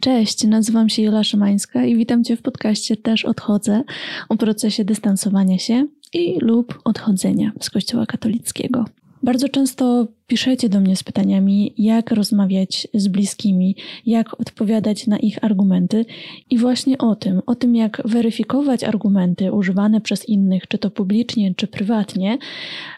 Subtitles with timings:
[0.00, 3.82] Cześć, nazywam się Jola Szymańska i witam Cię w podcaście Też Odchodzę
[4.28, 8.84] o procesie dystansowania się i lub odchodzenia z Kościoła katolickiego.
[9.22, 15.44] Bardzo często piszecie do mnie z pytaniami, jak rozmawiać z bliskimi, jak odpowiadać na ich
[15.44, 16.04] argumenty.
[16.50, 21.54] I właśnie o tym, o tym, jak weryfikować argumenty używane przez innych, czy to publicznie,
[21.54, 22.38] czy prywatnie,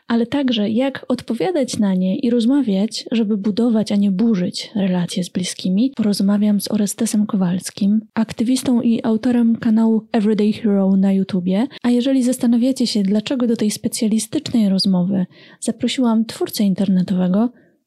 [0.08, 5.28] ale także jak odpowiadać na nie i rozmawiać, żeby budować, a nie burzyć relacje z
[5.28, 11.66] bliskimi, porozmawiam z Orestesem Kowalskim, aktywistą i autorem kanału Everyday Hero na YouTubie.
[11.82, 15.26] A jeżeli zastanawiacie się, dlaczego do tej specjalistycznej rozmowy
[15.60, 17.21] zaprosiłam twórcę internetowego,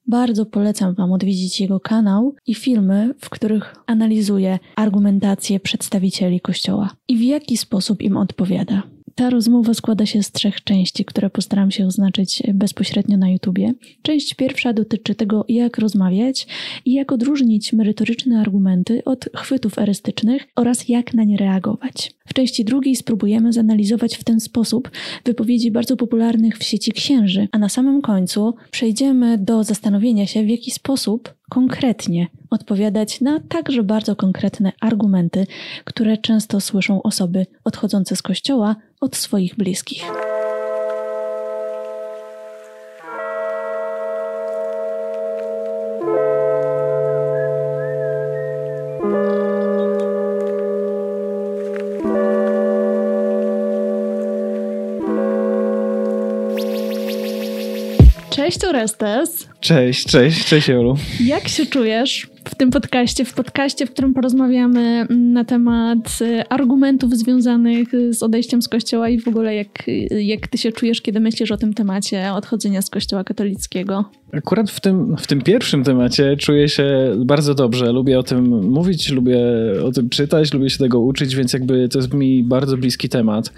[0.08, 7.18] bardzo polecam Wam odwiedzić jego kanał i filmy, w których analizuje argumentację przedstawicieli Kościoła i
[7.18, 8.95] w jaki sposób im odpowiada.
[9.16, 13.74] Ta rozmowa składa się z trzech części, które postaram się oznaczyć bezpośrednio na YouTubie.
[14.02, 16.48] Część pierwsza dotyczy tego, jak rozmawiać
[16.86, 22.14] i jak odróżnić merytoryczne argumenty od chwytów erystycznych oraz jak na nie reagować.
[22.28, 24.92] W części drugiej spróbujemy zanalizować w ten sposób
[25.26, 30.50] wypowiedzi bardzo popularnych w sieci księży, a na samym końcu przejdziemy do zastanowienia się, w
[30.50, 35.48] jaki sposób konkretnie odpowiadać na także bardzo konkretne argumenty,
[35.84, 40.04] które często słyszą osoby odchodzące z kościoła od swoich bliskich.
[58.46, 59.48] Cześć Orestes.
[59.60, 60.98] Cześć, cześć, cześć Jolu.
[61.20, 67.14] Jak się czujesz w tym podcaście, w podcaście, w którym porozmawiamy na temat y, argumentów
[67.14, 71.52] związanych z odejściem z kościoła i w ogóle jak, jak ty się czujesz, kiedy myślisz
[71.52, 74.06] o tym temacie odchodzenia z kościoła katolickiego?
[74.34, 77.92] Akurat w tym, w tym pierwszym temacie czuję się bardzo dobrze.
[77.92, 79.40] Lubię o tym mówić, lubię
[79.84, 83.54] o tym czytać, lubię się tego uczyć, więc jakby to jest mi bardzo bliski temat,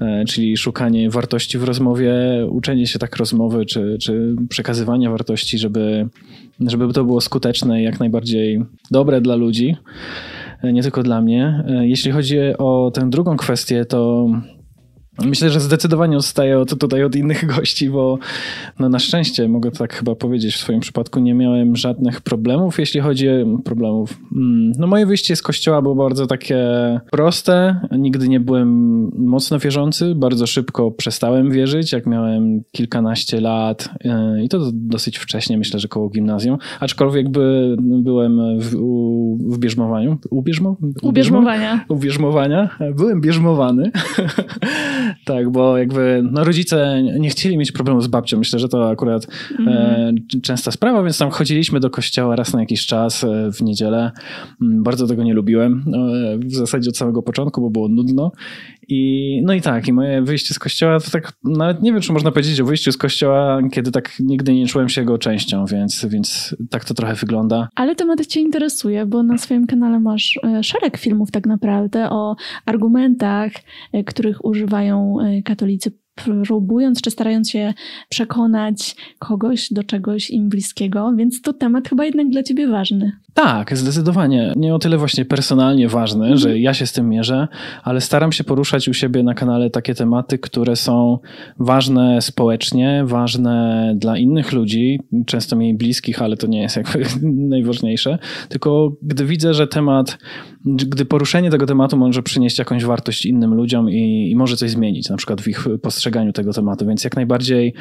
[0.00, 2.14] e, czyli szukanie wartości w rozmowie,
[2.50, 6.08] uczenie się tak rozmowy, czy, czy przekazywania wartości, żeby,
[6.60, 9.76] żeby to było skuteczne i jak najbardziej dobre dla ludzi,
[10.62, 11.64] e, nie tylko dla mnie.
[11.68, 14.28] E, jeśli chodzi o tę drugą kwestię, to
[15.24, 18.18] Myślę, że zdecydowanie odstaję od, tutaj od innych gości, bo
[18.78, 23.00] no na szczęście, mogę tak chyba powiedzieć, w swoim przypadku nie miałem żadnych problemów, jeśli
[23.00, 24.18] chodzi o problemów.
[24.36, 26.66] Mm, no moje wyjście z kościoła było bardzo takie
[27.10, 27.80] proste.
[27.98, 28.68] Nigdy nie byłem
[29.18, 35.58] mocno wierzący, bardzo szybko przestałem wierzyć, jak miałem kilkanaście lat e, i to dosyć wcześnie,
[35.58, 36.58] myślę, że koło gimnazjum.
[36.80, 40.18] Aczkolwiek by, byłem w, u, w bierzmowaniu.
[40.30, 41.84] U, bierzmo, u bierzmowania.
[41.88, 42.70] U bierzmowania.
[42.96, 43.90] Byłem bierzmowany.
[45.24, 48.38] tak, bo jakby no, rodzice nie chcieli mieć problemu z babcią.
[48.38, 49.26] Myślę, że to akurat
[49.58, 49.68] mm.
[49.68, 54.12] e, częsta sprawa, więc tam chodziliśmy do kościoła raz na jakiś czas e, w niedzielę.
[54.62, 55.84] Mm, bardzo tego nie lubiłem.
[55.94, 58.32] E, w zasadzie od samego początku, bo było nudno.
[58.88, 62.12] I, no i tak, i moje wyjście z kościoła to tak, nawet nie wiem, czy
[62.12, 66.06] można powiedzieć o wyjściu z kościoła, kiedy tak nigdy nie czułem się jego częścią, więc,
[66.10, 67.68] więc tak to trochę wygląda.
[67.74, 72.36] Ale temat cię interesuje, bo na swoim kanale masz e, szereg filmów tak naprawdę o
[72.66, 73.52] argumentach,
[73.92, 77.74] e, których używają e, katolicy próbując czy starając się
[78.08, 83.12] przekonać kogoś do czegoś im bliskiego, więc to temat chyba jednak dla ciebie ważny.
[83.36, 84.52] Tak, zdecydowanie.
[84.56, 87.48] Nie o tyle właśnie personalnie ważny, że ja się z tym mierzę,
[87.82, 91.18] ale staram się poruszać u siebie na kanale takie tematy, które są
[91.58, 97.04] ważne społecznie, ważne dla innych ludzi, często mniej bliskich, ale to nie jest jakby
[97.54, 98.18] najważniejsze.
[98.48, 100.18] Tylko gdy widzę, że temat,
[100.64, 105.10] gdy poruszenie tego tematu może przynieść jakąś wartość innym ludziom i, i może coś zmienić,
[105.10, 107.74] na przykład w ich postrzeganiu tego tematu, więc jak najbardziej,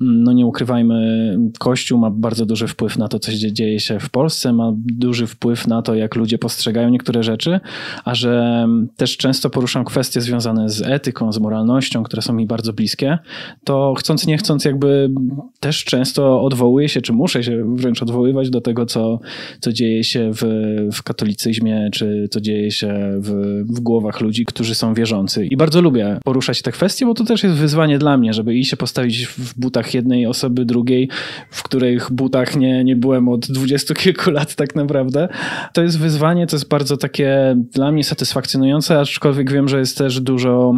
[0.00, 4.10] mm, no nie ukrywajmy, Kościół ma bardzo duży wpływ na to, co dzieje się w
[4.10, 4.72] Polsce, ma
[5.02, 7.60] duży wpływ na to, jak ludzie postrzegają niektóre rzeczy,
[8.04, 12.72] a że też często poruszam kwestie związane z etyką, z moralnością, które są mi bardzo
[12.72, 13.18] bliskie,
[13.64, 15.10] to chcąc nie chcąc jakby
[15.60, 19.20] też często odwołuję się, czy muszę się wręcz odwoływać do tego, co,
[19.60, 20.42] co dzieje się w,
[20.92, 23.30] w katolicyzmie, czy co dzieje się w,
[23.66, 25.46] w głowach ludzi, którzy są wierzący.
[25.46, 28.64] I bardzo lubię poruszać te kwestie, bo to też jest wyzwanie dla mnie, żeby i
[28.64, 31.08] się postawić w butach jednej osoby, drugiej,
[31.50, 35.28] w których butach nie, nie byłem od dwudziestu kilku lat tak naprawdę naprawdę.
[35.72, 40.20] To jest wyzwanie, to jest bardzo takie dla mnie satysfakcjonujące, aczkolwiek wiem, że jest też
[40.20, 40.74] dużo,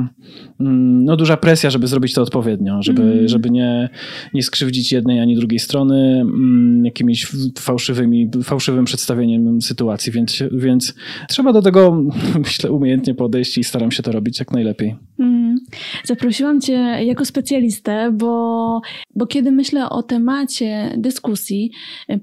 [0.61, 3.29] mm, no duża presja, żeby zrobić to odpowiednio, żeby, mm.
[3.29, 3.89] żeby nie,
[4.35, 7.27] nie skrzywdzić jednej ani drugiej strony mm, jakimiś
[7.59, 10.95] fałszywymi, fałszywym przedstawieniem sytuacji, więc, więc
[11.29, 12.03] trzeba do tego,
[12.45, 14.97] myślę, umiejętnie podejść i staram się to robić jak najlepiej.
[15.19, 15.57] Mm.
[16.05, 16.73] Zaprosiłam Cię
[17.05, 18.81] jako specjalistę, bo,
[19.15, 21.71] bo kiedy myślę o temacie dyskusji,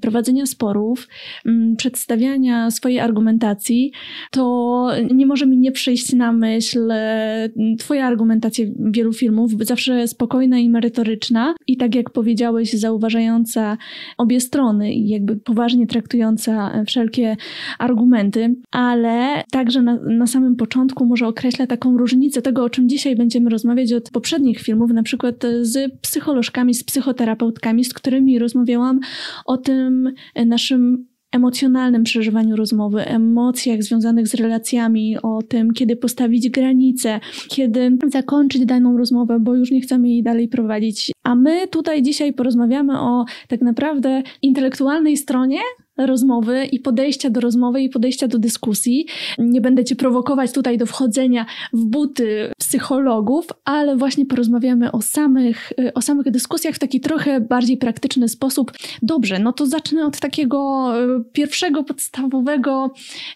[0.01, 1.07] prowadzenia sporów,
[1.45, 3.92] mm, przedstawiania swojej argumentacji,
[4.31, 7.50] to nie może mi nie przyjść na myśl e,
[7.80, 11.56] Twoja argumentacja wielu filmów, zawsze spokojna i merytoryczna.
[11.68, 13.78] I tak jak powiedziałeś, zauważająca
[14.18, 17.38] obie strony i jakby poważnie traktująca wszelkie
[17.80, 23.16] argumenty, ale także na, na samym początku może określa taką różnicę tego, o czym dzisiaj
[23.16, 29.00] będziemy rozmawiać od poprzednich filmów, na przykład z psycholożkami, z psychoterapeutkami, z którymi rozmawiałam
[29.45, 30.13] o tym
[30.45, 38.66] naszym emocjonalnym przeżywaniu rozmowy, emocjach związanych z relacjami, o tym, kiedy postawić granice, kiedy zakończyć
[38.66, 41.12] daną rozmowę, bo już nie chcemy jej dalej prowadzić.
[41.24, 45.60] A my tutaj dzisiaj porozmawiamy o tak naprawdę intelektualnej stronie
[45.98, 49.06] rozmowy i podejścia do rozmowy i podejścia do dyskusji.
[49.39, 55.71] Nie będę cię prowokować tutaj do wchodzenia w buty psychologów, ale właśnie porozmawiamy o samych,
[55.79, 58.71] y, o samych dyskusjach w taki trochę bardziej praktyczny sposób.
[59.01, 62.91] Dobrze, no to zacznę od takiego y, pierwszego podstawowego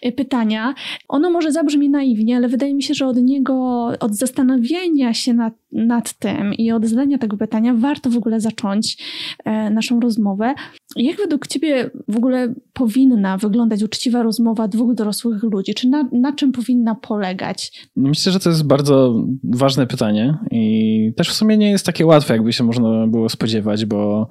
[0.06, 0.74] y, pytania.
[1.08, 5.54] Ono może zabrzmi naiwnie, ale wydaje mi się, że od niego, od zastanowienia się nad,
[5.72, 9.04] nad tym i od zadania tego pytania warto w ogóle zacząć
[9.44, 10.54] e, naszą rozmowę.
[10.96, 15.74] Jak według Ciebie w ogóle powinna wyglądać uczciwa rozmowa dwóch dorosłych ludzi?
[15.74, 17.88] Czy na, na czym powinna polegać?
[17.96, 22.34] Myślę, że to jest bardzo ważne pytanie i też w sumie nie jest takie łatwe,
[22.34, 24.28] jakby się można było spodziewać, bo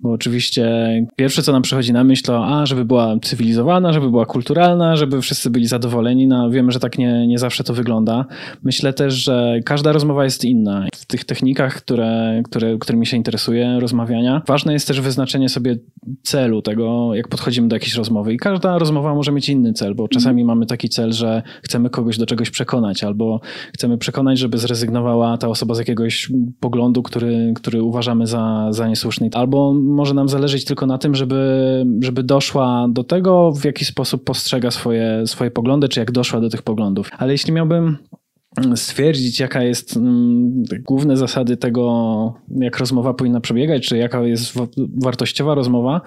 [0.00, 0.66] bo oczywiście
[1.16, 5.20] pierwsze, co nam przychodzi na myśl, to a, żeby była cywilizowana, żeby była kulturalna, żeby
[5.20, 6.26] wszyscy byli zadowoleni.
[6.26, 8.26] No, wiemy, że tak nie, nie zawsze to wygląda.
[8.62, 10.86] Myślę też, że każda rozmowa jest inna.
[10.94, 15.76] W tych technikach, które, które, którymi się interesuje, rozmawiania, ważne jest też wyznaczenie sobie
[16.22, 18.34] celu tego, jak podchodzimy do jakiejś rozmowy.
[18.34, 20.46] I każda rozmowa może mieć inny cel, bo czasami mm.
[20.46, 23.40] mamy taki cel, że chcemy kogoś do czegoś przekonać, albo
[23.74, 29.30] chcemy przekonać, żeby zrezygnowała ta osoba z jakiegoś poglądu, który, który uważamy za, za niesłuszny,
[29.32, 34.24] albo może nam zależeć tylko na tym, żeby, żeby doszła do tego, w jaki sposób
[34.24, 37.10] postrzega swoje, swoje poglądy, czy jak doszła do tych poglądów.
[37.18, 37.96] Ale jeśli miałbym
[38.74, 44.54] stwierdzić, jaka jest um, główne zasady tego, jak rozmowa powinna przebiegać, czy jaka jest
[45.02, 46.00] wartościowa rozmowa,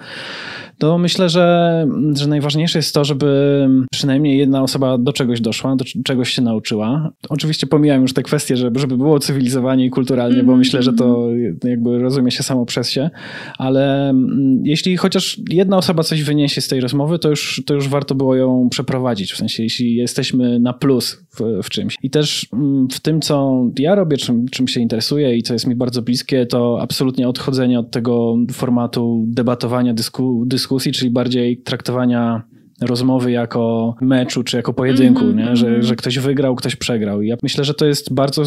[0.78, 5.84] to myślę, że, że najważniejsze jest to, żeby przynajmniej jedna osoba do czegoś doszła, do
[6.04, 7.12] czegoś się nauczyła.
[7.28, 10.82] Oczywiście pomijam już te kwestie, żeby, żeby było cywilizowanie i kulturalnie, mm bo mhm, myślę,
[10.82, 11.58] że to mhm.
[11.64, 13.10] jakby rozumie się samo przez się,
[13.58, 17.88] ale mm, jeśli chociaż jedna osoba coś wyniesie z tej rozmowy, to już, to już
[17.88, 21.24] warto było ją przeprowadzić, w sensie jeśli jesteśmy na plus
[21.62, 21.96] w, czymś.
[22.02, 25.66] I też mm, w tym, co ja robię, czym, czym się interesuję i co jest
[25.66, 32.42] mi bardzo bliskie, to absolutnie odchodzenie od tego formatu debatowania, dysku, dyskusji, czyli bardziej traktowania
[32.80, 35.56] rozmowy jako meczu czy jako pojedynku, mm -hmm, nie?
[35.56, 35.84] Że, mm -hmm.
[35.84, 37.22] że ktoś wygrał, ktoś przegrał.
[37.22, 38.42] I ja myślę, że to jest bardzo,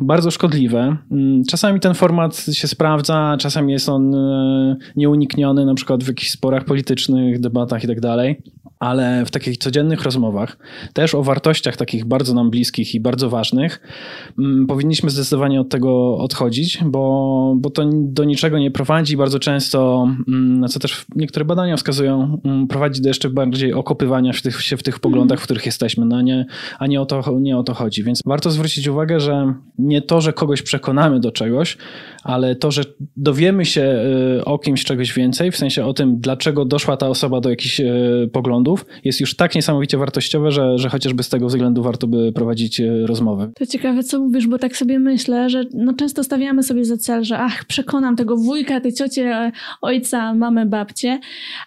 [0.00, 0.96] bardzo szkodliwe.
[1.10, 6.30] Mm, czasami ten format się sprawdza, czasami jest on e, nieunikniony, na przykład w jakichś
[6.30, 8.42] sporach politycznych, debatach i tak dalej
[8.80, 10.58] ale w takich codziennych rozmowach,
[10.92, 13.80] też o wartościach takich bardzo nam bliskich i bardzo ważnych,
[14.38, 19.16] mm, powinniśmy zdecydowanie od tego odchodzić, bo, bo to do niczego nie prowadzi.
[19.16, 24.42] Bardzo często, mm, na co też niektóre badania wskazują, prowadzi do jeszcze bardziej okopywania w
[24.42, 26.46] tych, się w tych poglądach, w których jesteśmy, no nie,
[26.78, 28.04] a nie o, to, nie o to chodzi.
[28.04, 31.76] Więc warto zwrócić uwagę, że nie to, że kogoś przekonamy do czegoś,
[32.24, 32.82] ale to, że
[33.16, 33.82] dowiemy się
[34.38, 37.80] y, o kimś czegoś więcej, w sensie o tym, dlaczego doszła ta osoba do jakichś
[37.80, 42.32] y, poglądów, jest już tak niesamowicie wartościowe, że, że chociażby z tego względu warto by
[42.32, 43.50] prowadzić y, rozmowy.
[43.58, 47.24] To ciekawe, co mówisz, bo tak sobie myślę, że no często stawiamy sobie za cel,
[47.24, 51.18] że ach, przekonam tego wujka, tej ciocie, ojca, mamę, babcię,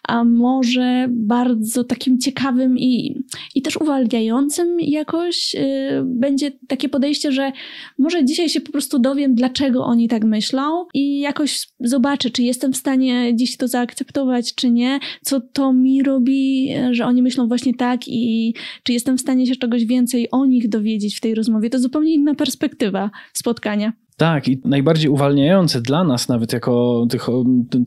[0.08, 3.24] a może bardzo takim ciekawym i,
[3.56, 5.56] i też uwalniającym jakoś
[6.04, 7.52] będzie takie podejście, że
[7.98, 12.74] może dzisiaj się po prostu dowiem, dlaczego oni tak myślą i jakoś zobaczę, czy jestem
[12.74, 17.74] w stanie dziś to zaakceptować, czy nie, co to mi robi, że oni myślą właśnie
[17.74, 18.54] tak i
[18.84, 21.70] czy jestem w stanie się czegoś więcej o nich dowiedzieć w tej rozmowie.
[21.70, 23.94] To zupełnie inna perspektywa spotkania.
[24.18, 27.28] Tak, i najbardziej uwalniające dla nas, nawet jako tych,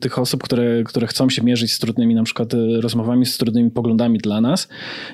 [0.01, 3.71] tych osób, które, które chcą się mierzyć z trudnymi na przykład e, rozmowami, z trudnymi
[3.71, 4.67] poglądami dla nas,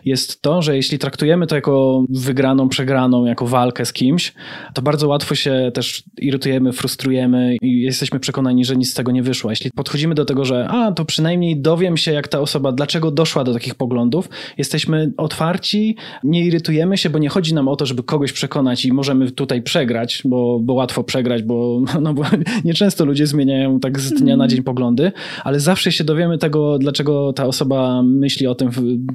[0.05, 4.33] jest to, że jeśli traktujemy to jako wygraną, przegraną, jako walkę z kimś,
[4.73, 9.23] to bardzo łatwo się też irytujemy, frustrujemy i jesteśmy przekonani, że nic z tego nie
[9.23, 9.49] wyszło.
[9.49, 13.43] Jeśli podchodzimy do tego, że a, to przynajmniej dowiem się, jak ta osoba, dlaczego doszła
[13.43, 18.03] do takich poglądów, jesteśmy otwarci, nie irytujemy się, bo nie chodzi nam o to, żeby
[18.03, 22.23] kogoś przekonać i możemy tutaj przegrać, bo, bo łatwo łatwo przegrać, bo, no, bo
[22.65, 24.49] nieczęsto ludzie zmieniają tak z dnia na mhm.
[24.49, 25.11] dzień poglądy,
[25.43, 28.69] ale zawsze się dowiemy tego, dlaczego ta osoba myśli o tym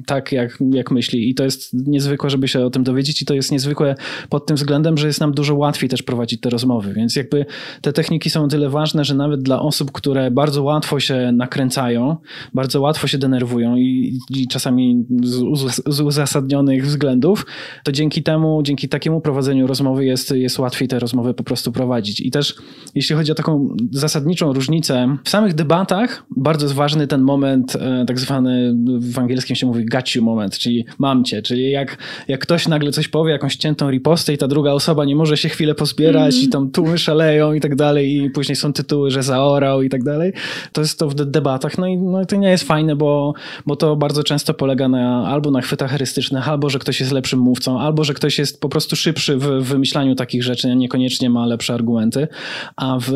[0.05, 3.33] tak, jak, jak myśli i to jest niezwykłe, żeby się o tym dowiedzieć i to
[3.33, 3.95] jest niezwykłe
[4.29, 7.45] pod tym względem, że jest nam dużo łatwiej też prowadzić te rozmowy, więc jakby
[7.81, 12.17] te techniki są tyle ważne, że nawet dla osób, które bardzo łatwo się nakręcają,
[12.53, 17.45] bardzo łatwo się denerwują i, i czasami z, z uzasadnionych względów,
[17.83, 22.21] to dzięki temu, dzięki takiemu prowadzeniu rozmowy jest, jest łatwiej te rozmowy po prostu prowadzić.
[22.21, 22.55] I też
[22.95, 28.05] jeśli chodzi o taką zasadniczą różnicę, w samych debatach bardzo jest ważny ten moment, e,
[28.07, 32.39] tak zwany w angielskim się mówi got you moment, czyli mam cię, czyli jak, jak
[32.39, 35.75] ktoś nagle coś powie, jakąś ciętą ripostę i ta druga osoba nie może się chwilę
[35.75, 36.45] pozbierać mm.
[36.45, 40.03] i tam tłumy szaleją i tak dalej i później są tytuły, że zaorał i tak
[40.03, 40.33] dalej,
[40.73, 43.33] to jest to w debatach, no i no, to nie jest fajne, bo,
[43.65, 47.39] bo to bardzo często polega na albo na chwytach herystycznych, albo że ktoś jest lepszym
[47.39, 51.68] mówcą, albo że ktoś jest po prostu szybszy w wymyślaniu takich rzeczy, niekoniecznie ma lepsze
[51.73, 52.27] argumenty,
[52.75, 53.11] a w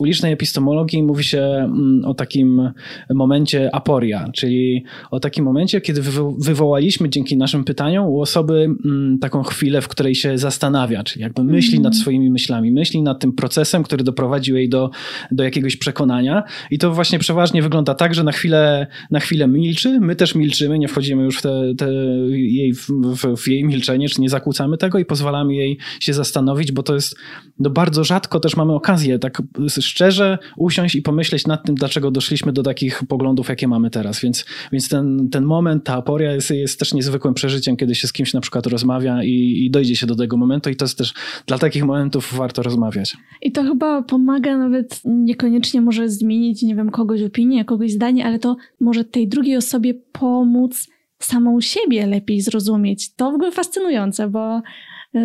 [0.00, 2.72] ulicznej epistemologii mówi się mm, o takim
[3.14, 6.02] momencie aporia, czyli o takim momencie, kiedy
[6.38, 11.44] wywołaliśmy dzięki naszym pytaniom u osoby mm, taką chwilę, w której się zastanawia, czyli jakby
[11.44, 12.02] myśli nad mhm.
[12.02, 14.90] swoimi myślami, myśli nad tym procesem, który doprowadził jej do,
[15.30, 16.42] do jakiegoś przekonania.
[16.70, 20.78] I to właśnie przeważnie wygląda tak, że na chwilę, na chwilę milczy, my też milczymy,
[20.78, 21.92] nie wchodzimy już w, te, te
[22.30, 26.72] jej, w, w, w jej milczenie, czy nie zakłócamy tego i pozwalamy jej się zastanowić,
[26.72, 27.16] bo to jest
[27.58, 32.52] no bardzo rzadko też mamy okazję tak szczerze usiąść i pomyśleć nad tym, dlaczego doszliśmy
[32.52, 34.20] do takich poglądów, jakie mamy teraz.
[34.20, 38.12] Więc, więc ten, ten moment, ta aporia jest, jest też niezwykłym przeżyciem, kiedy się z
[38.12, 41.14] kimś na przykład rozmawia i, i dojdzie się do tego momentu i to jest też
[41.46, 43.16] dla takich momentów warto rozmawiać.
[43.42, 48.38] I to chyba pomaga nawet niekoniecznie może zmienić, nie wiem, kogoś opinię, kogoś zdanie, ale
[48.38, 53.14] to może tej drugiej osobie pomóc samą siebie lepiej zrozumieć.
[53.14, 54.62] To w ogóle fascynujące, bo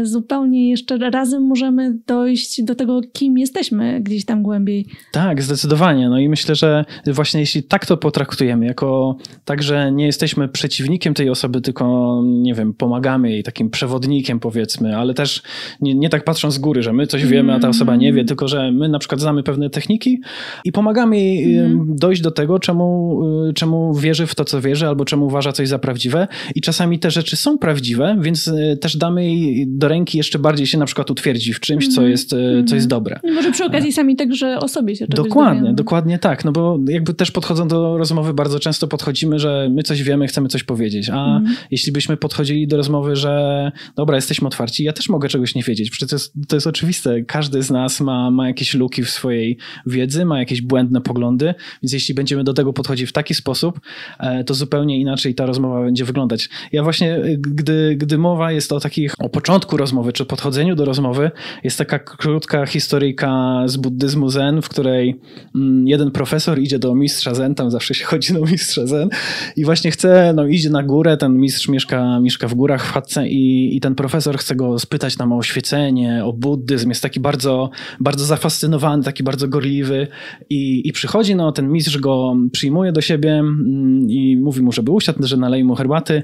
[0.04, 4.86] zupełnie jeszcze razem możemy dojść do tego, kim jesteśmy gdzieś tam głębiej.
[5.12, 6.10] Tak, zdecydowanie.
[6.10, 11.13] No i myślę, że właśnie jeśli tak to potraktujemy, jako tak, że nie jesteśmy przeciwnikiem
[11.13, 15.44] tej osoby, tylko, nie wiem, pomagamy jej, takim przewodnikiem powiedzmy, ale też
[15.82, 18.20] nie, nie tak patrząc z góry, że my coś wiemy, a ta osoba nie wie,
[18.20, 18.28] mm.
[18.28, 20.22] tylko że my na przykład znamy pewne techniki
[20.66, 21.96] i pomagamy jej mm.
[21.96, 25.68] dojść do tego, czemu, y, czemu wierzy w to, co wierzy, albo czemu uważa coś
[25.68, 26.28] za prawdziwe.
[26.56, 30.68] I czasami te rzeczy są prawdziwe, więc y, też damy jej do ręki jeszcze bardziej
[30.68, 32.12] się na przykład utwierdzi w czymś, co mhm.
[32.12, 32.70] jest, mm -hmm.
[32.70, 33.20] co jest dobre.
[33.24, 35.75] I może przy okazji sami także o sobie się czegoś Dokładnie, dowiemy.
[35.75, 40.03] dokładnie tak, no bo jakby też podchodząc do rozmowy bardzo często podchodzimy, że my coś
[40.03, 41.56] wiemy, chcemy coś powiedzieć, a mm -hmm.
[41.72, 45.89] jeśli byśmy podchodzili do rozmowy, że dobra, jesteśmy otwarci, ja też mogę czegoś nie wiedzieć,
[45.89, 49.58] przecież to jest, to jest oczywiste, każdy z nas ma, ma jakieś luki w swojej
[49.86, 51.53] wiedzy, ma jakieś błędne poglądy,
[51.84, 53.80] więc jeśli będziemy do tego podchodzić w taki sposób,
[54.20, 56.50] e, to zupełnie inaczej ta rozmowa będzie wyglądać.
[56.72, 60.86] Ja właśnie, gdy, gdy mowa jest o takich, o początku początku rozmowy, czy podchodzeniu do
[60.86, 61.32] rozmowy,
[61.63, 65.20] jest taka krótka historyjka z buddyzmu zen, w której
[65.55, 69.10] mm, jeden profesor idzie do mistrza zen, tam zawsze się chodzi do mistrza zen
[69.55, 73.27] i właśnie chce, no idzie na górę, ten mistrz mieszka, mieszka w górach w chatce
[73.27, 77.70] i, i ten profesor chce go spytać tam o oświecenie, o buddyzm, jest taki bardzo,
[78.00, 80.08] bardzo zafascynowany, taki bardzo gorliwy
[80.50, 84.91] i, i przychodzi, no ten mistrz go przyjmuje do siebie mm, i mówi mu, żeby
[84.91, 86.24] usiadł, że naleje mu herbaty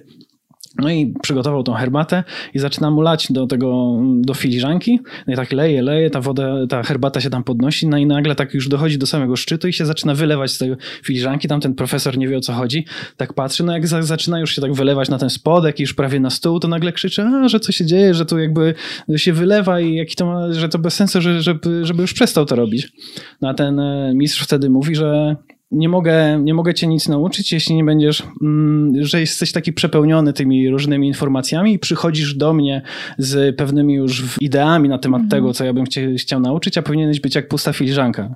[0.77, 2.23] no i przygotował tą herbatę
[2.53, 4.99] i zaczyna mu lać do tego, do filiżanki.
[5.27, 8.35] No i tak leje, leje, ta woda, ta herbata się tam podnosi, no i nagle
[8.35, 11.47] tak już dochodzi do samego szczytu i się zaczyna wylewać z tej filiżanki.
[11.47, 12.85] Tam ten profesor nie wie o co chodzi.
[13.17, 15.93] Tak patrzy, no jak za, zaczyna już się tak wylewać na ten spodek i już
[15.93, 18.73] prawie na stół, to nagle krzyczy, a, że co się dzieje, że tu jakby
[19.15, 22.45] się wylewa i jaki to ma, że to bez sensu, że, żeby, żeby już przestał
[22.45, 22.91] to robić.
[23.41, 25.35] No a ten e, mistrz wtedy mówi, że
[25.71, 30.33] nie mogę, nie mogę cię nic nauczyć, jeśli nie będziesz, mm, że jesteś taki przepełniony
[30.33, 32.81] tymi różnymi informacjami i przychodzisz do mnie
[33.17, 35.29] z pewnymi już ideami na temat mhm.
[35.29, 38.35] tego, co ja bym cię chciał nauczyć, a powinieneś być jak pusta filiżanka.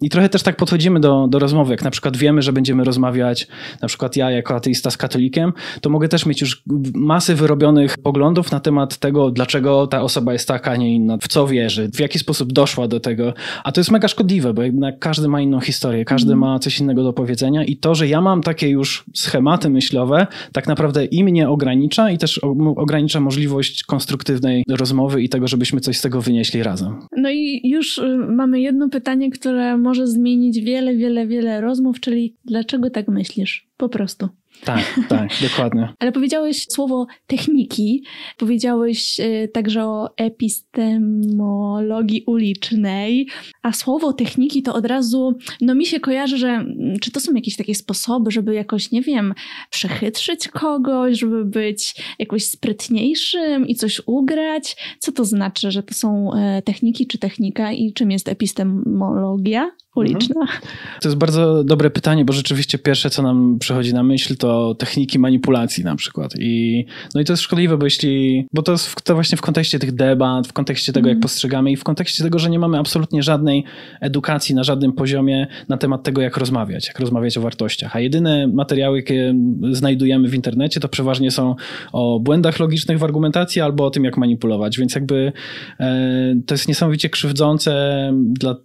[0.00, 1.70] I trochę też tak podchodzimy do, do rozmowy.
[1.70, 3.48] Jak na przykład wiemy, że będziemy rozmawiać,
[3.82, 6.62] na przykład ja jako ateista z katolikiem, to mogę też mieć już
[6.94, 11.28] masy wyrobionych poglądów na temat tego, dlaczego ta osoba jest taka, a nie inna, w
[11.28, 13.34] co wierzy, w jaki sposób doszła do tego.
[13.64, 16.52] A to jest mega szkodliwe, bo jednak każdy ma inną historię, każdy mhm.
[16.52, 20.26] ma coś coś innego do powiedzenia i to, że ja mam takie już schematy myślowe,
[20.52, 22.40] tak naprawdę i mnie ogranicza i też
[22.76, 26.94] ogranicza możliwość konstruktywnej rozmowy i tego, żebyśmy coś z tego wynieśli razem.
[27.16, 32.36] No i już y, mamy jedno pytanie, które może zmienić wiele, wiele, wiele rozmów, czyli
[32.44, 33.68] dlaczego tak myślisz?
[33.76, 34.28] Po prostu.
[34.64, 35.92] Tak, tak, dokładnie.
[35.98, 38.04] Ale powiedziałeś słowo techniki,
[38.38, 43.28] powiedziałeś y, także o epistemologii ulicznej,
[43.62, 46.64] a słowo techniki to od razu, no mi się kojarzy, że
[47.00, 49.34] czy to są jakieś takie sposoby, żeby jakoś, nie wiem,
[49.70, 54.76] przechytrzyć kogoś, żeby być jakoś sprytniejszym i coś ugrać?
[54.98, 59.70] Co to znaczy, że to są e, techniki czy technika i czym jest epistemologia?
[59.96, 60.40] Uliczna?
[60.40, 60.60] Mhm.
[61.00, 65.18] To jest bardzo dobre pytanie, bo rzeczywiście pierwsze, co nam przychodzi na myśl, to techniki
[65.18, 66.34] manipulacji na przykład.
[66.38, 66.84] I,
[67.14, 69.78] no i to jest szkodliwe, bo jeśli, bo to jest w, to właśnie w kontekście
[69.78, 71.08] tych debat, w kontekście tego, mm.
[71.08, 71.22] jak mhm.
[71.22, 73.64] postrzegamy i w kontekście tego, że nie mamy absolutnie żadnej
[74.00, 77.96] edukacji na żadnym poziomie na temat tego, jak rozmawiać, jak rozmawiać o wartościach.
[77.96, 79.34] A jedyne materiały, jakie
[79.70, 81.54] znajdujemy w internecie, to przeważnie są
[81.92, 84.78] o błędach logicznych w argumentacji albo o tym, jak manipulować.
[84.78, 85.32] Więc jakby
[85.80, 87.72] e, to jest niesamowicie krzywdzące
[88.14, 88.56] dla,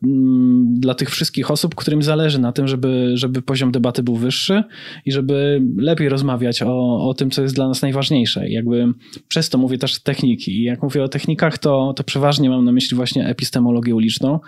[0.63, 4.63] dla tych wszystkich osób, którym zależy na tym, żeby, żeby poziom debaty był wyższy
[5.05, 8.49] i żeby lepiej rozmawiać o, o tym, co jest dla nas najważniejsze.
[8.49, 8.93] I jakby
[9.27, 10.51] przez to mówię też techniki.
[10.59, 14.39] I jak mówię o technikach, to, to przeważnie mam na myśli właśnie epistemologię uliczną.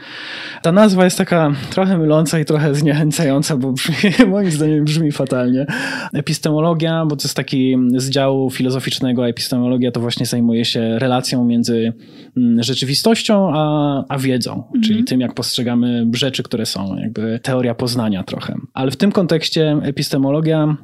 [0.62, 3.96] Ta nazwa jest taka trochę myląca i trochę zniechęcająca, bo brzmi,
[4.32, 5.66] moim zdaniem brzmi fatalnie.
[6.14, 11.94] Epistemologia, bo to jest taki z działu filozoficznego, epistemologia to właśnie zajmuje się relacją między
[12.38, 14.84] mm, rzeczywistością a, a wiedzą, mhm.
[14.84, 18.56] czyli tym, jak postrzegamy rzeczy, które które są, jakby teoria poznania trochę.
[18.74, 20.78] Ale w tym kontekście epistemologia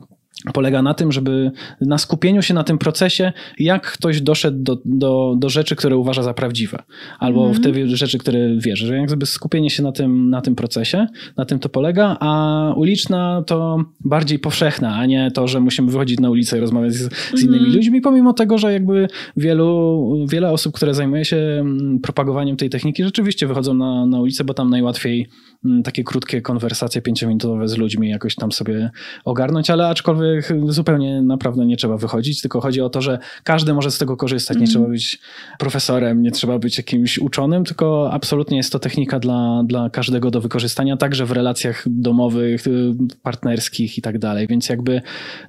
[0.54, 1.52] polega na tym, żeby
[1.82, 6.24] na skupieniu się na tym procesie, jak ktoś doszedł do, do, do rzeczy, które uważa
[6.24, 6.84] za prawdziwe,
[7.20, 7.54] albo mm.
[7.54, 11.46] w te rzeczy, które wierzy, że jakby skupienie się na tym, na tym procesie, na
[11.46, 16.30] tym to polega, a uliczna to bardziej powszechna, a nie to, że musimy wychodzić na
[16.30, 17.76] ulicę i rozmawiać z, z innymi mm.
[17.76, 23.04] ludźmi, pomimo tego, że jakby wielu, wiele osób, które zajmuje się mm, propagowaniem tej techniki,
[23.04, 25.28] rzeczywiście wychodzą na, na ulicę, bo tam najłatwiej
[25.66, 28.90] mm, takie krótkie konwersacje pięciominutowe z ludźmi jakoś tam sobie
[29.26, 30.25] ogarnąć, ale aczkolwiek
[30.68, 34.58] zupełnie naprawdę nie trzeba wychodzić, tylko chodzi o to, że każdy może z tego korzystać.
[34.58, 34.72] Nie mm.
[34.72, 35.20] trzeba być
[35.60, 40.42] profesorem, nie trzeba być jakimś uczonym, tylko absolutnie jest to technika dla, dla każdego do
[40.42, 44.48] wykorzystania, także w relacjach domowych, y, partnerskich i tak dalej.
[44.48, 45.02] Więc jakby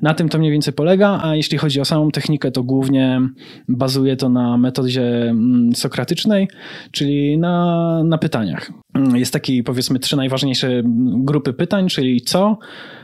[0.03, 3.21] na tym to mniej więcej polega, a jeśli chodzi o samą technikę, to głównie
[3.69, 6.49] bazuje to na metodzie mm, sokratycznej,
[6.91, 8.71] czyli na, na pytaniach.
[9.15, 10.83] Jest taki, powiedzmy, trzy najważniejsze
[11.17, 12.59] grupy pytań, czyli co,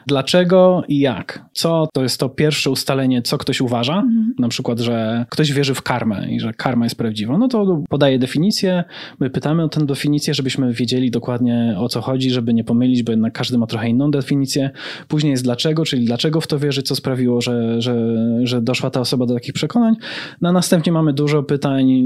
[0.07, 1.45] dlaczego i jak.
[1.53, 4.35] Co to jest to pierwsze ustalenie, co ktoś uważa, mhm.
[4.39, 7.39] na przykład, że ktoś wierzy w karmę i że karma jest prawdziwa.
[7.39, 8.85] No to podaje definicję,
[9.21, 13.13] my pytamy o tę definicję, żebyśmy wiedzieli dokładnie o co chodzi, żeby nie pomylić, bo
[13.13, 14.71] jednak każdy ma trochę inną definicję.
[15.09, 17.97] Później jest dlaczego, czyli dlaczego w to wierzy, co sprawiło, że, że,
[18.43, 19.95] że doszła ta osoba do takich przekonań.
[20.41, 22.03] No a następnie mamy dużo pytań,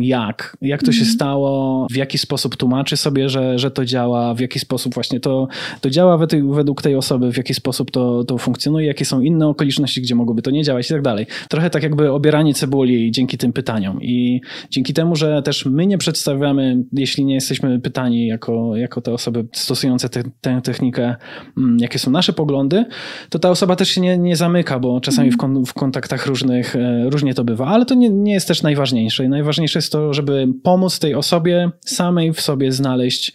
[0.00, 1.04] jak, jak to mhm.
[1.04, 5.20] się stało, w jaki sposób tłumaczy sobie, że, że to działa, w jaki sposób właśnie
[5.20, 5.48] to,
[5.80, 6.18] to działa
[6.50, 10.42] według tej osoby, w jaki sposób to, to funkcjonuje, jakie są inne okoliczności, gdzie mogłoby
[10.42, 11.26] to nie działać i tak dalej.
[11.48, 15.98] Trochę tak jakby obieranie cebuli dzięki tym pytaniom i dzięki temu, że też my nie
[15.98, 21.16] przedstawiamy, jeśli nie jesteśmy pytani jako, jako te osoby stosujące te, tę technikę,
[21.58, 22.84] mm, jakie są nasze poglądy,
[23.30, 26.76] to ta osoba też się nie, nie zamyka, bo czasami w, kon, w kontaktach różnych
[26.76, 29.28] e, różnie to bywa, ale to nie, nie jest też najważniejsze.
[29.28, 32.81] Najważniejsze jest to, żeby pomóc tej osobie samej w sobie znaleźć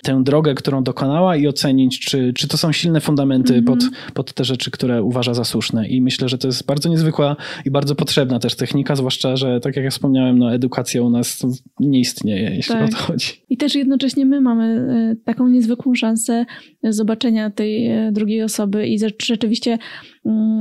[0.04, 3.68] tę drogę, którą dokonała i ocenić, czy, czy to są silne fundamenty mm -hmm.
[3.68, 3.80] pod,
[4.14, 5.88] pod te rzeczy, które uważa za słuszne.
[5.88, 9.76] I myślę, że to jest bardzo niezwykła i bardzo potrzebna też technika, zwłaszcza, że tak
[9.76, 11.46] jak ja wspomniałem, no, edukacja u nas
[11.80, 12.90] nie istnieje, jeśli tak.
[12.90, 13.28] o to chodzi.
[13.50, 16.46] I też jednocześnie my mamy e, taką niezwykłą szansę
[16.84, 19.78] zobaczenia tej e, drugiej osoby i rzeczywiście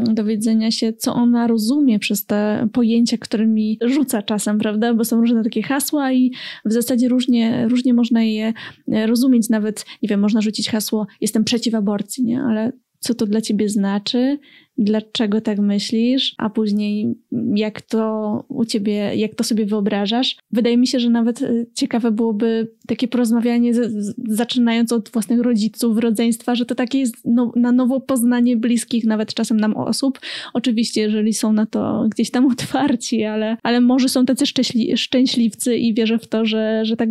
[0.04, 4.94] dowiedzenia się, co ona rozumie przez te pojęcia, którymi rzuca czasem, prawda?
[4.94, 6.32] Bo są różne takie hasła i
[6.64, 8.52] w zasadzie różnie, różnie można je
[8.92, 9.48] e, rozumieć.
[9.48, 12.42] Nawet, nie wiem, można rzucić hasło jestem przeciw aborcji, nie?
[12.42, 14.38] Ale co to dla ciebie znaczy,
[14.78, 17.14] dlaczego tak myślisz, a później
[17.54, 20.36] jak to u ciebie, jak to sobie wyobrażasz.
[20.52, 25.40] Wydaje mi się, że nawet y, ciekawe byłoby takie porozmawianie, z, z, zaczynając od własnych
[25.40, 30.20] rodziców, rodzeństwa, że to takie jest no, na nowo poznanie bliskich, nawet czasem nam osób.
[30.54, 35.76] Oczywiście, jeżeli są na to gdzieś tam otwarci, ale, ale może są tacy szczęśli, szczęśliwcy
[35.76, 37.08] i wierzę w to, że, że tak,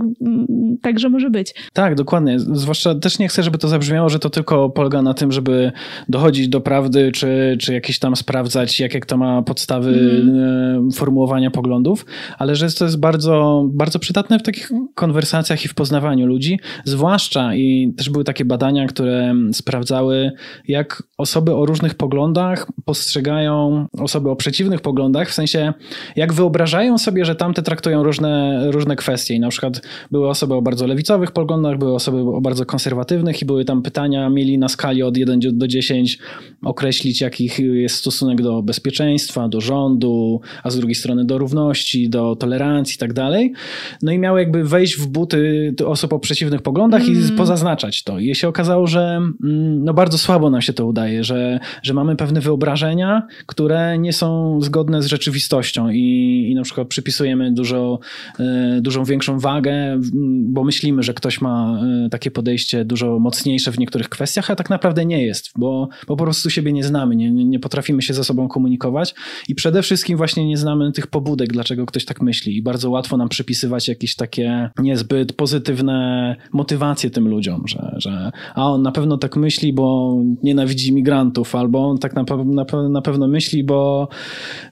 [0.82, 1.54] także może być.
[1.73, 2.39] Tak, dokładnie.
[2.39, 5.71] Zwłaszcza też nie chcę, żeby to zabrzmiało, że to tylko polega na tym, żeby
[6.10, 10.91] dochodzić do prawdy, czy czy jakieś tam sprawdzać, jakie to ma podstawy mm.
[10.91, 12.05] formułowania poglądów,
[12.37, 17.55] ale że to jest bardzo, bardzo przydatne w takich konwersacjach i w poznawaniu ludzi, zwłaszcza
[17.55, 20.31] i też były takie badania, które sprawdzały,
[20.67, 25.73] jak osoby o różnych poglądach postrzegają osoby o przeciwnych poglądach, w sensie
[26.15, 29.33] jak wyobrażają sobie, że tamte traktują różne, różne kwestie.
[29.33, 33.45] I na przykład były osoby o bardzo lewicowych poglądach, były osoby o bardzo konserwatywnych i
[33.45, 36.19] były tam pytania, mieli na skali od 1 do 10
[36.63, 42.10] określić, jaki jakich jest stosunek do bezpieczeństwa, do rządu, a z drugiej strony do równości,
[42.10, 43.53] do tolerancji i tak dalej.
[44.01, 47.34] No i miały jakby wejść w buty osób o przeciwnych poglądach mm.
[47.34, 48.19] i pozaznaczać to.
[48.19, 48.99] I się okazało, że
[49.43, 54.13] mm, no bardzo słabo nam się to udaje, że, że mamy pewne wyobrażenia, które nie
[54.13, 57.99] są zgodne z rzeczywistością i, i na przykład przypisujemy dużo,
[58.39, 59.99] e, dużą większą wagę,
[60.43, 64.69] bo myślimy, że ktoś ma e, takie podejście dużo mocniejsze w niektórych kwestiach, a tak
[64.69, 68.23] naprawdę nie jest, bo, bo po prostu siebie nie znamy, nie, nie potrafimy się ze
[68.23, 69.15] sobą komunikować
[69.49, 73.17] i przede wszystkim właśnie nie znamy tych pobudek, dlaczego ktoś tak myśli i bardzo łatwo
[73.17, 79.17] nam przypisywać jakieś takie niezbyt pozytywne motywacje tym ludziom, że, że a on na pewno
[79.17, 84.09] tak myśli, bo nienawidzi imigrantów, albo on tak na, na, na pewno myśli, bo,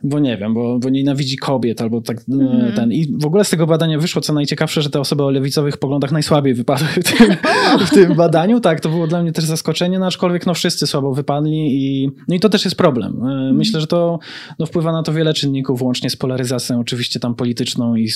[0.03, 2.73] bo nie wiem, bo, bo nienawidzi kobiet, albo tak mm.
[2.75, 2.91] ten.
[2.91, 6.11] I w ogóle z tego badania wyszło, co najciekawsze, że te osoby o lewicowych poglądach
[6.11, 7.35] najsłabiej wypadły w tym,
[7.87, 8.59] w tym badaniu.
[8.59, 12.35] Tak, to było dla mnie też zaskoczenie, no aczkolwiek no wszyscy słabo wypadli i, no
[12.35, 13.13] i to też jest problem.
[13.13, 13.55] E, mhm.
[13.55, 14.19] Myślę, że to
[14.59, 18.09] no, wpływa na to wiele czynników, łącznie z polaryzacją oczywiście tam polityczną i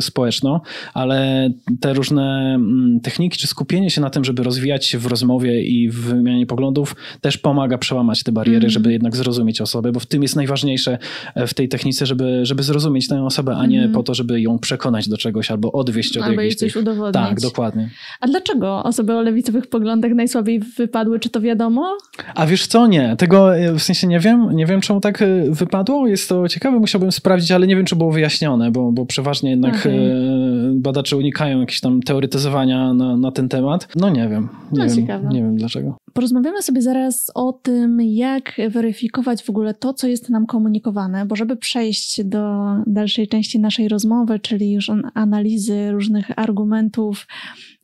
[0.00, 0.60] społeczną,
[0.94, 5.62] ale te różne mm, techniki, czy skupienie się na tym, żeby rozwijać się w rozmowie
[5.62, 8.70] i w wymianie poglądów też pomaga przełamać te bariery, mm.
[8.70, 10.98] żeby jednak zrozumieć osobę, bo w tym jest najważniejsze
[11.34, 13.92] e, w tej technice, żeby, żeby zrozumieć tę osobę, a nie mm.
[13.92, 16.54] po to, żeby ją przekonać do czegoś albo odwieść od albo jakiejś...
[16.54, 16.82] coś tych...
[16.82, 17.14] udowodnić.
[17.28, 17.90] Tak, dokładnie.
[18.20, 21.20] A dlaczego osoby o lewicowych poglądach najsłabiej wypadły?
[21.20, 21.96] Czy to wiadomo?
[22.34, 23.16] A wiesz co, nie.
[23.16, 24.48] Tego e, w sensie nie wiem.
[24.52, 26.06] Nie wiem, czemu tak e, wypadło.
[26.06, 29.74] Jest to ciekawe, musiałbym sprawdzić, ale nie wiem, czy było wyjaśnione, bo, bo przeważnie jednak
[29.76, 30.72] okay.
[30.74, 33.88] badacze unikają jakieś tam teoretyzowania na, na ten temat.
[33.96, 34.48] No nie wiem.
[34.72, 35.28] Nie, no, wiem, ciekawe.
[35.28, 35.96] nie wiem dlaczego.
[36.18, 41.36] Porozmawiamy sobie zaraz o tym, jak weryfikować w ogóle to, co jest nam komunikowane, bo
[41.36, 47.26] żeby przejść do dalszej części naszej rozmowy, czyli już analizy różnych argumentów,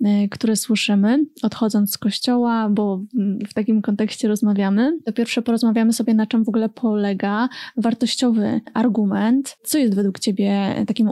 [0.05, 3.01] e, które słyszymy, odchodząc z kościoła, bo
[3.49, 9.57] w takim kontekście rozmawiamy, to pierwsze porozmawiamy sobie, na czym w ogóle polega wartościowy argument.
[9.65, 11.11] Co jest według Ciebie takim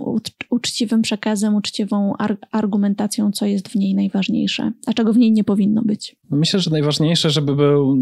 [0.51, 2.13] uczciwym przekazem, uczciwą
[2.51, 6.17] argumentacją, co jest w niej najważniejsze, a czego w niej nie powinno być?
[6.31, 7.99] Myślę, że najważniejsze, żeby był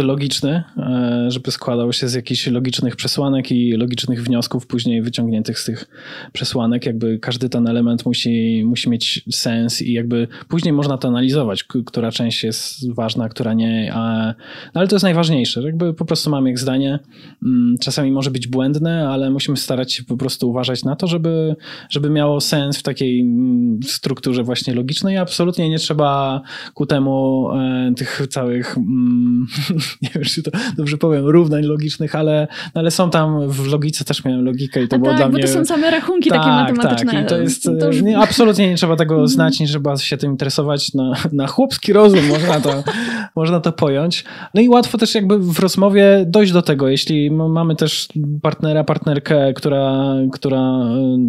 [0.00, 5.64] logiczny, e, żeby składał się z jakichś logicznych przesłanek i logicznych wniosków później wyciągniętych z
[5.64, 5.88] tych
[6.32, 6.86] przesłanek.
[6.86, 12.10] Jakby każdy ten element musi, musi mieć sens i jakby później można to analizować, która
[12.10, 13.92] część jest ważna, która nie.
[13.94, 14.34] A,
[14.74, 15.62] no ale to jest najważniejsze.
[15.62, 16.98] Jakby po prostu mamy ich zdanie.
[17.42, 21.56] Mm, czasami może być błędne, ale musimy starać się po prostu uważać na to, żeby,
[21.90, 25.16] żeby miało sens w takiej mm, strukturze właśnie logicznej.
[25.16, 26.42] Absolutnie nie trzeba
[26.74, 29.46] ku temu e, tych całych, mm,
[30.02, 34.04] nie wiem, czy to dobrze powiem, równań logicznych, ale, no ale są tam, w logice
[34.04, 35.42] też miałem logikę i to A było tak, dla mnie...
[35.42, 37.12] bo to są same rachunki tak, takie matematyczne.
[37.12, 38.02] Tak, i to jest, to już...
[38.02, 39.28] nie, absolutnie nie trzeba tego mhm.
[39.28, 42.84] znać, nie trzeba się tym interesować, na, na chłopski rozum można to,
[43.36, 44.24] można to pojąć.
[44.54, 48.08] No i łatwo też jakby w rozmowie dojść do tego, jeśli mamy też
[48.42, 50.60] partnera, partnerkę, która, która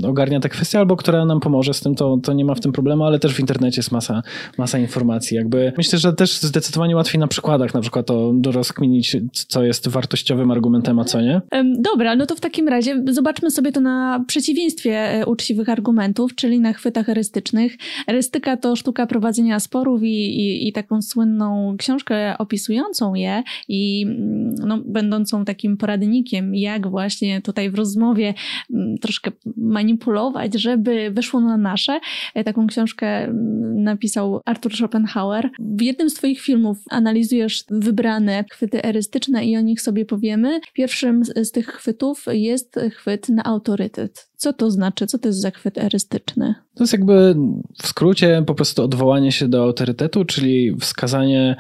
[0.04, 2.60] y, ogarnia te kwestie, albo która nam pomoże z tym, to, to nie ma w
[2.60, 4.22] tym problemu, ale też w internecie jest masa,
[4.58, 5.38] masa informacji.
[5.38, 10.52] Jakby myślę, że też zdecydowanie łatwiej na przykładach na przykład to rozkminić, co jest wartościowym
[10.52, 11.42] argumentem, a co nie.
[11.80, 16.60] Dobra, no to w takim razie zobaczmy sobie to na przeciwieństwie e, uczciwych argumentów, czyli
[16.60, 17.78] na chwytach erystycznych.
[18.08, 24.56] Erystyka to sztuka prowadzenia sporów i, i, i taką słynną książkę opisującą je i mm,
[24.56, 28.34] no, będącą takim poradnikiem, jak właśnie tutaj w rozmowie
[28.74, 32.00] mm, troszkę manipulować, żeby wyszło na nasze.
[32.34, 35.50] E, taką książkę mm, napisał Arthur Schopenhauer.
[35.60, 40.60] W jednym z twoich filmów analizujesz wybrane chwyty erystyczne i o nich sobie powiemy.
[40.74, 44.28] Pierwszym z tych chwytów jest chwyt na autorytet.
[44.38, 45.08] Co to znaczy?
[45.08, 46.56] Co to jest zachwyt erystyczny?
[46.76, 47.36] To jest jakby
[47.82, 51.56] w skrócie po prostu odwołanie się do autorytetu, czyli wskazanie,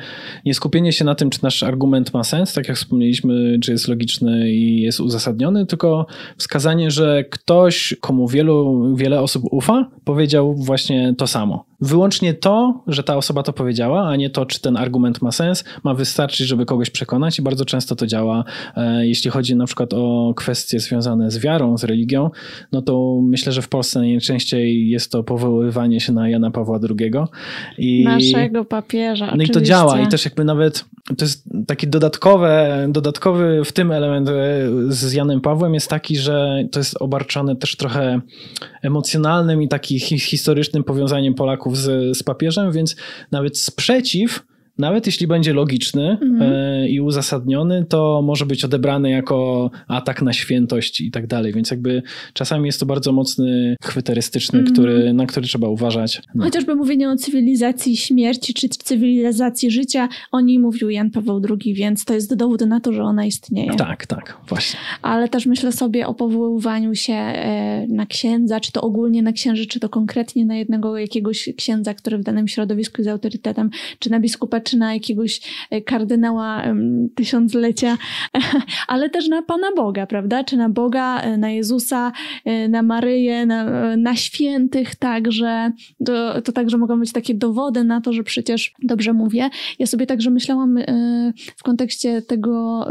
[0.45, 3.87] nie skupienie się na tym, czy nasz argument ma sens, tak jak wspomnieliśmy, czy jest
[3.87, 6.05] logiczny i jest uzasadniony, tylko
[6.37, 11.65] wskazanie, że ktoś, komu wielu, wiele osób ufa, powiedział właśnie to samo.
[11.81, 15.63] Wyłącznie to, że ta osoba to powiedziała, a nie to, czy ten argument ma sens,
[15.83, 18.43] ma wystarczyć, żeby kogoś przekonać i bardzo często to działa,
[18.75, 22.29] e, jeśli chodzi na przykład o kwestie związane z wiarą, z religią,
[22.71, 27.11] no to myślę, że w Polsce najczęściej jest to powoływanie się na Jana Pawła II.
[27.77, 29.25] I, Naszego papieża.
[29.25, 29.51] No oczywiście.
[29.51, 30.85] i to działa i też jakby nawet
[31.17, 34.33] to jest taki dodatkowe, dodatkowy w tym element e,
[34.87, 38.21] z Janem Pawłem jest taki, że to jest obarczone też trochę
[38.81, 42.95] emocjonalnym i takim historycznym powiązaniem Polaków z, z papieżem, więc
[43.31, 44.43] nawet sprzeciw
[44.77, 46.51] nawet jeśli będzie logiczny Mhm.
[46.53, 51.53] e, i uzasadniony, to może być odebrany jako atak na świętość i tak dalej.
[51.53, 54.73] Więc jakby czasami jest to bardzo mocny chwyt erystyczny, Mhm.
[54.75, 56.21] który, na który trzeba uważać.
[56.35, 56.43] No.
[56.43, 62.05] Chociażby mówienie o cywilizacji śmierci czy cywilizacji życia, o niej mówił Jan Paweł II, więc
[62.05, 63.75] to jest dowód na to, że ona istnieje.
[63.75, 64.79] Tak, tak, właśnie.
[65.01, 69.65] Ale też myślę sobie o powoływaniu się e, na księdza, czy to ogólnie na księży,
[69.65, 74.19] czy to konkretnie na jednego jakiegoś księdza, który w danym środowisku jest autorytetem, czy na
[74.19, 76.63] biskupa, czy na jakiegoś e, kardynała
[77.15, 77.97] tysiąclecia,
[78.87, 80.43] ale też na Pana Boga, prawda?
[80.43, 82.11] Czy na Boga, e, na Jezusa,
[82.45, 85.71] e, na Maryję, na, na świętych także.
[86.05, 89.49] To, to także mogą być takie dowody na to, że przecież dobrze mówię.
[89.79, 90.79] Ja sobie także myślałam
[91.57, 92.85] w kontekście tego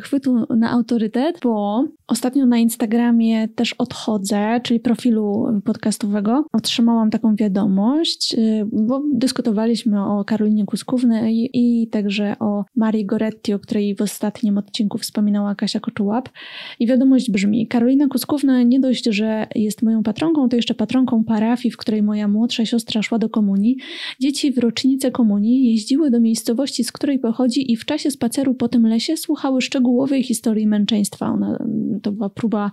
[0.00, 8.34] chwytu na autorytet, bo ostatnio na Instagramie też odchodzę, czyli profilu podcastowego, otrzymałam taką wiadomość,
[8.34, 14.58] e, bo dyskutowaliśmy o Karolinie Kuskówny i, także o Marii Goretti, o której w ostatnim
[14.58, 16.28] odcinku wspominała Kasia Koczułap.
[16.80, 21.72] I wiadomość brzmi: Karolina Kuskówna nie dość, że jest moją patronką, to jeszcze patronką parafii,
[21.72, 23.76] w której moja młodsza siostra szła do komunii.
[24.20, 28.68] Dzieci w rocznicę komunii jeździły do miejscowości, z której pochodzi i w czasie spaceru po
[28.68, 31.26] tym lesie słuchały szczegółowej historii męczeństwa.
[31.26, 31.58] Ona,
[32.02, 32.70] to była próba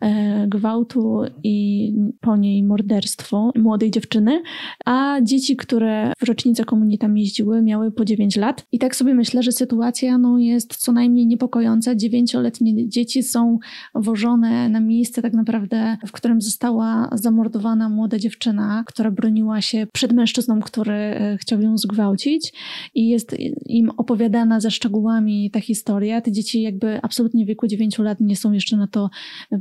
[0.00, 1.88] e, gwałtu i
[2.20, 4.42] po niej morderstwo młodej dziewczyny,
[4.84, 8.66] a dzieci, które w rocznicę komunii tam jeździły, miały po 9 lat.
[8.72, 11.94] I tak sobie myślę, że sytuacja no, jest co najmniej niepokojąca.
[11.94, 13.58] Dziewięcioletnie dzieci są
[13.94, 20.12] wożone na miejsce tak naprawdę, w którym została zamordowana młoda dziewczyna, która broniła się przed
[20.12, 22.52] mężczyzną, który e, chciał ją zgwałcić
[22.94, 26.20] i jest im opowiadana ze szczegółami ta historia.
[26.20, 29.10] Te dzieci jakby absolutnie w wieku 9 lat nie są jeszcze na to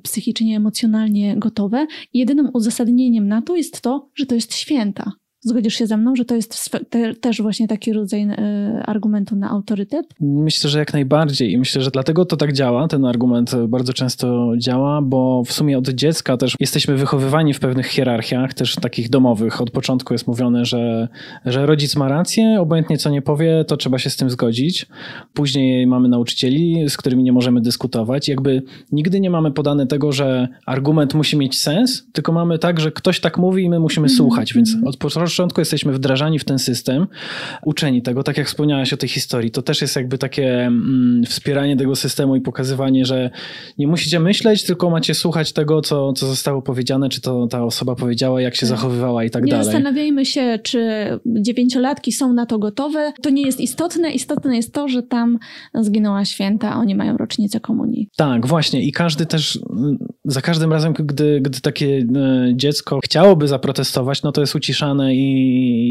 [0.04, 1.88] psychicznie, emocjonalnie gotowe.
[2.14, 5.12] I jedynym uzasadnieniem na to jest to, że to jest święta.
[5.44, 9.50] Zgodzisz się ze mną, że to jest te, też właśnie taki rodzaj e, argumentu na
[9.50, 10.06] autorytet?
[10.20, 14.54] Myślę, że jak najbardziej i myślę, że dlatego to tak działa, ten argument bardzo często
[14.58, 19.62] działa, bo w sumie od dziecka też jesteśmy wychowywani w pewnych hierarchiach, też takich domowych.
[19.62, 21.08] Od początku jest mówione, że,
[21.46, 24.86] że rodzic ma rację, obojętnie co nie powie, to trzeba się z tym zgodzić.
[25.34, 28.28] Później mamy nauczycieli, z którymi nie możemy dyskutować.
[28.28, 32.92] Jakby nigdy nie mamy podane tego, że argument musi mieć sens, tylko mamy tak, że
[32.92, 34.88] ktoś tak mówi i my musimy Mhm, słuchać, więc mhm.
[34.88, 37.08] od początku jesteśmy wdrażani w ten system,
[37.66, 41.78] uczeni tego, tak jak wspomniałaś o tej historii, to też jest jakby takie mm, wspieranie
[41.78, 43.30] tego systemu i pokazywanie, że
[43.78, 47.96] nie musicie myśleć, tylko macie słuchać tego, co, co zostało powiedziane, czy to ta osoba
[47.96, 48.70] powiedziała, jak się Tak.
[48.70, 49.66] zachowywała i tak nie dalej.
[49.66, 50.80] zastanawiajmy się, czy
[51.26, 53.14] dziewięciolatki są na to gotowe.
[53.22, 54.12] To nie jest istotne.
[54.12, 55.38] Istotne jest to, że tam
[55.76, 58.10] zginęła święta, oni mają rocznicę komunii.
[58.18, 58.84] Tak, właśnie.
[58.84, 59.60] I każdy też,
[60.26, 65.21] za każdym razem, gdy, gdy takie e, dziecko chciałoby zaprotestować, no to jest uciszane i,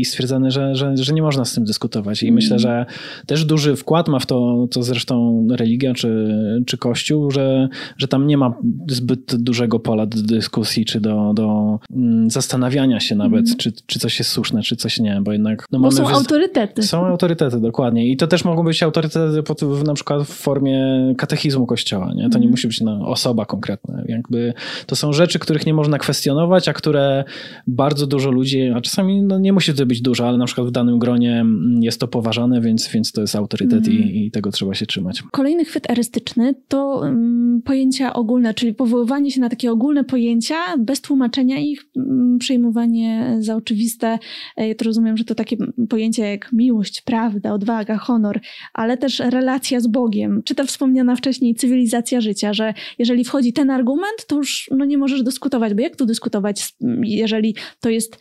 [0.01, 2.23] i stwierdzane, że, że, że nie można z tym dyskutować.
[2.23, 2.35] I Mm.
[2.35, 2.87] myślę, że
[3.27, 6.29] też duży wkład ma w to, to zresztą religia czy,
[6.67, 8.55] czy kościół, że, że tam nie ma
[8.89, 13.57] zbyt dużego pola do dyskusji, czy do, do mm, zastanawiania się nawet, Mhm.
[13.59, 16.15] czy, czy coś jest słuszne, czy coś nie, bo jednak no, Bo mamy są wyz-
[16.15, 16.83] autorytety.
[16.83, 18.09] są autorytety, dokładnie.
[18.09, 20.81] I to też mogą być autorytety pod, w, na przykład w formie
[21.19, 22.07] katechizmu kościoła.
[22.15, 22.23] Nie?
[22.23, 22.51] To nie Mhm.
[22.51, 24.03] musi być no, osoba konkretna.
[24.09, 24.55] Jakby
[24.87, 27.25] to są rzeczy, których nie można kwestionować, a które
[27.67, 30.71] bardzo dużo ludzi, a czasami no, nie musi to być dużo, ale na przykład w
[30.71, 33.97] danym gronie mm, jest to poważane, więc, więc to jest autorytet Mhm.
[33.97, 35.23] i, i tego trzeba się trzymać.
[35.33, 41.01] Kolejny chwyt erystyczny to um, pojęcia ogólne, czyli powoływanie się na takie ogólne pojęcia bez
[41.01, 44.19] tłumaczenia ich, um, przyjmowanie za oczywiste.
[44.57, 45.57] E, Ja to rozumiem, że to takie
[45.89, 48.41] pojęcia jak miłość, prawda, odwaga, honor,
[48.75, 53.71] ale też relacja z Bogiem, czy ta wspomniana wcześniej cywilizacja życia, że jeżeli wchodzi ten
[53.71, 58.19] argument, to już no, nie możesz dyskutować, bo jak tu dyskutować, jeżeli to jest,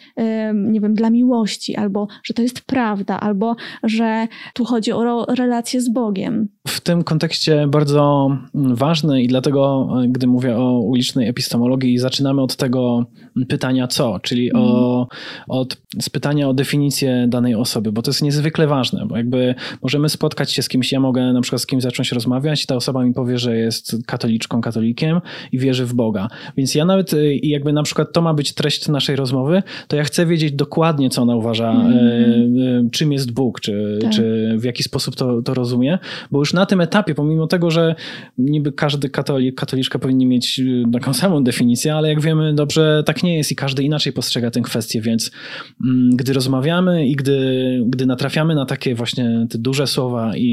[0.53, 5.81] nie wiem, dla miłości, albo że to jest prawda, albo że tu chodzi o relację
[5.81, 6.47] z Bogiem.
[6.69, 12.41] W tym kontekście bardzo mm, ważne i dlatego, e, gdy mówię o ulicznej epistemologii, zaczynamy
[12.41, 13.05] od tego
[13.49, 15.07] pytania co, czyli o,
[15.47, 20.09] od, z pytania o definicję danej osoby, bo to jest niezwykle ważne, bo jakby możemy
[20.09, 23.03] spotkać się z kimś, ja mogę na przykład z kimś zacząć rozmawiać i ta osoba
[23.03, 26.27] mi powie, że jest katoliczką, katolikiem i wierzy w Boga.
[26.57, 30.03] Więc ja nawet, e, jakby na przykład to ma być treść naszej rozmowy, to ja
[30.03, 31.97] chcę wiedzieć dokładnie, co ona uważa, Mhm.
[32.85, 34.11] e, czym jest Bóg, czy, Tak.
[34.11, 35.99] czy w jaki sposób to, to rozumie,
[36.31, 37.95] bo już na tym etapie, pomimo tego, że
[38.37, 43.23] niby każdy katolik, katoliczka powinni mieć y, taką samą definicję, ale jak wiemy dobrze, tak
[43.23, 45.31] nie jest i każdy inaczej postrzega tę kwestię, więc
[45.85, 47.39] mm, gdy rozmawiamy i gdy,
[47.87, 50.47] gdy natrafiamy na takie właśnie te duże słowa i,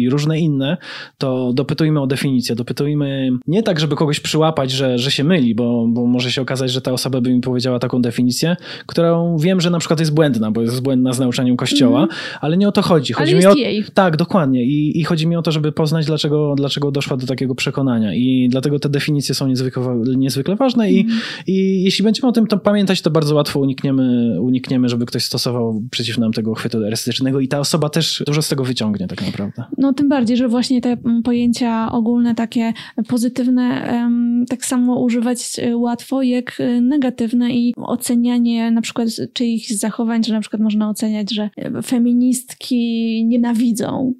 [0.00, 0.76] i różne inne,
[1.18, 5.86] to dopytujmy o definicję, dopytujmy nie tak, żeby kogoś przyłapać, że, że się myli, bo,
[5.88, 9.70] bo może się okazać, że ta osoba by mi powiedziała taką definicję, którą wiem, że
[9.70, 12.14] na przykład jest błędna, bo jest błędna z nauczaniem Kościoła, mm.
[12.40, 13.12] ale nie o to chodzi.
[13.12, 13.84] chodzi ale mi o, jej.
[13.94, 14.64] Tak, dokładnie.
[14.64, 18.14] I, I chodzi mi o to, żeby poznać, dlaczego, dlaczego doszła do takiego przekonania.
[18.14, 20.84] I dlatego te definicje są niezwykle, niezwykle ważne.
[20.84, 20.96] Mm.
[20.96, 21.20] I, mhm.
[21.46, 25.82] I jeśli będziemy o tym to pamiętać, to bardzo łatwo unikniemy, unikniemy, żeby ktoś stosował
[25.90, 29.64] przeciw nam tego chwytu erystycznego i ta osoba też dużo z tego wyciągnie tak naprawdę.
[29.78, 32.72] No tym bardziej, że właśnie te pojęcia ogólne, takie
[33.08, 33.90] pozytywne,
[34.48, 40.34] tak samo używać e, łatwo jak e, negatywne i ocenianie na przykład czyichś zachowań, że
[40.34, 41.50] na przykład można oceniać, że
[41.84, 44.14] feministki nienawidzą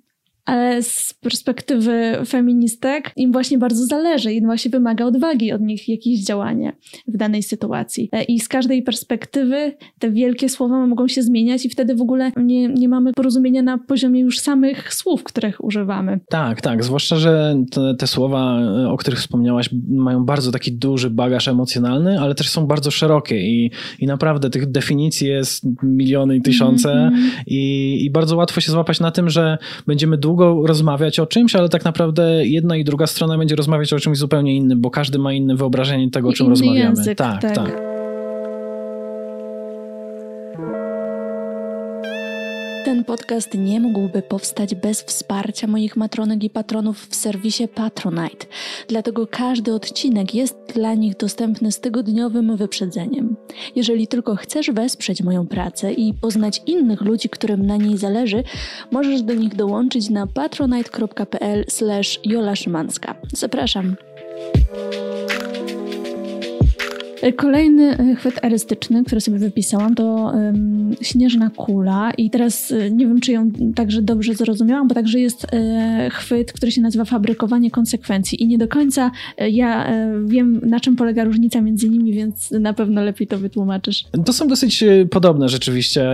[0.50, 6.20] ale z perspektywy feministek im właśnie bardzo zależy i właśnie wymaga odwagi od nich jakieś
[6.20, 6.72] działanie
[7.08, 8.08] w danej sytuacji.
[8.12, 12.32] E, I z każdej perspektywy te wielkie słowa mogą się zmieniać i wtedy w ogóle
[12.36, 16.20] nie, nie mamy porozumienia na poziomie już samych słów, których używamy.
[16.28, 16.84] Tak, tak.
[16.84, 22.20] Zwłaszcza, że te, te słowa, e, o których wspomniałaś, mają bardzo taki duży bagaż emocjonalny,
[22.20, 27.14] ale też są bardzo szerokie i, i naprawdę tych definicji jest miliony i tysiące mm
[27.14, 27.42] -hmm.
[27.46, 31.54] i, i bardzo łatwo się złapać na tym, że będziemy długo długo rozmawiać o czymś,
[31.54, 35.18] ale tak naprawdę jedna i druga strona będzie rozmawiać o czymś zupełnie innym, bo każdy
[35.18, 36.78] ma inne wyobrażenie tego, o czym rozmawiamy.
[36.80, 37.42] Język, tak.
[37.42, 37.54] tak.
[37.54, 37.99] tak.
[42.84, 48.46] Ten podcast nie mógłby powstać bez wsparcia moich matronek i patronów w serwisie Patronite.
[48.88, 53.36] Dlatego każdy odcinek jest dla nich dostępny z tygodniowym wyprzedzeniem.
[53.76, 58.44] Jeżeli tylko chcesz wesprzeć moją pracę i poznać innych ludzi, którym na niej zależy,
[58.90, 63.14] możesz do nich dołączyć na patronite.pl/jola Szymanska.
[63.32, 63.96] Zapraszam.
[67.36, 72.10] Kolejny e, chwyt erystyczny, który sobie wypisałam, to um, śnieżna kula.
[72.18, 76.52] I teraz e, nie wiem, czy ją także dobrze zrozumiałam, bo także jest e, chwyt,
[76.52, 78.42] który się nazywa fabrykowanie konsekwencji.
[78.42, 79.10] I nie do końca
[79.50, 84.04] ja e, wiem, na czym polega różnica między nimi, więc na pewno lepiej to wytłumaczysz.
[84.24, 86.10] To są dosyć podobne rzeczywiście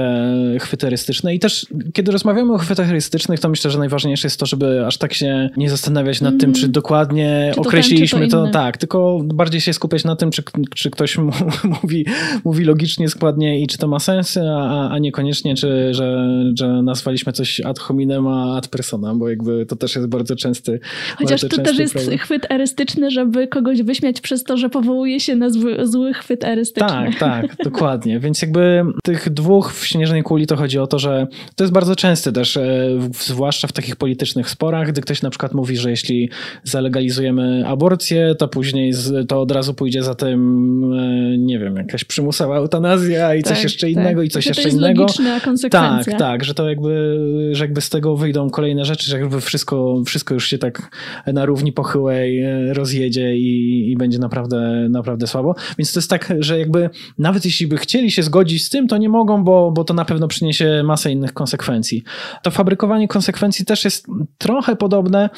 [0.61, 1.35] chwyty erystyczne.
[1.35, 4.99] I też, kiedy rozmawiamy o chwytach erystycznych, to myślę, że najważniejsze jest to, żeby aż
[4.99, 6.41] tak się nie zastanawiać nad mm.
[6.41, 8.53] tym, czy dokładnie czy to określiliśmy ten, to, to.
[8.53, 10.43] Tak, tylko bardziej się skupiać na tym, czy,
[10.75, 11.19] czy ktoś
[11.83, 12.07] mówi,
[12.45, 16.29] mówi logicznie, składnie i czy to ma sens, a, a niekoniecznie, czy, że,
[16.59, 20.81] że nazwaliśmy coś ad hominem, a ad personam, bo jakby to też jest bardzo częsty
[21.17, 22.19] Chociaż bardzo to też jest problem.
[22.19, 26.89] chwyt erystyczny, żeby kogoś wyśmiać przez to, że powołuje się na zły, zły chwyt erystyczny.
[26.89, 28.21] Tak, tak, dokładnie.
[28.21, 31.97] Więc jakby tych dwóch w Śnieżnej Kuli to chodzi o to, że to jest bardzo
[31.97, 36.31] częste też, e, zwłaszcza w takich politycznych sporach, gdy ktoś na przykład mówi, że jeśli
[36.65, 38.93] zalegalizujemy aborcję, to później
[39.29, 43.63] to od razu pójdzie za tym e, nie wiem, jakaś przymusowa eutanazja i tak, coś
[43.63, 43.97] jeszcze tak.
[43.97, 45.03] innego i coś jeszcze to jest innego.
[45.03, 46.13] Logiczna konsekwencja.
[46.13, 47.19] Tak, tak, że to jakby,
[47.53, 50.91] że jakby z tego wyjdą kolejne rzeczy, że jakby wszystko, wszystko już się tak
[51.27, 55.55] na równi pochyłej e, rozjedzie i, i będzie naprawdę, naprawdę słabo.
[55.79, 58.97] Więc to jest tak, że jakby nawet jeśli by chcieli się zgodzić z tym, to
[58.97, 62.03] nie mogą, bo, bo to na pewno przyniesie masę innych konsekwencji.
[62.43, 64.07] To fabrykowanie konsekwencji też jest
[64.39, 65.31] trochę podobne,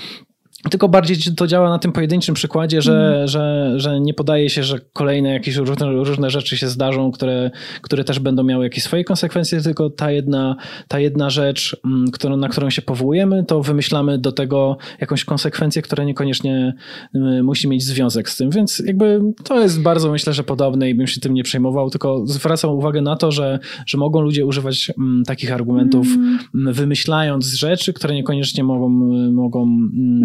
[0.70, 3.28] tylko bardziej to działa na tym pojedynczym przykładzie, że, mm.
[3.28, 7.50] że, że nie podaje się, że kolejne jakieś różne, różne rzeczy się zdarzą, które,
[7.82, 10.56] które też będą miały jakieś swoje konsekwencje, tylko ta jedna,
[10.88, 15.82] ta jedna rzecz, mm, którą, na którą się powołujemy, to wymyślamy do tego jakąś konsekwencję,
[15.82, 16.74] która niekoniecznie
[17.14, 18.50] mm, musi mieć związek z tym.
[18.50, 22.26] Więc jakby to jest bardzo, myślę, że podobne i bym się tym nie przejmował, tylko
[22.26, 26.74] zwracam uwagę na to, że, że mogą ludzie używać mm, takich argumentów, mm.
[26.74, 28.88] wymyślając rzeczy, które niekoniecznie mogą,
[29.32, 29.66] mogą,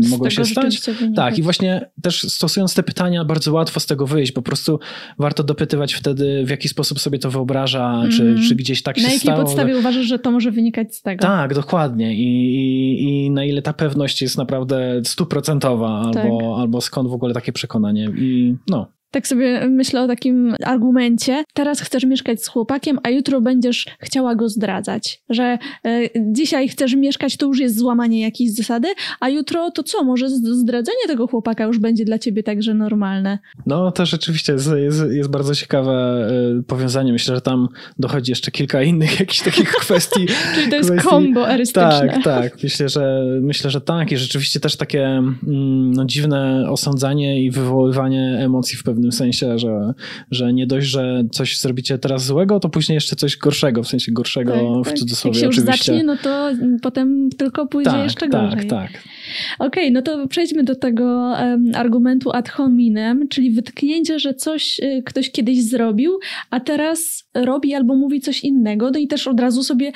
[0.10, 0.82] mogą mogło się stać.
[1.16, 4.32] Tak, i właśnie też stosując te pytania, bardzo łatwo z tego wyjść.
[4.32, 4.80] Po prostu
[5.20, 8.12] warto dopytywać wtedy, w jaki sposób sobie to wyobraża, mm.
[8.12, 9.32] czy, czy gdzieś tak na się stało.
[9.32, 11.22] Na jakiej podstawie uważasz, że to może wynikać z tego?
[11.22, 12.16] Tak, dokładnie.
[12.16, 16.26] I, i, i na ile ta pewność jest naprawdę stuprocentowa, tak.
[16.26, 18.10] albo, albo skąd w ogóle takie przekonanie.
[18.18, 18.88] I no.
[19.14, 21.44] Tak sobie myślę o takim argumencie.
[21.54, 25.22] Teraz chcesz mieszkać z chłopakiem, a jutro będziesz chciała go zdradzać.
[25.30, 28.88] Że y, dzisiaj chcesz mieszkać, to już jest złamanie jakiejś zasady,
[29.20, 30.04] a jutro to co?
[30.04, 33.40] Może zdradzenie tego chłopaka już będzie dla ciebie także normalne.
[33.66, 36.28] No to rzeczywiście jest, jest, jest bardzo ciekawe
[36.60, 37.14] y, powiązanie.
[37.14, 37.68] Myślę, że tam
[38.00, 40.26] dochodzi jeszcze kilka innych jakichś takich kwestii.
[40.56, 41.10] Czyli to jest kwestii...
[41.10, 42.10] kombo erystyczne.
[42.14, 42.64] Tak, tak.
[42.64, 44.12] Myślę, że myślę, że tak.
[44.12, 49.60] I rzeczywiście też takie mm, no, dziwne osądzanie i wywoływanie emocji w pewnym pewnym sensie,
[49.60, 49.94] że,
[50.32, 54.12] że nie dość, że coś zrobicie teraz złego, to później jeszcze coś gorszego, w sensie
[54.12, 54.98] gorszego tak, w tak.
[54.98, 58.68] cudzysłowie Jak się już zacznie, no to potem tylko pójdzie tak, jeszcze tak, gorzej.
[58.68, 59.04] Tak, tak.
[59.60, 64.80] Okej, okay, no to przejdźmy do tego um, argumentu ad hominem, czyli wytknięcie, że coś
[64.80, 68.92] y, ktoś kiedyś zrobił, a teraz robi albo mówi coś innego.
[68.92, 69.92] No i też od razu sobie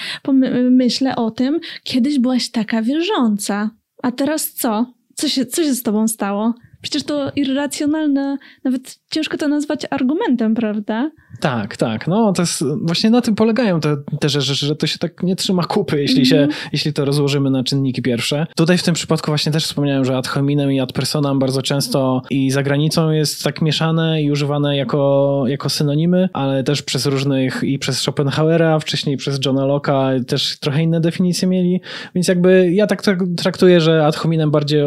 [0.71, 3.69] myślę o tym, kiedyś byłaś taka wierząca,
[4.03, 4.93] a teraz co?
[5.15, 6.53] Co się, co się z tobą stało?
[6.81, 11.11] Przecież to irracjonalne, nawet ciężko to nazwać argumentem, prawda?
[11.39, 12.08] Tak, tak.
[12.08, 15.36] No to jest, właśnie na tym polegają te, te rzeczy, że to się tak nie
[15.36, 16.69] trzyma kupy, jeśli, się, mm -hmm.
[16.71, 18.47] jeśli to rozłożymy na czynniki pierwsze.
[18.56, 22.21] Tutaj w tym przypadku właśnie też wspomniałem, że ad hominem i ad personam bardzo często
[22.30, 27.63] i za granicą jest tak mieszane i używane jako, jako synonimy, ale też przez różnych
[27.63, 31.82] i przez Schopenhauera, wcześniej przez Johna Locke'a też trochę inne definicje mieli,
[32.15, 33.04] więc jakby ja tak
[33.38, 34.81] traktuję, że ad hominem bardziej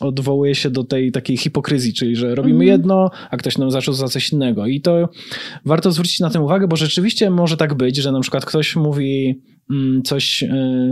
[0.00, 2.70] odwołuje się do tej takiej hipokryzji, czyli że robimy mm -hmm.
[2.70, 5.08] jedno, a ktoś nam zaczął za coś innego i to
[5.64, 9.40] warto zwrócić na tym uwagę, bo rzeczywiście może tak być, że na przykład ktoś mówi
[9.70, 10.48] mm, coś y,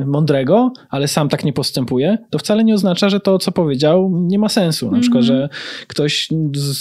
[0.07, 4.39] mądrego, ale sam tak nie postępuje, to wcale nie oznacza, że to, co powiedział, nie
[4.39, 4.87] ma sensu.
[4.87, 5.03] Na mm -hmm.
[5.03, 5.49] przykład, że
[5.87, 6.29] ktoś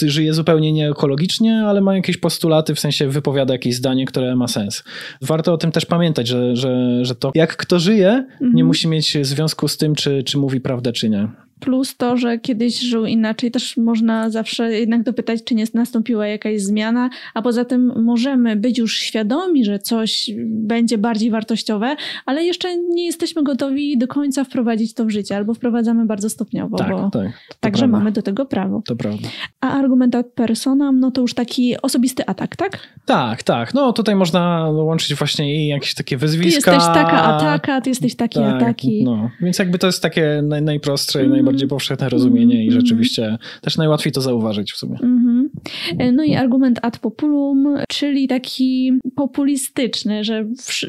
[0.08, 4.84] żyje zupełnie nieekologicznie, ale ma jakieś postulaty, w sensie wypowiada jakieś zdanie, które ma sens.
[5.22, 8.42] Warto o tym też pamiętać, że, że, że to, jak kto żyje, mm -hmm.
[8.42, 8.68] nie mhm.
[8.68, 11.47] musi mieć związku z tym, czy, czy mówi prawdę, czy nie.
[11.60, 16.62] Plus to, że kiedyś żył inaczej, też można zawsze jednak dopytać, czy nie nastąpiła jakaś
[16.62, 21.96] zmiana, a poza tym możemy być już świadomi, że coś będzie bardziej wartościowe,
[22.26, 26.78] ale jeszcze nie jesteśmy gotowi do końca wprowadzić to w życie, albo wprowadzamy bardzo stopniowo,
[26.78, 27.98] tak, bo tak, także prawda.
[27.98, 28.82] mamy do tego prawo.
[28.86, 29.30] To prawda.
[29.62, 32.80] A argument ad personam, no to już taki osobisty atak, tak?
[33.06, 33.74] Tak, tak.
[33.74, 36.72] No tutaj można łączyć właśnie i jakieś takie wyzwiska.
[36.72, 39.04] Ty jesteś taka ataka, ty jesteś taki tak, ataki.
[39.04, 42.82] No, więc jakby to jest takie naj, najprostsze i mm najbardziej powszechne rozumienie i mhm.
[42.82, 44.98] rzeczywiście też najłatwiej to zauważyć w sumie.
[45.92, 46.16] Mhm.
[46.16, 50.46] No i argument ad populum, czyli taki populistyczny, że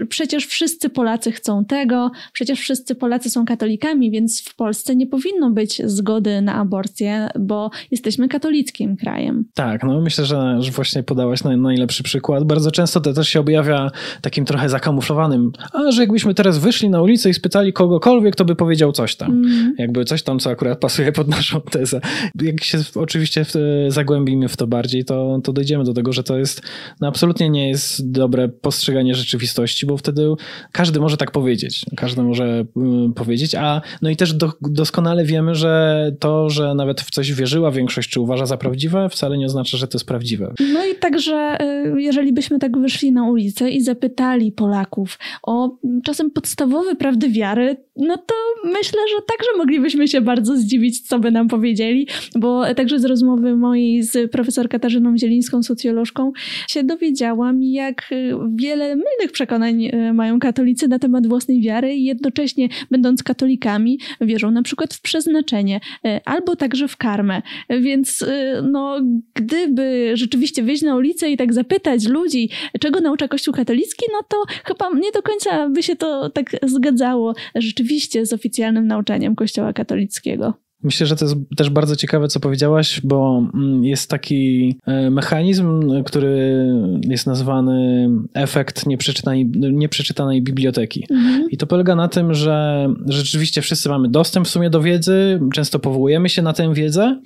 [0.08, 5.50] przecież wszyscy Polacy chcą tego, przecież wszyscy Polacy są katolikami, więc w Polsce nie powinno
[5.50, 9.44] być zgody na aborcję, bo jesteśmy katolickim krajem.
[9.54, 12.44] Tak, no myślę, że, że właśnie podałaś najlepszy przykład.
[12.44, 17.02] Bardzo często to też się objawia takim trochę zakamuflowanym, a że jakbyśmy teraz wyszli na
[17.02, 19.30] ulicę i spytali kogokolwiek, to by powiedział coś tam.
[19.30, 19.74] Mm.
[19.78, 22.00] Jakby coś tam, co akurat pasuje pod naszą tezę.
[22.42, 23.54] Jak się oczywiście w,
[23.88, 26.62] zagłębimy w to bardziej, to, to dojdziemy do tego, że to jest,
[27.00, 30.34] no absolutnie nie jest dobre postrzeganie rzeczywistości, bo wtedy
[30.72, 31.86] każdy może tak powiedzieć.
[31.96, 32.64] Każdy może
[33.10, 37.32] y, powiedzieć, a no i też do, doskonale wiemy, że to, że nawet w coś
[37.32, 40.54] wierzyła większość, czy uważa za prawdziwe, wcale nie oznacza, że to jest prawdziwe.
[40.72, 41.58] No i także,
[41.96, 47.76] y, jeżeli byśmy tak wyszli na ulicę i zapytali Polaków o czasem podstawowe prawdy wiary,
[47.96, 53.00] no to myślę, że także moglibyśmy się bardzo zdziwić, co by nam powiedzieli, bo także
[53.00, 56.32] z rozmowy mojej z profesor Katarzyną Zielińską, socjolożką,
[56.70, 58.10] się dowiedziałam, jak
[58.56, 64.50] wiele mylnych przekonań e, mają katolicy na temat własnej wiary i jednocześnie będąc katolikami wierzą
[64.50, 67.42] na przykład w przeznaczenie e, albo także w karmę.
[67.80, 68.24] Więc
[68.62, 69.00] no,
[69.34, 72.50] gdyby rzeczywiście wyjść na ulicę i tak zapytać ludzi,
[72.80, 77.34] czego naucza Kościół katolicki, no to chyba nie do końca by się to tak zgadzało
[77.54, 80.67] rzeczywiście z oficjalnym nauczaniem Kościoła katolickiego.
[80.82, 85.82] Myślę, że to jest też bardzo ciekawe, co powiedziałaś, bo mm, jest taki e, mechanizm,
[86.04, 86.66] który
[87.08, 91.06] jest nazwany efekt nieprzeczytanej, nieprzeczytanej biblioteki.
[91.10, 91.50] Mhm.
[91.50, 95.78] I to polega na tym, że rzeczywiście wszyscy mamy dostęp w sumie do wiedzy, często
[95.78, 97.20] powołujemy się na tę wiedzę,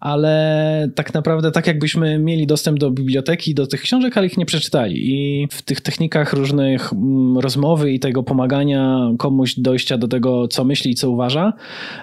[0.00, 4.46] ale tak naprawdę tak jakbyśmy mieli dostęp do biblioteki, do tych książek, ale ich nie
[4.46, 5.14] przeczytali.
[5.14, 10.64] I w tych technikach różnych mm, rozmowy i tego pomagania komuś dojścia do tego, co
[10.64, 11.52] myśli i co uważa,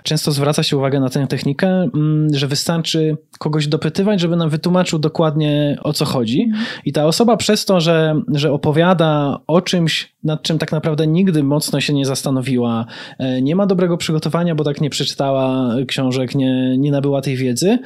[0.03, 4.99] często zwraca się uwagę na tę technikę, mm, że wystarczy kogoś dopytywać, żeby nam wytłumaczył
[4.99, 6.41] dokładnie o co chodzi.
[6.41, 6.65] Mhm.
[6.85, 11.43] I ta osoba przez to, że, że opowiada o czymś, nad czym tak naprawdę nigdy
[11.43, 12.85] mocno się nie zastanowiła,
[13.19, 17.79] e, nie ma dobrego przygotowania, bo tak nie przeczytała książek, nie, nie nabyła tej wiedzy,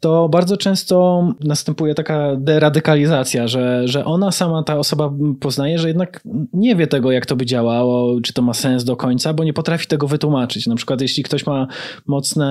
[0.00, 6.20] to bardzo często następuje taka deradykalizacja, że, że ona sama, ta osoba poznaje, że jednak
[6.52, 9.52] nie wie tego, jak to by działało, czy to ma sens do końca, bo nie
[9.52, 10.66] potrafi tego wytłumaczyć.
[10.66, 11.66] Na przykład, jeśli ktoś ma
[12.06, 12.43] mocne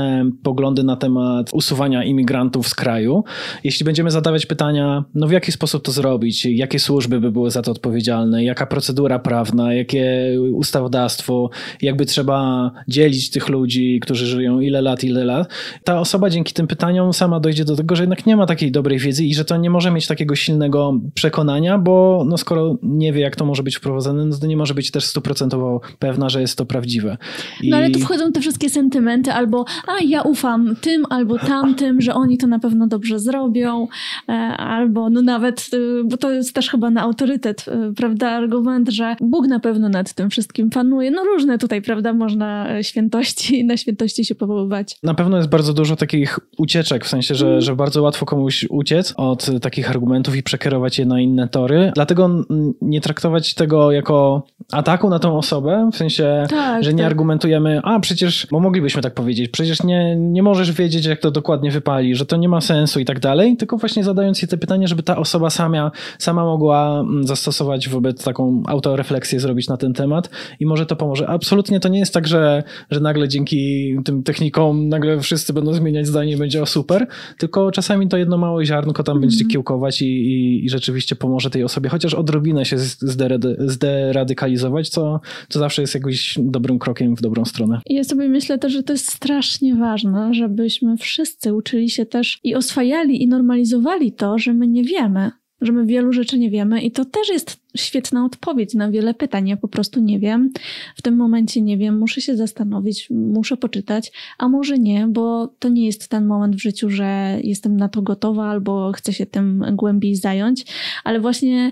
[0.44, 3.24] poglądy na temat usuwania imigrantów z kraju,
[3.64, 7.62] jeśli będziemy zadawać pytania, no w jaki sposób to zrobić, jakie służby by były za
[7.62, 10.06] to odpowiedzialne, jaka procedura prawna, prawna, jakie
[10.54, 11.50] ustawodawstwo,
[11.82, 15.48] jakby trzeba dzielić tych ludzi, którzy żyją ile lat, ile lat.
[15.84, 19.00] Ta osoba dzięki tym pytaniom sama dojdzie do tego, że jednak nie ma takiej dobrej
[19.00, 23.22] wiedzy i że to nie może mieć takiego silnego przekonania, bo no skoro nie wie,
[23.22, 26.58] jak to może być wprowadzone, no to nie może być też stuprocentowo pewna, że jest
[26.58, 27.18] to prawdziwe.
[27.62, 27.70] I...
[27.70, 32.14] No ale tu wchodzą te wszystkie sentymenty, albo a ja ufam tym albo tamtym, że
[32.14, 33.88] oni to na pewno dobrze zrobią,
[34.30, 38.90] e, albo no nawet, e, bo to jest też chyba na autorytet, e, prawda, argument,
[38.90, 41.12] że Bóg na pewno nad tym wszystkim panuje.
[41.12, 44.98] No różne tutaj, prawda, można świętości, na świętości się powoływać.
[45.04, 49.14] Na pewno jest bardzo dużo takich ucieczek, w sensie, że, że bardzo łatwo komuś uciec
[49.18, 51.92] od takich argumentów i przekierować je na inne tory.
[51.96, 52.46] Dlatego
[52.82, 57.12] nie traktować tego jako ataku na tą osobę, w sensie, tak, że nie tak.
[57.12, 61.72] argumentujemy, a przecież, bo moglibyśmy tak powiedzieć, przecież nie, nie możesz wiedzieć, jak to dokładnie
[61.72, 64.88] wypali, że to nie ma sensu i tak dalej, tylko właśnie zadając jej te pytania,
[64.88, 70.30] żeby ta osoba sama, sama mogła mm, zastosować wobec taką autorefleksję zrobić na ten temat
[70.60, 71.28] i może to pomoże.
[71.28, 76.08] Absolutnie to nie jest tak, że, że nagle dzięki tym technikom nagle wszyscy będą zmieniać
[76.08, 77.08] zdanie i będzie o super,
[77.38, 79.30] tylko czasami to jedno małe ziarnko tam mm.
[79.30, 85.20] będzie kiełkować i, i, i, rzeczywiście pomoże tej osobie, chociaż odrobinę się zderadykalizować, co,
[85.50, 87.82] co zawsze jest jakimś dobrym krokiem w dobrą stronę.
[87.90, 92.56] Ja sobie myślę też, że to jest strasznie ważne, żebyśmy wszyscy uczyli się też i
[92.56, 96.92] oswajali i normalizowali to, że my nie wiemy, że my wielu rzeczy nie wiemy i
[96.92, 99.48] to też jest świetna odpowiedź na wiele pytań.
[99.48, 100.52] Ja po prostu nie wiem,
[100.96, 105.70] w tym momencie nie wiem, muszę się zastanowić, muszę poczytać, a może nie, bo to
[105.70, 109.66] nie jest ten moment w życiu, że jestem na to gotowa albo chcę się tym
[109.76, 110.66] głębiej zająć,
[111.04, 111.72] ale właśnie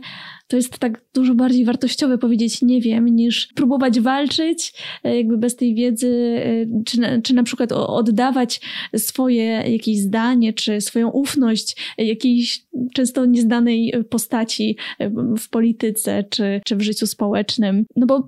[0.52, 4.74] to jest tak dużo bardziej wartościowe powiedzieć nie wiem, niż próbować walczyć
[5.04, 8.62] e, jakby bez tej wiedzy, e, czy na, czy na przykład oddawać
[8.98, 15.91] swoje jakieś zdanie, czy swoją ufność jakiejś często nieznanej postaci e, w polityce,
[16.30, 17.86] czy, czy w życiu społecznym.
[17.96, 18.28] No bo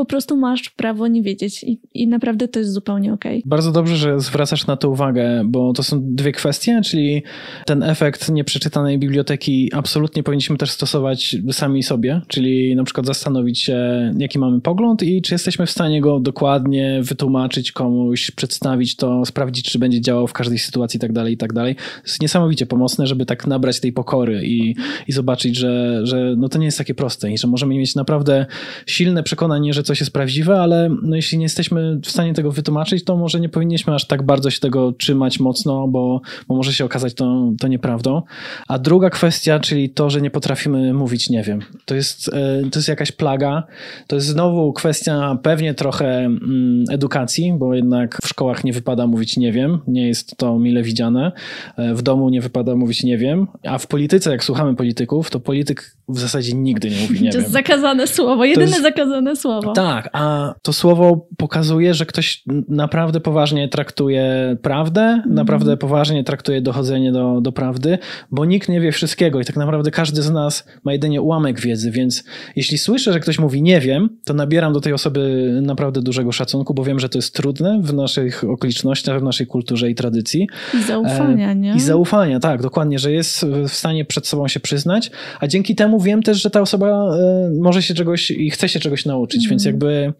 [0.00, 3.38] po prostu masz prawo nie wiedzieć i, i naprawdę to jest zupełnie okej.
[3.38, 3.48] Okay.
[3.48, 7.22] Bardzo dobrze, że zwracasz na to uwagę, bo to są dwie kwestie, czyli
[7.66, 13.78] ten efekt nieprzeczytanej biblioteki absolutnie powinniśmy też stosować sami sobie, czyli na przykład zastanowić się,
[14.18, 19.70] jaki mamy pogląd i czy jesteśmy w stanie go dokładnie wytłumaczyć komuś, przedstawić to, sprawdzić,
[19.70, 21.74] czy będzie działał w każdej sytuacji i tak dalej, i tak dalej.
[21.74, 24.74] To jest niesamowicie pomocne, żeby tak nabrać tej pokory i,
[25.08, 28.46] i zobaczyć, że, że no to nie jest takie proste i że możemy mieć naprawdę
[28.86, 33.04] silne przekonanie, że coś jest prawdziwe, ale no jeśli nie jesteśmy w stanie tego wytłumaczyć,
[33.04, 36.84] to może nie powinniśmy aż tak bardzo się tego trzymać mocno, bo, bo może się
[36.84, 38.22] okazać to, to nieprawdą.
[38.68, 41.62] A druga kwestia, czyli to, że nie potrafimy mówić nie wiem.
[41.84, 43.62] To jest, e, to jest jakaś plaga.
[44.06, 49.36] To jest znowu kwestia pewnie trochę mm, edukacji, bo jednak w szkołach nie wypada mówić
[49.36, 49.78] nie wiem.
[49.86, 51.32] Nie jest to mile widziane.
[51.76, 53.46] E, w domu nie wypada mówić nie wiem.
[53.64, 57.32] A w polityce, jak słuchamy polityków, to polityk w zasadzie nigdy nie mówi nie wiem.
[57.32, 59.72] To jest zakazane słowo, jedyne jest, zakazane słowo.
[59.72, 65.34] Tak, a to słowo pokazuje, że ktoś naprawdę poważnie traktuje prawdę, mm.
[65.34, 67.98] naprawdę poważnie traktuje dochodzenie do, do prawdy,
[68.30, 71.90] bo nikt nie wie wszystkiego i tak naprawdę każdy z nas ma jedynie ułamek wiedzy,
[71.90, 72.24] więc
[72.56, 76.74] jeśli słyszę, że ktoś mówi nie wiem, to nabieram do tej osoby naprawdę dużego szacunku,
[76.74, 80.48] bo wiem, że to jest trudne w naszych okolicznościach, w naszej kulturze i tradycji.
[80.74, 81.74] I zaufania, nie?
[81.74, 85.99] I zaufania, tak, dokładnie, że jest w stanie przed sobą się przyznać, a dzięki temu
[86.00, 89.50] wiem też, że ta osoba e, może się czegoś i chce się czegoś nauczyć, mm.
[89.50, 90.12] więc jakby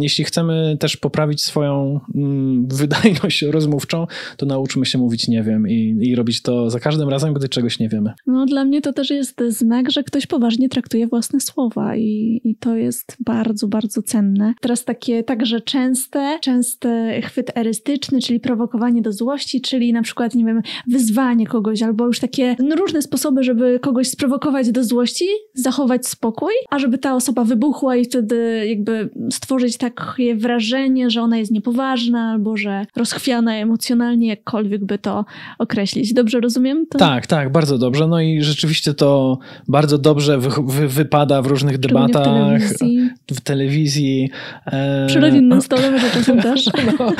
[0.00, 4.06] jeśli chcemy też poprawić swoją mm, wydajność rozmówczą,
[4.36, 7.78] to nauczmy się mówić nie wiem i, i robić to za każdym razem, gdy czegoś
[7.78, 8.12] nie wiemy.
[8.26, 12.56] No dla mnie to też jest znak, że ktoś poważnie traktuje własne słowa i, i
[12.56, 14.54] to jest bardzo, bardzo cenne.
[14.60, 20.44] Teraz takie także częste, częsty chwyt erystyczny, czyli prowokowanie do złości, czyli na przykład, nie
[20.44, 25.11] wiem, wyzwanie kogoś albo już takie no, różne sposoby, żeby kogoś sprowokować do złości,
[25.54, 31.38] zachować spokój, a żeby ta osoba wybuchła i wtedy jakby stworzyć takie wrażenie, że ona
[31.38, 35.24] jest niepoważna albo że rozchwiana emocjonalnie, jakkolwiek by to
[35.58, 36.14] określić.
[36.14, 36.86] Dobrze rozumiem?
[36.86, 36.98] To...
[36.98, 38.06] Tak, tak, bardzo dobrze.
[38.06, 39.38] No i rzeczywiście to
[39.68, 42.62] bardzo dobrze wy, wy, wypada w różnych debatach.
[42.62, 43.10] W telewizji.
[43.30, 44.30] W telewizji.
[44.66, 45.06] E...
[45.06, 46.64] Przy rodzinnym stole może czasem też.
[46.98, 47.12] No,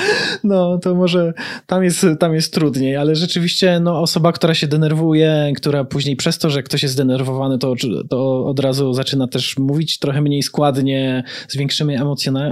[0.45, 1.32] no, to może
[1.66, 6.38] tam jest, tam jest trudniej, ale rzeczywiście no, osoba, która się denerwuje, która później przez
[6.38, 7.74] to, że ktoś jest zdenerwowany, to,
[8.09, 11.97] to od razu zaczyna też mówić trochę mniej składnie, z większymi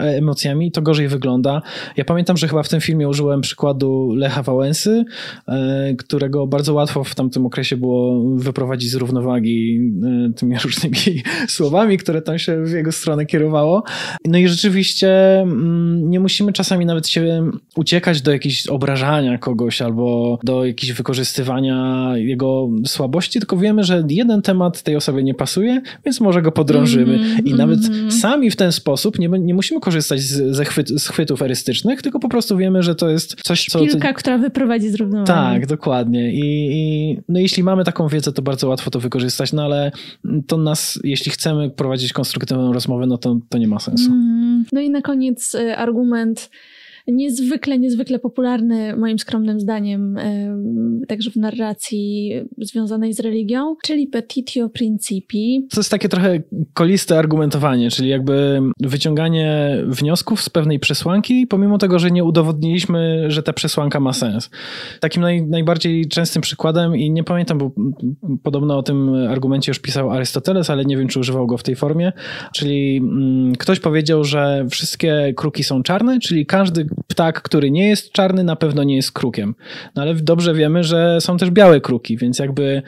[0.03, 1.63] emocjami, to gorzej wygląda.
[1.97, 5.05] Ja pamiętam, że chyba w tym filmie użyłem przykładu Lecha Wałęsy,
[5.49, 9.81] e, którego bardzo łatwo w tamtym okresie było wyprowadzić z równowagi
[10.29, 13.83] e, tymi różnymi słowami, które tam się w jego stronę kierowało.
[14.25, 20.39] No i rzeczywiście mm, nie musimy czasami nawet się uciekać do jakichś obrażania kogoś albo
[20.45, 26.21] do jakichś wykorzystywania jego słabości, tylko wiemy, że jeden temat tej osobie nie pasuje, więc
[26.21, 27.15] może go podrążymy.
[27.15, 28.13] Mm -hmm, I nawet mm -hmm.
[28.13, 32.21] sami w ten sposób nie, nie musimy korzystać z, ze chwyt, z chwytów erystycznych, tylko
[32.21, 33.79] po prostu wiemy, że to jest coś, co...
[33.79, 35.27] Szpilka, która wyprowadzi z równowagi.
[35.27, 36.33] Tak, dokładnie.
[36.33, 39.93] I, I, no jeśli mamy taką wiedzę, to bardzo łatwo to wykorzystać, no ale
[40.47, 44.11] to nas, jeśli chcemy prowadzić konstruktywną rozmowę, no to, to nie ma sensu.
[44.11, 46.51] Mm, no i na koniec y, argument
[47.09, 50.17] niezwykle, niezwykle popularny, moim skromnym zdaniem,
[51.09, 55.67] także w narracji związanej z religią, czyli petitio principi.
[55.71, 56.43] To jest takie trochę
[56.75, 63.43] koliste argumentowanie, czyli jakby wyciąganie wniosków z pewnej przesłanki, pomimo tego, że nie udowodniliśmy, że
[63.43, 64.51] ta przesłanka ma sens.
[65.01, 67.73] Takim naj, najbardziej częstym przykładem, i nie pamiętam, bo
[68.43, 71.77] podobno o tym argumencie już pisał Arystoteles, ale nie wiem, czy używał go w tej
[71.77, 72.13] formie,
[72.55, 78.13] czyli mm, ktoś powiedział, że wszystkie kruki są czarne, czyli każdy ptak, który nie jest
[78.13, 79.55] czarny, na pewno nie jest krukiem.
[79.97, 82.83] No ale dobrze wiemy, że są też białe kruki, więc jakby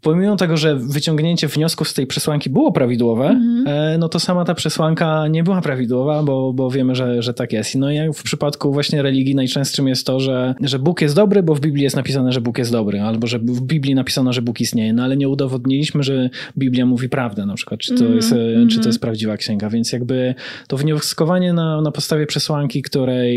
[0.00, 3.98] pomimo tego, że wyciągnięcie wniosków z tej przesłanki było prawidłowe, mm-hmm.
[3.98, 7.74] no to sama ta przesłanka nie była prawidłowa, bo, bo wiemy, że, że tak jest.
[7.74, 11.54] No i w przypadku właśnie religii najczęstszym jest to, że, że Bóg jest dobry, bo
[11.54, 14.60] w Biblii jest napisane, że Bóg jest dobry, albo że w Biblii napisano, że Bóg
[14.60, 18.14] istnieje, no ale nie udowodniliśmy, że Biblia mówi prawdę na przykład, czy to, mm-hmm.
[18.14, 18.86] jest, czy to mhm.
[18.86, 20.34] jest prawdziwa księga, więc jakby
[20.66, 23.27] to wnioskowanie na, na podstawie przesłanki, której,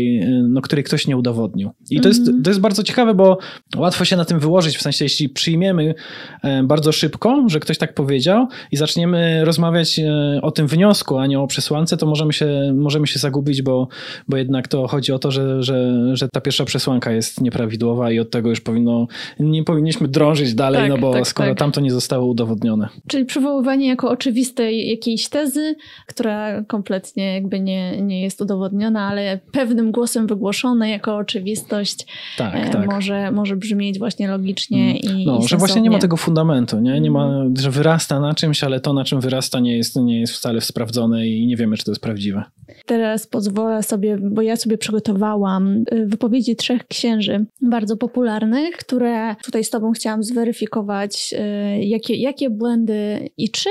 [0.48, 1.70] no, której ktoś nie udowodnił.
[1.90, 3.38] I to, jest, to jest bardzo ciekawe, bo
[3.76, 5.94] łatwo się na tym wyłożyć, w sensie jeśli przyjmiemy
[6.42, 11.26] E, bardzo szybko, że ktoś tak powiedział i zaczniemy rozmawiać e, o tym wniosku, a
[11.26, 13.88] nie o przesłance, to możemy się, możemy się zagubić, bo,
[14.28, 18.18] bo jednak to chodzi o to, że, że, że ta pierwsza przesłanka jest nieprawidłowa i
[18.18, 19.06] od tego już powinno,
[19.40, 21.58] nie powinniśmy drążyć dalej, tak, no bo tak, skoro tak.
[21.58, 22.88] tamto nie zostało udowodnione.
[23.08, 25.74] Czyli przywoływanie jako oczywistej jakiejś tezy,
[26.06, 32.06] która kompletnie jakby nie, nie jest udowodniona, ale pewnym głosem wygłoszone jako oczywistość
[32.38, 32.86] tak, e, tak.
[32.92, 34.96] Może, może brzmieć właśnie logicznie mm.
[34.96, 37.00] i No, i że właśnie nie ma tego fundamentu, nie?
[37.00, 37.56] Nie ma, mhm.
[37.56, 41.26] że wyrasta na czymś, ale to, na czym wyrasta, nie jest, nie jest wcale sprawdzone
[41.26, 42.44] i nie wiemy, czy to jest prawdziwe.
[42.86, 49.64] Teraz pozwolę sobie, bo ja sobie przygotowałam y, wypowiedzi trzech księży bardzo popularnych, które tutaj
[49.64, 51.34] z Tobą chciałam zweryfikować,
[51.78, 53.70] y, jakie, jakie błędy i czy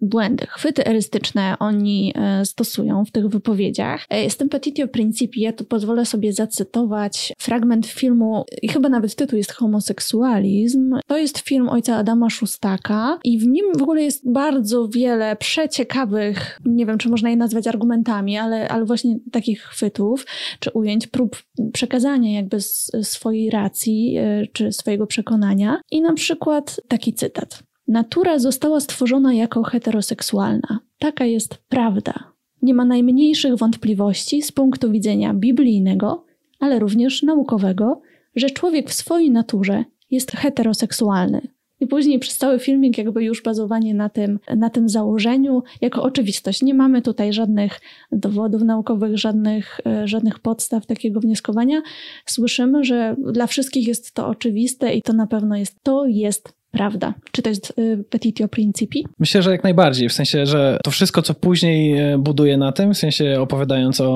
[0.00, 4.06] błędy, chwyty erystyczne oni stosują w tych wypowiedziach.
[4.10, 9.52] Jestem Petitio Principi, ja tu pozwolę sobie zacytować fragment filmu, i chyba nawet tytuł jest
[9.52, 10.94] Homoseksualizm.
[11.06, 16.60] To jest film ojca Adama Szustaka i w nim w ogóle jest bardzo wiele przeciekawych,
[16.64, 20.26] nie wiem, czy można je nazwać argumentami, ale, ale właśnie takich chwytów
[20.60, 22.60] czy ujęć, prób przekazania jakby
[23.02, 25.80] swojej racji e, czy swojego przekonania.
[25.90, 27.62] I na przykład taki cytat.
[27.88, 30.80] Natura została stworzona jako heteroseksualna.
[30.98, 32.35] Taka jest prawda.
[32.62, 36.24] Nie ma najmniejszych wątpliwości z punktu widzenia biblijnego,
[36.60, 38.00] ale również naukowego,
[38.36, 41.56] że człowiek w swojej naturze jest heteroseksualny.
[41.80, 46.62] I później przez cały filmik jakby już bazowanie na tym, na tym założeniu jako oczywistość.
[46.62, 47.80] Nie mamy tutaj żadnych
[48.12, 51.82] dowodów naukowych, żadnych, e, żadnych podstaw takiego wnioskowania.
[52.26, 57.14] Słyszymy, że dla wszystkich jest to oczywiste i to na pewno jest, to jest prawda?
[57.32, 59.06] Czy to jest y, petitio principi?
[59.18, 62.94] Myślę, że jak najbardziej, w sensie, że to wszystko, co później y, buduje na tym,
[62.94, 64.08] w sensie opowiadając o,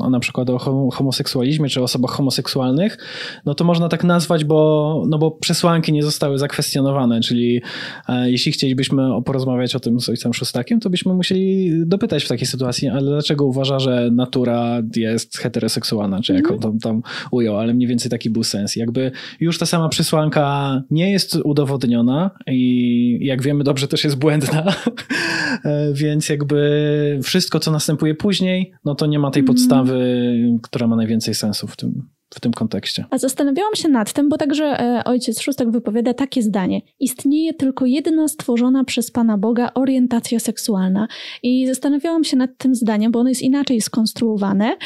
[0.00, 0.58] o na przykład o
[0.92, 2.98] homoseksualizmie, czy osobach homoseksualnych,
[3.46, 7.62] no to można tak nazwać, bo, no bo przesłanki nie zostały zakwestionowane, czyli
[8.08, 12.46] e, jeśli chcielibyśmy porozmawiać o tym z ojcem Szostakiem, to byśmy musieli dopytać w takiej
[12.46, 17.74] sytuacji, ale dlaczego uważa, że natura jest heteroseksualna, czy jak on tam, tam ujął, ale
[17.74, 18.76] mniej więcej taki był sens.
[18.76, 19.10] Jakby
[19.40, 24.64] już ta sama przesłanka nie jest udowodniona, udowodniona i jak wiemy dobrze też jest błędna,
[25.64, 29.56] e, więc jakby wszystko, co następuje później, no to nie ma tej mhm.
[29.56, 29.98] podstawy,
[30.62, 33.04] która ma najwięcej sensu w tym, w tym kontekście.
[33.10, 36.80] A zastanawiałam się nad tym, bo także e, ojciec Szóstek wypowiada takie zdanie.
[37.00, 41.08] Istnieje tylko jedna stworzona przez Pana Boga orientacja seksualna.
[41.42, 44.76] I zastanawiałam się nad tym zdaniem, bo ono jest inaczej skonstruowane,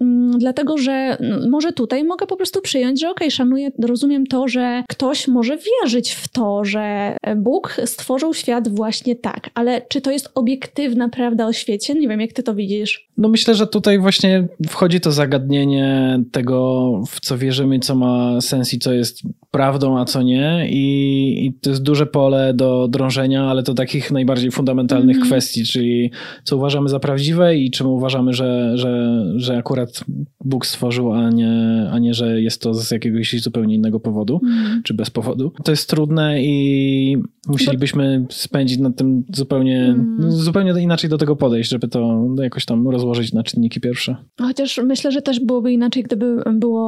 [0.00, 1.18] mm, dlatego że
[1.50, 5.58] może tutaj mogę po prostu przyjąć, że okej, okay, szanuję, rozumiem to, że ktoś może
[5.58, 11.46] wierzyć w to, że Bóg stworzył świat właśnie tak, ale czy to jest obiektywna prawda
[11.46, 11.94] o świecie?
[11.94, 13.08] Nie wiem, jak ty to widzisz.
[13.16, 18.74] No myślę, że tutaj właśnie wchodzi to zagadnienie tego, w co wierzymy, co ma sens
[18.74, 20.68] i co jest prawdą, a co nie.
[20.70, 25.30] I, i to jest duże pole do drążenia, ale to takich najbardziej fundamentalnych mm -hmm.
[25.30, 26.10] kwestii, czyli
[26.44, 30.04] co uważamy za prawdziwe i czemu uważamy, że, że, że akurat
[30.44, 34.82] Bóg stworzył, a nie, a nie, że jest to z jakiegoś zupełnie innego powodu, mm.
[34.82, 35.52] czy bez powodu.
[35.64, 37.16] To jest trudne i
[37.48, 40.32] musielibyśmy spędzić nad tym zupełnie, mm.
[40.32, 44.16] zupełnie inaczej do tego podejść, żeby to jakoś tam rozłożyć na czynniki pierwsze.
[44.40, 46.85] Chociaż myślę, że też byłoby inaczej, gdyby było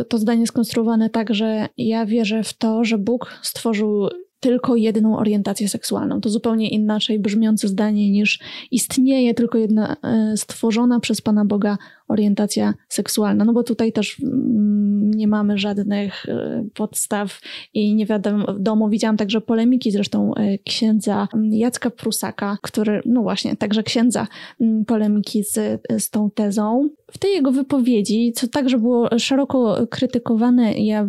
[0.00, 4.08] y, to zdanie skonstruowane tak, że ja wierzę w to, że Bóg stworzył
[4.40, 6.20] tylko jedną orientację seksualną.
[6.20, 8.40] To zupełnie inaczej brzmiące zdanie niż
[8.70, 9.96] istnieje tylko jedna
[10.32, 11.78] y, stworzona przez Pana Boga
[12.08, 13.44] orientacja seksualna.
[13.44, 17.40] No bo tutaj też mm, nie mamy żadnych e, podstaw
[17.74, 23.82] i nie wiadomo, widziałam także polemiki zresztą e, księdza Jacka Prusaka, który, no właśnie, także
[23.82, 24.26] księdza
[24.60, 26.88] mm, polemiki z, z tą tezą.
[27.12, 31.08] W tej jego wypowiedzi, co także było szeroko krytykowane, ja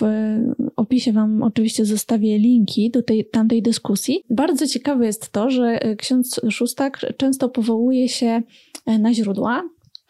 [0.00, 0.06] w
[0.76, 4.24] opisie wam oczywiście zostawię linki do tej tamtej dyskusji.
[4.30, 8.42] Bardzo ciekawe jest to, że ksiądz Szustak często powołuje się
[8.86, 9.62] na źródła,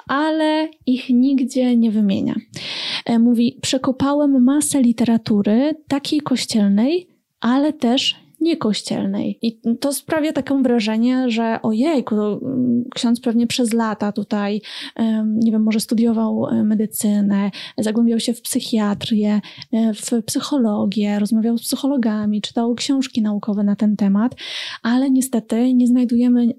[0.07, 2.35] ale ich nigdzie nie wymienia.
[3.05, 7.09] E, mówi: Przekopałem masę literatury, takiej kościelnej,
[7.41, 9.38] ale też niekościelnej.
[9.43, 12.14] I to sprawia taką wrażenie, że ojejku,
[12.95, 14.61] ksiądz pewnie przez lata tutaj,
[15.26, 19.40] nie wiem, może studiował e, medycynę, zagłębiał się w psychiatrię,
[19.72, 24.34] e, w psychologię, rozmawiał z psychologami, czytał książki naukowe na ten temat,
[24.82, 26.55] ale niestety nie znajdujemy,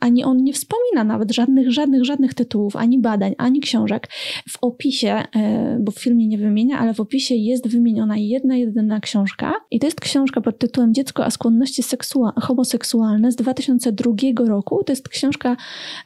[0.00, 4.08] ani on nie wspomina nawet żadnych, żadnych, żadnych tytułów, ani badań, ani książek.
[4.48, 9.00] W opisie, e, bo w filmie nie wymienia, ale w opisie jest wymieniona jedna, jedyna
[9.00, 11.82] książka i to jest książka pod tytułem Dziecko a skłonności
[12.42, 14.12] homoseksualne z 2002
[14.46, 14.84] roku.
[14.84, 15.56] To jest książka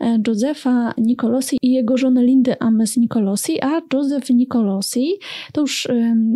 [0.01, 5.15] e, Josefa Nicolosi i jego żony Lindy Ames Nicolosi, a Joseph Nicolosi
[5.53, 5.89] to już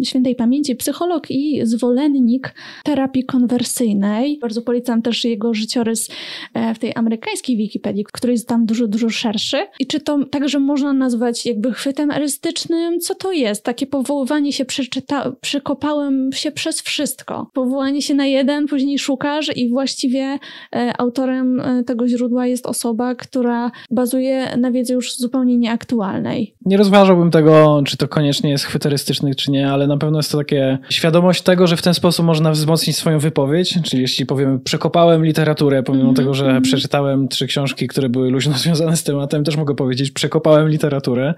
[0.03, 2.55] świętej pamięci psycholog i zwolennik
[2.85, 4.39] terapii konwersyjnej.
[4.39, 6.09] Bardzo polecam też jego życiorys
[6.55, 9.67] e, w tej amerykańskiej Wikipedii, który jest tam dużo, dużo szerszy.
[9.81, 13.01] I czy to także można nazwać jakby chwytem erystycznym?
[13.01, 13.65] Co to jest?
[13.65, 17.51] Takie powoływanie się, przeczyta, przekopałem się przez wszystko.
[17.53, 20.39] Powołanie się na jeden później szukasz i właściwie
[20.77, 26.55] e, autorem e, tego źródła jest osoba, która bazuje na wiedzy już zupełnie nieaktualnej.
[26.65, 30.39] Nie rozważałbym tego, czy to koniecznie jest chwyterystyczny, czy nie, ale na pewno jest to
[30.39, 35.25] takie świadomość tego, że w ten sposób można wzmocnić swoją wypowiedź, czyli jeśli powiemy, przekopałem
[35.25, 36.17] literaturę, pomimo mm -hmm.
[36.17, 36.61] tego, że -hmm.
[36.61, 41.35] przeczytałem trzy książki, które były luźno związane z tematem, też mogę powiedzieć, przekopałem literaturę,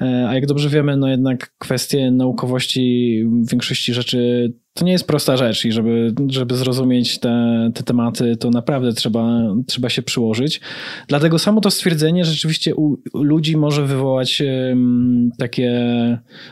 [0.00, 5.06] e, a jak dobrze wiemy, no jednak kwestie naukowości w większości rzeczy to nie jest
[5.06, 10.60] prosta rzecz i żeby, żeby zrozumieć te, te tematy, to naprawdę trzeba, trzeba się przyłożyć.
[11.08, 15.72] Dlatego samo to stwierdzenie rzeczywiście u ludzi może wywołać um, takie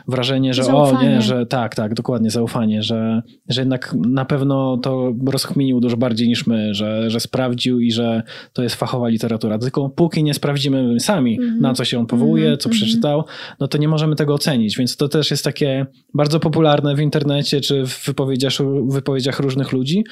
[0.07, 1.09] wrażenie, że zaufanie.
[1.09, 5.97] o nie, że tak, tak, dokładnie, zaufanie, że, że jednak na pewno to rozchminił dużo
[5.97, 8.23] bardziej niż my, że, że sprawdził i że
[8.53, 9.59] to jest fachowa literatura.
[9.59, 11.61] Tylko póki nie sprawdzimy sami, mm -hmm.
[11.61, 12.61] na co się on powołuje, mm -hmm.
[12.61, 12.81] co mhm.
[12.81, 13.23] przeczytał,
[13.59, 17.61] no to nie możemy tego ocenić, więc to też jest takie bardzo popularne w internecie
[17.61, 18.53] czy w wypowiedziach,
[18.87, 20.03] wypowiedziach różnych ludzi,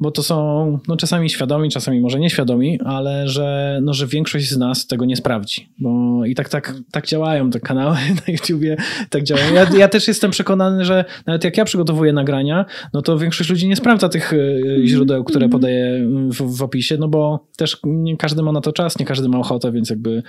[0.00, 4.58] bo to są no, czasami świadomi, czasami może nieświadomi, ale że, no, że większość z
[4.58, 5.68] nas tego nie sprawdzi.
[5.78, 8.76] Bo i tak, tak, tak działają te kanały na YouTubie,
[9.10, 9.54] tak działają.
[9.54, 13.68] Ja, ja też jestem przekonany, że nawet jak ja przygotowuję nagrania, no to większość ludzi
[13.68, 15.50] nie sprawdza tych y, źródeł, które mhm.
[15.50, 19.28] podaję w, w opisie, no bo też nie każdy ma na to czas, nie każdy
[19.28, 20.22] ma ochotę, więc jakby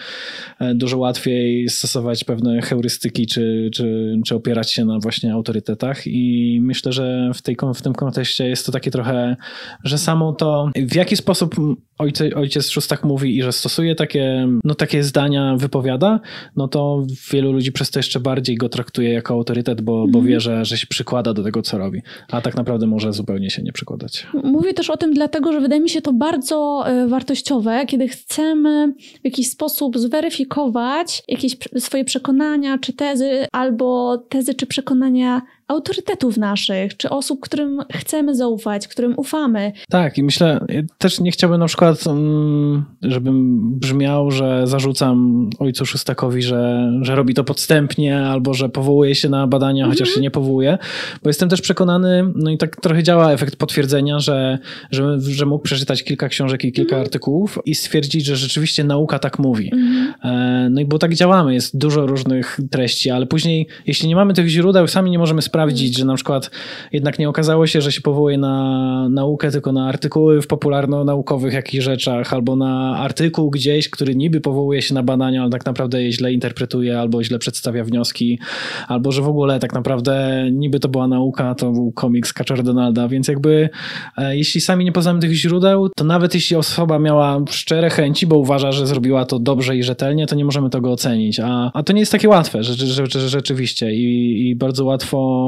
[0.60, 6.60] e, dużo łatwiej stosować pewne heurystyki, czy, czy, czy opierać się na właśnie autorytetach i
[6.62, 9.36] myślę, że w, tej, w tym kontekście jest to takie trochę,
[9.84, 11.56] że samo to, w jaki sposób
[11.98, 16.20] ojciec, ojciec Szóstak mówi i że stosuje takie, no takie zdania, wypowiada,
[16.56, 20.26] no to wielu ludzi przez to jeszcze bardziej go traktuje jako autorytet, bo, bo mhm.
[20.26, 22.02] wie, że, że się przykłada do tego, co robi.
[22.32, 24.28] A tak naprawdę może zupełnie się nie przykładać.
[24.44, 28.94] Mówię też o tym dlatego, że wydaje mi się to bardzo e, wartościowe, kiedy chcemy
[29.22, 36.98] w jakiś sposób zweryfikować jakieś swoje przekonania czy tezy, albo tezy czy przekonania autorytetów naszych,
[36.98, 39.72] czy osób, którym chcemy zaufać, którym ufamy.
[39.90, 40.66] Tak, i myślę,
[40.98, 47.34] też nie chciałbym na przykład, mm, żebym brzmiał, że zarzucam ojcu Szustakowi, że, że robi
[47.34, 50.00] to podstępnie, albo że powołuje się na badania, mm -hmm.
[50.00, 50.78] chociaż się nie powołuje,
[51.24, 54.60] bo jestem też przekonany, no i tak trochę działa efekt potwierdzenia, że,
[54.92, 57.08] że, że mógł przeczytać kilka książek i kilka mm -hmm.
[57.08, 59.70] artykułów i stwierdzić, że rzeczywiście nauka tak mówi.
[59.74, 60.70] Mm -hmm.
[60.70, 64.48] No i bo tak działamy, jest dużo różnych treści, ale później, jeśli nie mamy tych
[64.48, 66.52] źródeł, sami nie możemy sprawdzić, sprawdzić, że na przykład
[66.92, 71.84] jednak nie okazało się, że się powołuje na naukę, tylko na artykuły w popularno-naukowych jakichś
[71.84, 76.12] rzeczach, albo na artykuł gdzieś, który niby powołuje się na badania, ale tak naprawdę je
[76.12, 78.40] źle interpretuje, albo źle przedstawia wnioski,
[78.88, 83.08] albo że w ogóle tak naprawdę niby to była nauka, to był komiks Kaczor Donalda,
[83.08, 83.70] więc jakby
[84.18, 88.38] e, jeśli sami nie poznamy tych źródeł, to nawet jeśli osoba miała szczere chęci, bo
[88.38, 91.40] uważa, że zrobiła to dobrze i rzetelnie, to nie możemy tego ocenić.
[91.40, 95.47] A, a to nie jest takie łatwe, że, że, że, rzeczywiście I, i bardzo łatwo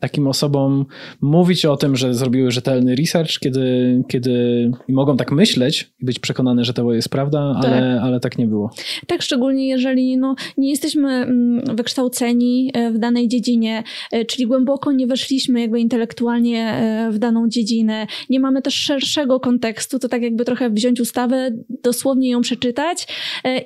[0.00, 0.86] takim osobom
[1.20, 6.64] mówić o tym, że zrobiły rzetelny research, kiedy, kiedy mogą tak myśleć i być przekonane,
[6.64, 7.72] że to jest prawda, tak.
[7.72, 8.70] Ale, ale tak nie było.
[9.06, 13.82] Tak, szczególnie jeżeli no, nie jesteśmy mm, wykształceni e, w danej dziedzinie,
[14.12, 19.40] e, czyli głęboko nie weszliśmy jakby intelektualnie e, w daną dziedzinę, nie mamy też szerszego
[19.40, 21.50] kontekstu, to tak jakby trochę wziąć ustawę,
[21.82, 23.06] dosłownie ją przeczytać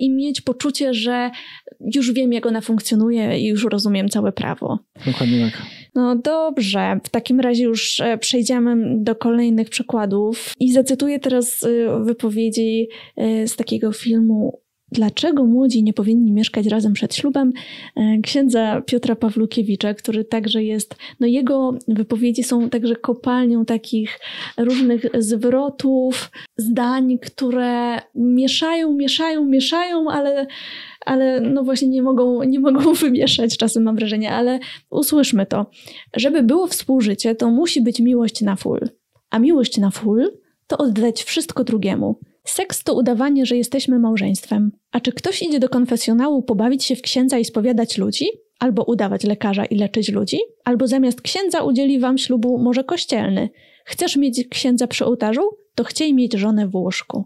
[0.00, 1.30] i mieć poczucie, że
[1.94, 4.78] już wiem, jak ona funkcjonuje i już rozumiem całe prawo.
[5.06, 5.62] Dokładnie tak.
[5.94, 12.04] No dobrze, w takim razie już e, przejdziemy do kolejnych przykładów i zacytuję teraz e,
[12.04, 14.60] wypowiedzi e, z takiego filmu
[14.92, 17.52] Dlaczego młodzi nie powinni mieszkać razem przed ślubem?
[18.22, 24.20] Księdza Piotra Pawlukiewicza, który także jest, no jego wypowiedzi są także kopalnią takich
[24.56, 30.46] różnych zwrotów, zdań, które mieszają, mieszają, mieszają, ale
[31.06, 34.58] ale no właśnie nie mogą, nie mogą wymieszać czasem mam wrażenie, ale
[34.90, 35.66] usłyszmy to.
[36.16, 38.80] Żeby było współżycie, to musi być miłość na full.
[39.30, 40.30] A miłość na full
[40.66, 42.18] to oddać wszystko drugiemu.
[42.44, 44.72] Seks to udawanie, że jesteśmy małżeństwem.
[44.92, 48.26] A czy ktoś idzie do konfesjonału pobawić się w księdza i spowiadać ludzi?
[48.58, 50.38] Albo udawać lekarza i leczyć ludzi?
[50.64, 53.48] Albo zamiast księdza udzieli wam ślubu może kościelny.
[53.84, 55.42] Chcesz mieć księdza przy ołtarzu?
[55.74, 57.24] To chciej mieć żonę w łóżku.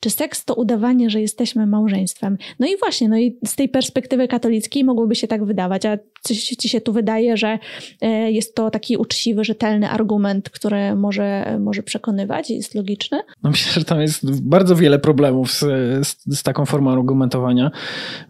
[0.00, 2.38] Czy seks to udawanie, że jesteśmy małżeństwem?
[2.58, 6.36] No i właśnie, no i z tej perspektywy katolickiej mogłoby się tak wydawać, a czy
[6.36, 7.58] ci się tu wydaje, że
[8.00, 13.20] e, jest to taki uczciwy, rzetelny argument, który może, może przekonywać i jest logiczny?
[13.42, 15.58] No myślę, że tam jest bardzo wiele problemów z,
[16.06, 17.70] z, z taką formą argumentowania.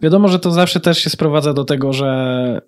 [0.01, 2.61] Wiadomo, że to zawsze też się sprowadza do tego, że,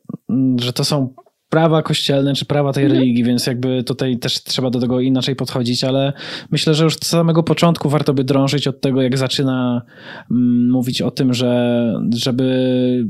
[0.60, 1.14] że to są
[1.54, 3.02] prawa kościelne czy prawa tej mhm.
[3.02, 6.14] religii, więc jakby tutaj też trzeba do tego inaczej podchodzić, ale
[6.52, 9.82] myślę, że już od samego początku warto by drążyć od tego, jak zaczyna
[10.32, 13.08] mm, mówić o tym, że żeby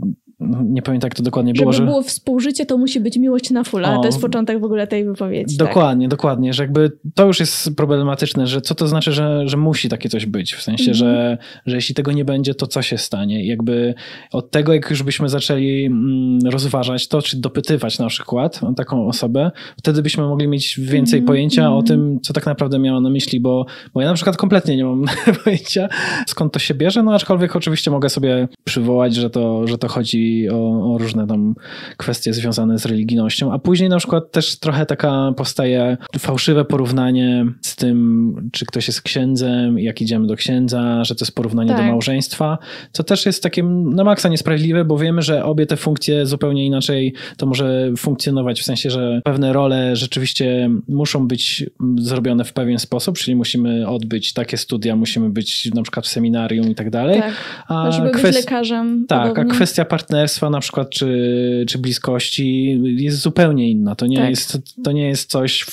[0.63, 1.73] nie pamiętam jak to dokładnie było.
[1.73, 1.91] Żeby że...
[1.91, 3.97] było współżycie, to musi być miłość na fulla.
[3.97, 5.57] O, to jest początek w ogóle tej wypowiedzi.
[5.57, 5.67] Tak.
[5.67, 6.11] Dokładnie, tak.
[6.11, 10.09] dokładnie, że jakby to już jest problematyczne, że co to znaczy, że, że musi takie
[10.09, 10.97] coś być, w sensie, mm -hmm.
[10.97, 13.43] że, że jeśli tego nie będzie, to co się stanie?
[13.43, 13.93] I jakby
[14.31, 19.51] od tego, jak już byśmy zaczęli mm, rozważać to, czy dopytywać na przykład taką osobę,
[19.77, 21.27] wtedy byśmy mogli mieć więcej mm -hmm.
[21.27, 24.77] pojęcia o tym, co tak naprawdę miała na myśli, bo, bo ja na przykład kompletnie
[24.77, 25.05] nie mam
[25.43, 25.89] pojęcia,
[26.27, 30.22] skąd to się bierze, no aczkolwiek oczywiście mogę sobie przywołać, że to, że to chodzi
[30.51, 31.55] o, o, różne tam
[31.97, 37.75] kwestie związane z religijnością, a później na przykład też trochę taka powstaje fałszywe porównanie z
[37.75, 41.77] tym, czy ktoś jest księdzem, jak idziemy do księdza, że to jest porównanie tak.
[41.77, 42.57] do małżeństwa,
[42.91, 47.13] co też jest takie na maksa niesprawiedliwe, bo wiemy, że obie te funkcje zupełnie inaczej
[47.37, 51.65] to może funkcjonować, w sensie, że pewne role rzeczywiście muszą być
[51.97, 56.69] zrobione w pewien sposób, czyli musimy odbyć takie studia, musimy być na przykład w seminarium
[56.69, 57.21] i tak dalej.
[57.21, 57.33] Tak,
[57.67, 58.23] a żeby kwest...
[58.23, 59.05] być lekarzem.
[59.07, 59.51] Tak, podobnie.
[59.51, 63.95] a kwestia partnerstwa partnerstwa na przykład, czy, czy bliskości jest zupełnie inna.
[63.95, 64.29] To nie, tak.
[64.29, 65.65] jest, to nie jest coś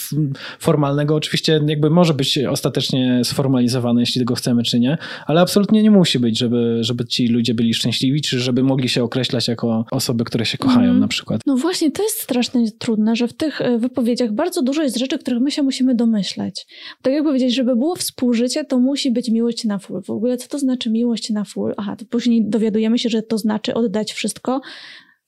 [0.58, 1.14] formalnego.
[1.14, 6.18] Oczywiście jakby może być ostatecznie sformalizowane, jeśli tego chcemy, czy nie, ale absolutnie nie musi
[6.18, 10.46] być, żeby, żeby ci ludzie byli szczęśliwi, czy żeby mogli się określać jako osoby, które
[10.46, 11.00] się kochają mm.
[11.00, 11.40] na przykład.
[11.46, 15.18] No właśnie, to jest strasznie trudne, że w tych e, wypowiedziach bardzo dużo jest rzeczy,
[15.18, 16.66] których my się musimy domyśleć.
[17.02, 20.02] Tak jak powiedzieć, żeby było współżycie, to musi być miłość na full.
[20.02, 21.74] W ogóle co to znaczy miłość na full?
[21.76, 24.60] Aha, to później dowiadujemy się, że to znaczy oddać wszystko wszystko,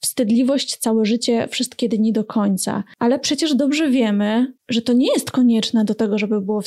[0.00, 2.84] wstydliwość całe życie, wszystkie dni do końca.
[2.98, 6.62] Ale przecież dobrze wiemy, że to nie jest konieczne do tego, żeby było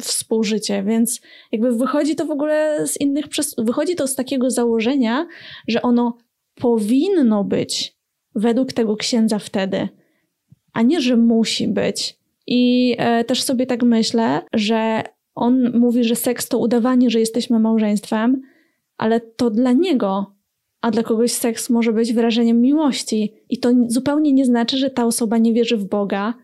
[0.00, 1.20] współżycie, więc
[1.52, 3.24] jakby wychodzi to w ogóle z innych,
[3.58, 5.26] wychodzi to z takiego założenia,
[5.68, 6.16] że ono
[6.54, 7.96] powinno być
[8.34, 9.88] według tego księdza wtedy,
[10.72, 12.18] a nie, że musi być.
[12.46, 15.02] I e, też sobie tak myślę, że
[15.34, 18.42] on mówi, że seks to udawanie, że jesteśmy małżeństwem,
[18.98, 20.37] ale to dla niego
[20.80, 23.34] a dla kogoś seks może być wyrażeniem miłości.
[23.50, 26.34] I to zupełnie nie znaczy, że ta osoba nie wierzy w Boga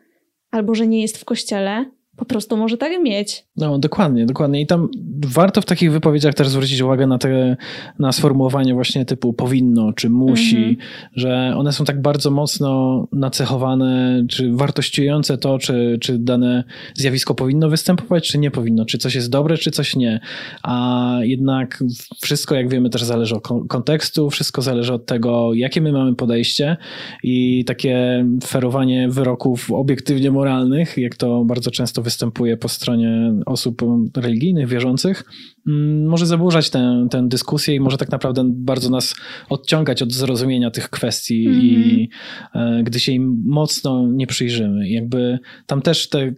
[0.51, 3.45] albo że nie jest w kościele, po prostu może tak mieć.
[3.57, 4.61] No, dokładnie, dokładnie.
[4.61, 4.89] I tam
[5.27, 7.57] warto w takich wypowiedziach też zwrócić uwagę na te,
[7.99, 10.79] na sformułowanie właśnie typu powinno, czy musi, mm -hmm.
[11.15, 17.69] że one są tak bardzo mocno nacechowane, czy wartościujące to, czy, czy dane zjawisko powinno
[17.69, 20.21] występować, czy nie powinno, czy coś jest dobre, czy coś nie.
[20.63, 21.85] A jednak
[22.23, 26.77] wszystko, jak wiemy, też zależy od kontekstu, wszystko zależy od tego, jakie my mamy podejście
[27.23, 33.83] i takie ferowanie wyroków obiektywnie moralnych, jak to bardzo często występuje po stronie osób
[34.17, 35.25] religijnych, wierzących,
[36.07, 39.15] może zaburzać tę, tę dyskusję i może tak naprawdę bardzo nas
[39.49, 41.65] odciągać od zrozumienia tych kwestii mm -hmm.
[41.65, 42.11] i
[42.55, 42.81] mhm.
[42.81, 44.89] e, gdy się im mocno nie przyjrzymy.
[44.89, 46.33] Jakby tam też te e,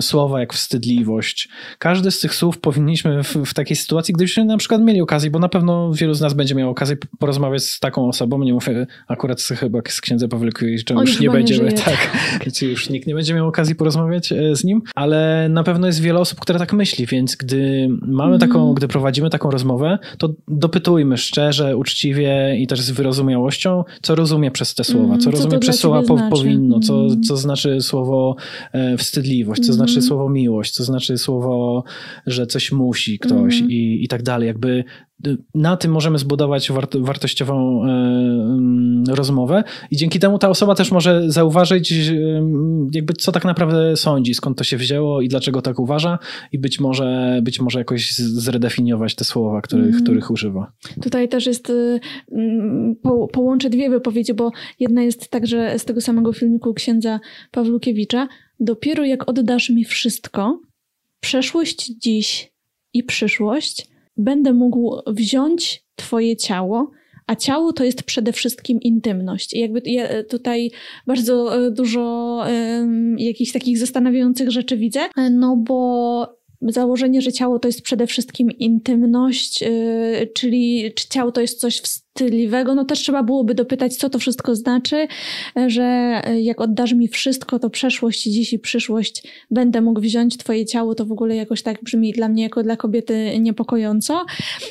[0.00, 1.48] słowa jak wstydliwość,
[1.78, 5.38] każdy z tych słów powinniśmy w, w takiej sytuacji, gdybyśmy na przykład mieli okazję, bo
[5.38, 9.42] na pewno wielu z nas będzie miało okazję porozmawiać z taką osobą, nie mówię akurat
[9.42, 11.84] chyba z księdzem Pawlikowicz, już nie będzie, nie tak,
[12.44, 12.62] tak.
[12.62, 16.20] już nikt nie będzie miał okazji porozmawiać e, z nim, ale na pewno jest wiele
[16.20, 18.40] osób, które tak myśli, więc gdy mamy mm.
[18.40, 24.50] taką, gdy prowadzimy taką rozmowę, to dopytujmy szczerze, uczciwie i też z wyrozumiałością, co rozumie
[24.50, 26.30] przez te słowa, mm, co, co rozumie przez słowa po, znaczy?
[26.30, 27.22] powinno, co, mm.
[27.22, 28.36] co znaczy słowo
[28.72, 31.84] e, wstydliwość, co znaczy słowo miłość, co znaczy słowo,
[32.26, 34.46] że coś musi ktoś i, i tak dalej.
[34.46, 34.84] Jakby
[35.54, 41.30] na tym możemy zbudować wartościową e, mm, rozmowę i dzięki temu ta osoba też może
[41.30, 42.14] zauważyć, e,
[42.92, 46.18] jakby co tak naprawdę sądzi, skąd to się wzięło i dlaczego tak uważa
[46.52, 50.02] i być może, być może jakoś zredefiniować te słowa, których, mm.
[50.02, 50.72] których używa.
[51.02, 52.00] Tutaj też jest, y,
[52.32, 58.28] mm, po, połączę dwie wypowiedzi, bo jedna jest także z tego samego filmiku księdza Pawlukiewicza.
[58.60, 60.60] Dopiero jak oddasz mi wszystko,
[61.20, 62.52] przeszłość dziś
[62.92, 66.90] i przyszłość, będę mógł wziąć Twoje ciało,
[67.26, 69.54] a ciało to jest przede wszystkim intymność.
[69.54, 70.70] I jakby ja tutaj
[71.06, 77.58] bardzo e, dużo um, jakichś takich zastanawiających rzeczy widzę, e, no bo założenie, że ciało
[77.58, 79.68] to jest przede wszystkim intymność, yy,
[80.34, 84.54] czyli czy ciało to jest coś wstydliwego, no też trzeba byłoby dopytać, co to wszystko
[84.54, 85.08] znaczy,
[85.66, 90.94] że jak oddasz mi wszystko, to przeszłość, dziś i przyszłość będę mógł wziąć twoje ciało,
[90.94, 94.24] to w ogóle jakoś tak brzmi dla mnie jako dla kobiety niepokojąco,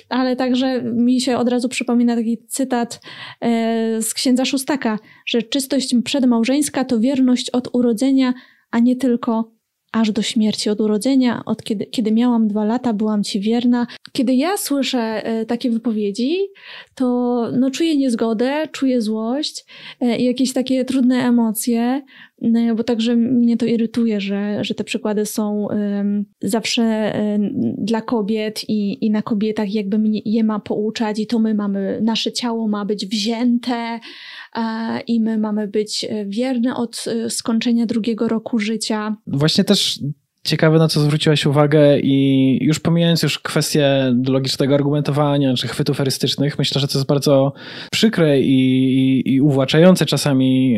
[0.10, 3.02] ale także mi się od razu przypomina taki cytat
[3.42, 8.34] yy, z księdza Szóstaka, że czystość przedmałżeńska to wierność od urodzenia,
[8.72, 9.55] a nie tylko
[9.96, 13.88] aż do śmierci od urodzenia, od kiedy, kiedy miałam dwa lata, byłam ci wierna.
[14.12, 16.38] Kiedy ja słyszę e, takie wypowiedzi,
[16.96, 17.06] to
[17.60, 19.66] no, czuję niezgodę, czuję złość
[20.02, 22.02] e, i jakieś takie trudne emocje,
[22.76, 25.68] bo także mnie to irytuje, że, że te przykłady są
[26.42, 27.14] zawsze
[27.78, 32.00] dla kobiet i, i na kobietach jakby mnie, je ma pouczać i to my mamy,
[32.04, 34.00] nasze ciało ma być wzięte
[35.08, 39.16] i my mamy być e, wierne od e, skończenia drugiego roku życia.
[39.28, 40.00] Właśnie też
[40.46, 46.60] ciekawe, na co zwróciłaś uwagę i już pomijając już kwestię logicznego argumentowania czy chwytów erystycznych,
[46.60, 47.54] myślę, że to jest bardzo
[47.92, 48.54] przykre i,
[48.98, 50.78] i, i uwłaczające czasami,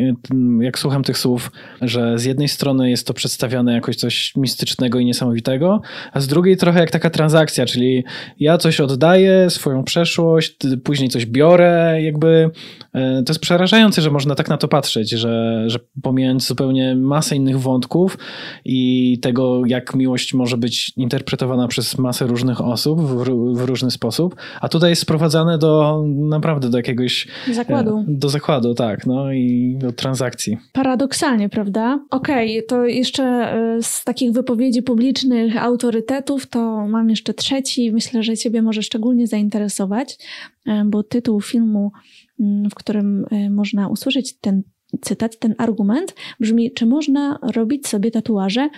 [0.60, 1.50] jak słucham tych słów,
[1.82, 5.80] że z jednej strony jest to przedstawiane jakoś coś mistycznego i niesamowitego,
[6.12, 8.04] a z drugiej trochę jak taka transakcja, czyli
[8.40, 12.50] ja coś oddaję, swoją przeszłość, później coś biorę, jakby
[12.92, 17.36] e, to jest przerażające, że można tak na to patrzeć, że, że pomijając zupełnie masę
[17.36, 18.18] innych wątków
[18.64, 24.36] i tego, jak miłość może być interpretowana przez masę różnych osób w, w, różny sposób,
[24.60, 27.28] a tutaj jest sprowadzane do naprawdę do jakiegoś...
[27.52, 27.98] Zakładu.
[27.98, 30.58] E, do zakładu, tak, no i do transakcji.
[30.72, 32.00] Paradoksalnie, prawda?
[32.10, 38.22] Okej, okay, to jeszcze e, z takich wypowiedzi publicznych autorytetów, to mam jeszcze trzeci, myślę,
[38.22, 40.18] że ciebie może szczególnie zainteresować,
[40.66, 41.92] e, bo tytuł filmu,
[42.40, 44.62] mm, w którym można usłyszeć ten
[45.00, 48.68] cytat, ten argument brzmi, czy można robić sobie tatuaże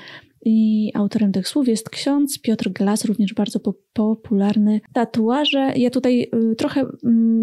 [0.44, 4.80] i autorem tych słów jest ksiądz Piotr Glas, również bardzo po popularny.
[4.92, 5.72] Tatuaże.
[5.76, 6.86] Ja tutaj y, trochę y,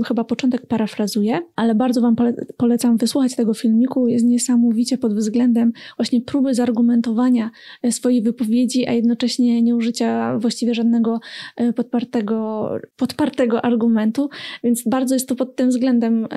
[0.07, 4.07] chyba początek parafrazuję, ale bardzo Wam pole polecam wysłuchać tego filmiku.
[4.07, 7.51] Jest niesamowicie pod względem właśnie próby zargumentowania
[7.85, 11.19] y, swojej wypowiedzi, a jednocześnie nie użycia właściwie żadnego
[11.61, 14.29] y, podpartego, podpartego argumentu,
[14.63, 16.27] więc bardzo jest to pod tym względem y,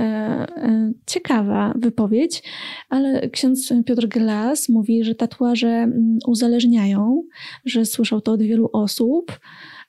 [1.06, 2.42] ciekawa wypowiedź,
[2.88, 7.22] ale ksiądz Piotr Glas mówi, że tatuaże mm, uzależniają uzależniają,
[7.64, 9.40] że słyszał to od wielu osób.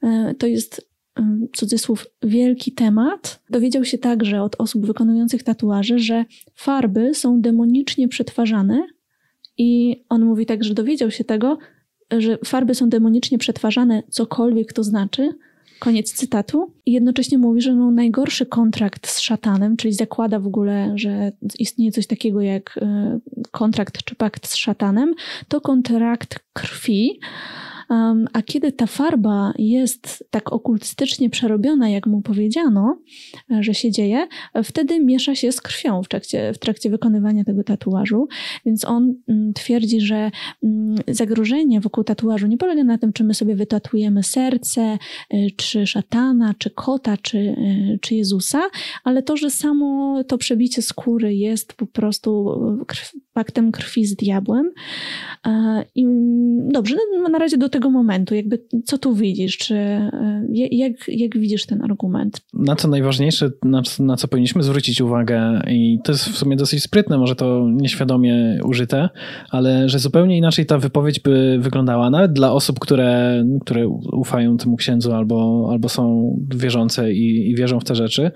[0.04, 0.90] E, to jest
[1.20, 3.42] e, cudzysłów wielki temat.
[3.50, 8.88] Dowiedział się także od osób wykonujących tatuaże, że farby są demonicznie przetwarzane
[9.58, 11.58] i on mówi tak, że dowiedział się tego,
[12.12, 15.30] że farby są demonicznie przetwarzane, cokolwiek to znaczy,
[15.82, 16.74] Koniec cytatu.
[16.86, 21.92] I jednocześnie mówi, że no najgorszy kontrakt z szatanem, czyli zakłada w ogóle, że istnieje
[21.92, 23.20] coś takiego jak e,
[23.52, 25.14] kontrakt czy pakt z szatanem,
[25.48, 27.20] to kontrakt krwi,
[28.34, 32.98] a kiedy ta farba jest tak okultystycznie przerobiona, jak mu powiedziano,
[33.52, 34.28] e, że się dzieje,
[34.64, 38.28] wtedy miesza się z krwią w trakcie, w trakcie wykonywania tego tatuażu.
[38.66, 40.32] Więc on mm, twierdzi, że
[40.64, 44.98] mm, zagrożenie wokół tatuażu nie polega na tym, czy my sobie wytatuujemy serce, e,
[45.56, 48.62] czy szatana, czy kota, czy, e, czy Jezusa,
[49.04, 52.60] ale to, że samo to przebicie skóry jest po prostu
[53.34, 54.72] paktem krwi z diabłem.
[55.48, 56.06] E, I
[56.72, 59.58] dobrze, no na razie do tego momentu, jakby co tu widzisz?
[59.58, 62.42] Czy, e, jak, jak widzisz ten argument?
[62.54, 66.84] Na co najważniejsze, na, na co powinniśmy zwrócić uwagę, i to jest w sumie dosyć
[66.84, 69.10] sprytne, może to nieświadomie użyte,
[69.50, 74.76] ale że zupełnie inaczej ta wypowiedź by wyglądała, nawet dla osób, które, które ufają temu
[74.76, 78.32] księdzu albo, albo są wierzące i, i wierzą w te rzeczy,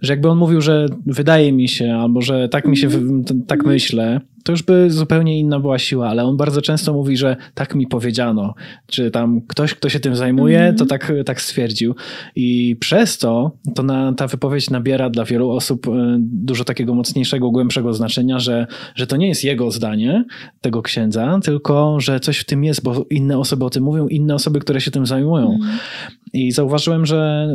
[0.00, 3.24] że jakby on mówił, że wydaje mi się, albo że tak mi się, mhm.
[3.46, 7.36] tak myślę, to już by zupełnie inna była siła, ale on bardzo często mówi, że
[7.54, 8.54] tak mi powiedziano,
[8.86, 10.78] czy tam ktoś, kto się tym zajmuje, mm -hmm.
[10.78, 11.94] to tak, tak stwierdził.
[12.36, 17.50] I przez to, to na, ta wypowiedź nabiera dla wielu osób e, dużo takiego mocniejszego,
[17.50, 20.24] głębszego znaczenia, że, że to nie jest jego zdanie,
[20.60, 24.34] tego księdza, tylko że coś w tym jest, bo inne osoby o tym mówią, inne
[24.34, 25.46] osoby, które się tym zajmują.
[25.46, 26.08] Mm -hmm.
[26.32, 27.48] I zauważyłem, że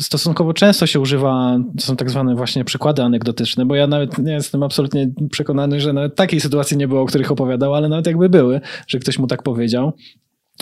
[0.00, 4.32] stosunkowo często się używa, to są tak zwane właśnie przykłady anegdotyczne, bo ja nawet nie
[4.32, 8.28] jestem absolutnie przekonany, że nawet takiej sytuacji nie było, o których opowiadał, ale nawet jakby
[8.28, 9.92] były, że ktoś mu tak powiedział,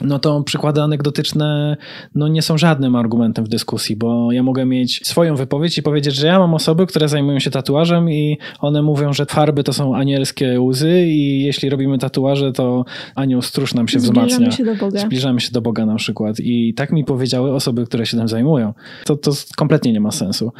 [0.02, 1.76] no to przykłady anegdotyczne
[2.14, 6.14] no nie są żadnym argumentem w dyskusji, bo ja mogę mieć swoją wypowiedź i powiedzieć,
[6.14, 9.96] że ja mam osoby, które zajmują się tatuażem i one mówią, że farby to są
[9.96, 12.84] anielskie łzy i jeśli robimy tatuaże, to
[13.14, 14.50] anioł stróż nam się Zbliżamy wzmacnia.
[14.50, 15.00] Się do Boga.
[15.00, 16.36] Zbliżamy się do Boga na przykład.
[16.40, 18.74] I tak mi powiedziały osoby, które się tym zajmują.
[19.04, 20.52] To, to kompletnie nie ma sensu.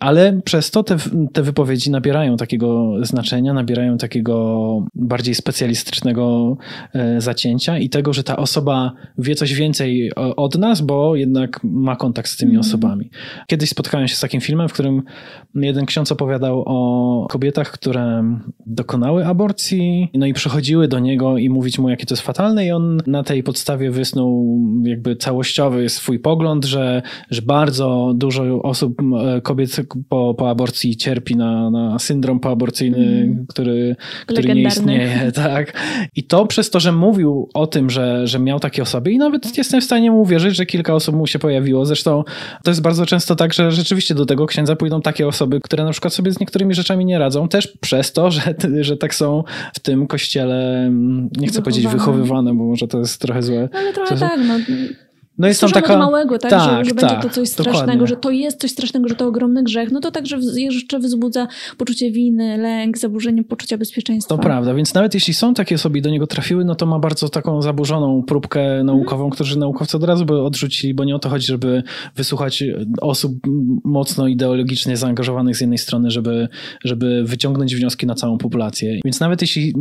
[0.00, 0.96] Ale przez to te,
[1.32, 6.56] te wypowiedzi nabierają takiego znaczenia, nabierają takiego bardziej specjalistycznego
[6.94, 8.83] e, zacięcia i tego, że ta osoba
[9.18, 12.60] wie coś więcej od nas, bo jednak ma kontakt z tymi mm.
[12.60, 13.10] osobami.
[13.46, 15.02] Kiedyś spotkałem się z takim filmem, w którym
[15.54, 18.24] jeden ksiądz opowiadał o kobietach, które
[18.66, 22.72] dokonały aborcji, no i przychodziły do niego i mówić mu, jakie to jest fatalne i
[22.72, 29.02] on na tej podstawie wysnuł jakby całościowy swój pogląd, że, że bardzo dużo osób,
[29.42, 29.76] kobiet
[30.08, 33.46] po, po aborcji cierpi na, na syndrom poaborcyjny, mm.
[33.48, 35.14] który, który nie istnieje.
[35.34, 35.80] Tak.
[36.16, 39.58] I to przez to, że mówił o tym, że, że miał takie osoby i nawet
[39.58, 41.86] jestem w stanie mu uwierzyć, że kilka osób mu się pojawiło.
[41.86, 42.24] Zresztą
[42.64, 45.90] to jest bardzo często tak, że rzeczywiście do tego księdza pójdą takie osoby, które na
[45.90, 49.44] przykład sobie z niektórymi rzeczami nie radzą, też przez to, że, że tak są
[49.74, 51.62] w tym kościele, mm, nie chcę wychowane.
[51.62, 53.68] powiedzieć wychowywane, bo może to jest trochę złe.
[53.72, 54.54] Ale trochę tak, no
[55.38, 55.98] no jest tam taka...
[55.98, 58.06] małego, tak, tak że, że tak, będzie to coś strasznego, dokładnie.
[58.06, 62.10] że to jest coś strasznego, że to ogromny grzech, no to także jeszcze wzbudza poczucie
[62.10, 64.36] winy, lęk, zaburzenie poczucia bezpieczeństwa.
[64.36, 66.98] To prawda, więc nawet jeśli są takie osoby i do niego trafiły, no to ma
[66.98, 69.30] bardzo taką zaburzoną próbkę naukową, mm.
[69.30, 71.82] którzy naukowcy od razu by odrzucili, bo nie o to chodzi, żeby
[72.16, 72.64] wysłuchać
[73.00, 73.32] osób
[73.84, 76.48] mocno ideologicznie zaangażowanych z jednej strony, żeby,
[76.84, 79.00] żeby wyciągnąć wnioski na całą populację.
[79.04, 79.74] Więc nawet jeśli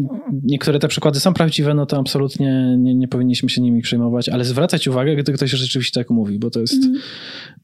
[0.44, 4.46] niektóre te przykłady są prawdziwe, no to absolutnie nie, nie powinniśmy się nimi przejmować, ale
[4.46, 7.00] zwracać uwagę, gdy ktoś rzeczywiście tak mówi, bo to jest, mm.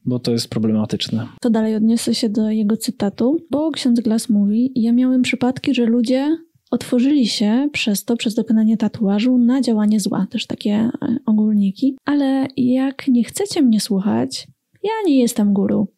[0.04, 1.26] bo to jest problematyczne.
[1.40, 5.86] To dalej odniosę się do jego cytatu, bo ksiądz Glass mówi: Ja miałem przypadki, że
[5.86, 6.36] ludzie
[6.70, 10.90] otworzyli się przez to, przez dokonanie tatuażu na działanie zła, też takie e,
[11.26, 11.96] ogólniki.
[12.04, 14.48] Ale jak nie chcecie mnie słuchać,
[14.82, 15.88] ja nie jestem guru,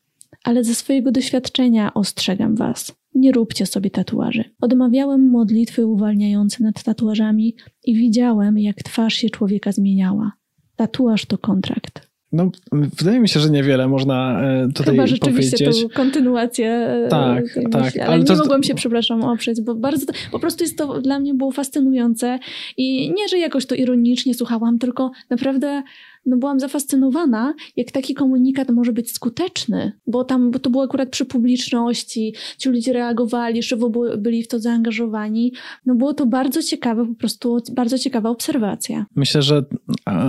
[0.45, 2.93] ale ze swojego doświadczenia ostrzegam was.
[3.15, 4.45] Nie róbcie sobie tatuaży.
[4.61, 10.33] Odmawiałem modlitwy uwalniające nad tatuażami i widziałem, jak twarz się człowieka zmieniała
[10.83, 12.13] tatuaż to kontrakt.
[12.33, 15.83] No, wydaje mi się, że niewiele można e, tutaj Chyba rzeczywiście powiedzieć.
[15.83, 18.33] to kontynuację e, tak, tak, myśli, ale, ale to...
[18.33, 22.39] nie mogłam się, przepraszam, oprzeć, bo bardzo, po prostu jest to dla mnie było fascynujące
[22.77, 25.83] i nie, że jakoś to ironicznie słuchałam, tylko naprawdę
[26.27, 31.09] no byłam zafascynowana, jak taki komunikat może być skuteczny, bo tam bo to było akurat
[31.09, 35.53] przy publiczności, ci ludzie reagowali, żywo byli w to zaangażowani.
[35.87, 39.07] No było to bardzo ciekawe, po prostu bardzo ciekawa obserwacja.
[39.17, 39.65] Myślę, że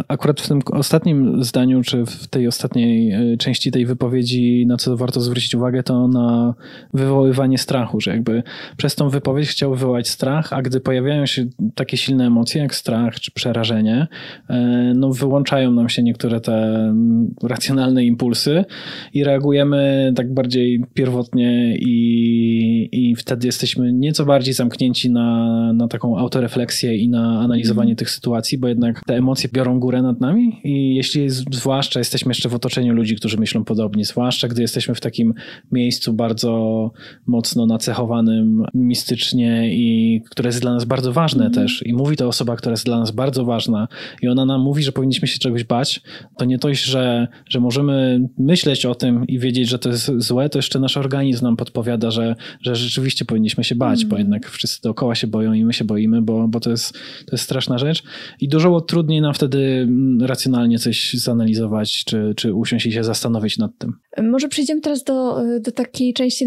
[0.08, 4.98] akurat w tym ostatnim zdaniu, czy w tej ostatniej e, części tej wypowiedzi, na co
[4.98, 6.54] warto zwrócić uwagę, to na
[6.94, 8.44] wywoływanie strachu, że jakby
[8.78, 13.20] przez tą wypowiedź chciał wywołać strach, a gdy pojawiają się takie silne emocje jak strach
[13.20, 14.08] czy przerażenie,
[14.50, 18.66] e, no wyłączają nam nam się niektóre te mm, racjonalne impulsy
[19.14, 26.18] i reagujemy tak bardziej pierwotnie i, i wtedy jesteśmy nieco bardziej zamknięci na, na taką
[26.18, 27.96] autorefleksję i na analizowanie mm.
[27.96, 32.50] tych sytuacji, bo jednak te emocje biorą górę nad nami i jeśli zwłaszcza jesteśmy jeszcze
[32.50, 35.34] w otoczeniu ludzi, którzy myślą podobnie, zwłaszcza gdy jesteśmy w takim
[35.72, 36.92] miejscu bardzo
[37.28, 41.54] mocno nacechowanym mistycznie i które jest dla nas bardzo ważne mm.
[41.54, 43.88] też i mówi to osoba, która jest dla nas bardzo ważna
[44.22, 46.02] i ona nam mówi, że powinniśmy się czegoś spać,
[46.38, 50.50] to nie dość, że, że możemy myśleć o tym i wiedzieć, że to jest złe,
[50.50, 54.10] to jeszcze nasz organizm nam podpowiada, że, że rzeczywiście powinniśmy się bać, mm.
[54.10, 57.32] bo jednak wszyscy dookoła się boją i my się boimy, bo, bo to, jest, to
[57.32, 58.04] jest straszna rzecz.
[58.42, 63.58] I dużo trudniej nam wtedy mm, racjonalnie coś zanalizować, czy, czy usiąść i się zastanowić
[63.58, 63.94] nad tym.
[64.24, 66.46] Może przejdziemy teraz do, do takiej części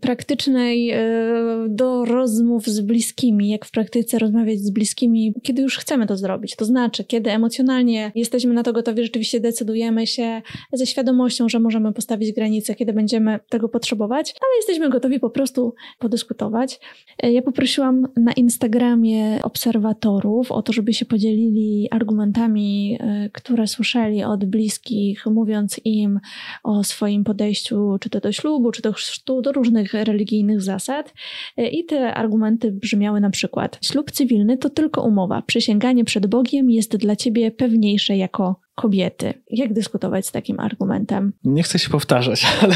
[0.00, 0.98] praktycznej, e,
[1.68, 6.56] do rozmów z bliskimi, jak w praktyce rozmawiać z bliskimi, kiedy już chcemy to zrobić.
[6.56, 10.42] To znaczy, kiedy emocjonalnie jesteśmy na to gotowi, rzeczywiście decydujemy się
[10.72, 15.74] ze świadomością, że możemy postawić granice, kiedy będziemy tego potrzebować, ale jesteśmy gotowi po prostu
[15.98, 16.80] podyskutować.
[17.22, 24.24] E, ja poprosiłam na Instagramie obserwatorów o to, żeby się podzielili argumentami, e, które słyszeli
[24.24, 26.20] od bliskich, mówiąc im
[26.64, 31.14] o swoim podejściu, czy to do ślubu, czy do chrztu, do różnych religijnych zasad.
[31.56, 35.42] E, I te argumenty brzmiały na przykład: Ślub cywilny to tylko umowa.
[35.42, 39.34] Przysięganie przed Bogiem jest dla ciebie pewniejsze jako kobiety.
[39.50, 41.32] Jak dyskutować z takim argumentem?
[41.44, 42.74] Nie chcę się powtarzać, ale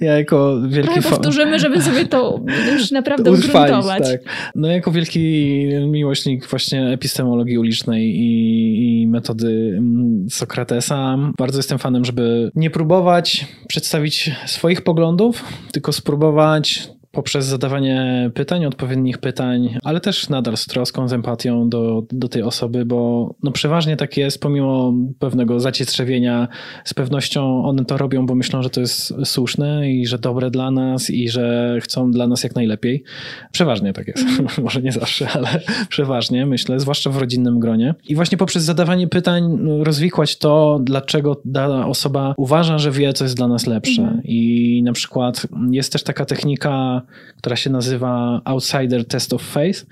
[0.00, 0.92] ja jako wielki...
[0.92, 2.40] Trochę powtórzymy, żeby sobie to
[2.72, 4.02] już naprawdę ugruntować.
[4.02, 4.20] Tak.
[4.54, 5.46] No jako wielki
[5.88, 13.46] miłośnik właśnie epistemologii ulicznej i, i metody mm, Sokratesa, bardzo jestem fanem, żeby nie próbować
[13.68, 21.08] przedstawić swoich poglądów, tylko spróbować poprzez zadawanie pytań, odpowiednich pytań, ale też nadal z troską,
[21.08, 26.48] z empatią do, do tej osoby, bo no przeważnie tak jest, pomimo pewnego zacietrzewienia,
[26.84, 30.70] z pewnością one to robią, bo myślą, że to jest słuszne i że dobre dla
[30.70, 33.04] nas i że chcą dla nas jak najlepiej.
[33.52, 34.24] Przeważnie tak jest.
[34.28, 34.46] Mm.
[34.64, 37.94] Może nie zawsze, ale przeważnie, myślę, zwłaszcza w rodzinnym gronie.
[38.08, 43.24] I właśnie poprzez zadawanie pytań no, rozwikłać to, dlaczego dana osoba uważa, że wie, co
[43.24, 44.02] jest dla nas lepsze.
[44.02, 44.20] Mm.
[44.24, 47.02] I na przykład jest też taka technika
[47.36, 49.86] która się nazywa Outsider Test of Faith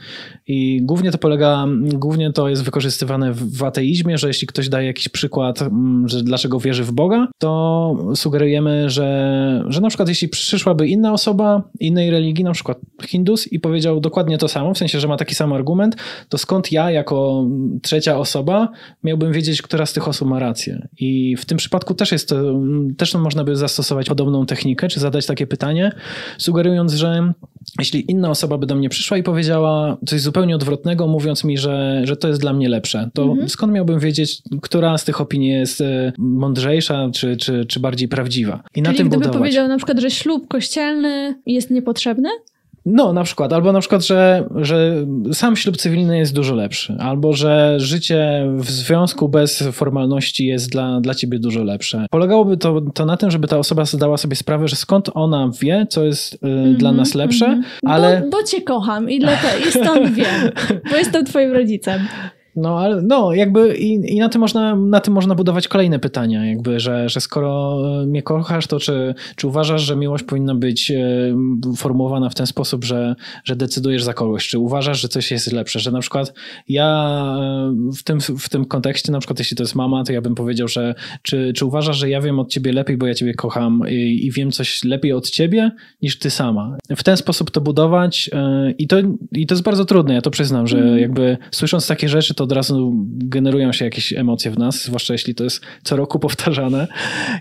[0.47, 5.09] i głównie to polega, głównie to jest wykorzystywane w ateizmie, że jeśli ktoś daje jakiś
[5.09, 10.89] przykład, mm, że dlaczego wierzy w Boga, to sugerujemy, że, że na przykład jeśli przyszłaby
[10.89, 15.09] inna osoba innej religii, na przykład Hindus i powiedział dokładnie to samo, w sensie, że
[15.09, 15.97] ma taki sam argument,
[16.29, 17.47] to skąd ja jako
[17.83, 18.69] trzecia osoba
[19.05, 20.89] miałbym wiedzieć, która z tych osób ma rację.
[20.99, 22.37] I w tym przypadku też jest to,
[22.97, 25.93] też można by zastosować podobną technikę, czy zadać takie pytanie,
[26.39, 27.04] sugerując, że
[27.79, 32.01] jeśli inna osoba by do mnie przyszła i powiedziała coś zupełnie odwrotnego, mówiąc mi, że,
[32.05, 33.49] że to jest dla mnie lepsze, to mhm.
[33.49, 38.63] skąd miałbym wiedzieć, która z tych opinii jest e, mądrzejsza czy, czy, czy bardziej prawdziwa?
[38.65, 39.39] I Czyli na tym gdyby budować.
[39.39, 42.29] powiedział na przykład, że ślub kościelny jest niepotrzebny?
[42.87, 47.33] No, na przykład, albo na przykład, że, że sam ślub cywilny jest dużo lepszy, albo
[47.33, 52.07] że życie w związku bez formalności jest dla, dla ciebie dużo lepsze.
[52.11, 55.87] Polegałoby to, to na tym, żeby ta osoba zdała sobie sprawę, że skąd ona wie,
[55.91, 57.91] co jest mm -hmm, dla nas lepsze, mm -hmm.
[57.91, 58.21] ale.
[58.21, 60.51] Bo, bo cię kocham i, dlatego, i stąd wiem,
[60.91, 62.01] bo jestem twoim rodzicem.
[62.57, 66.47] No, ale no, jakby i, i na, tym można, na tym można budować kolejne pytania,
[66.47, 71.37] jakby, że, że skoro mnie kochasz, to czy, czy uważasz, że miłość powinna być e,
[71.77, 73.15] formułowana w ten sposób, że,
[73.45, 74.49] że decydujesz za kogoś?
[74.49, 75.81] Czy uważasz, że coś jest lepsze?
[75.81, 76.35] Że na przykład
[76.69, 80.21] ja e, w tym, w tym kontekście, na przykład jeśli to jest mama, to ja
[80.21, 83.35] bym powiedział, że czy, czy uważasz, że ja wiem od ciebie lepiej, bo ja ciebie
[83.35, 85.71] kocham i, i wiem coś lepiej od ciebie
[86.03, 86.77] niż ty sama?
[86.97, 88.97] W ten sposób to budować e, i to,
[89.33, 90.99] i to jest bardzo trudne, ja to przyznam, że mm.
[90.99, 95.35] jakby słysząc takie rzeczy, to od razu generują się jakieś emocje w nas, zwłaszcza jeśli
[95.35, 96.89] to jest co roku powtarzane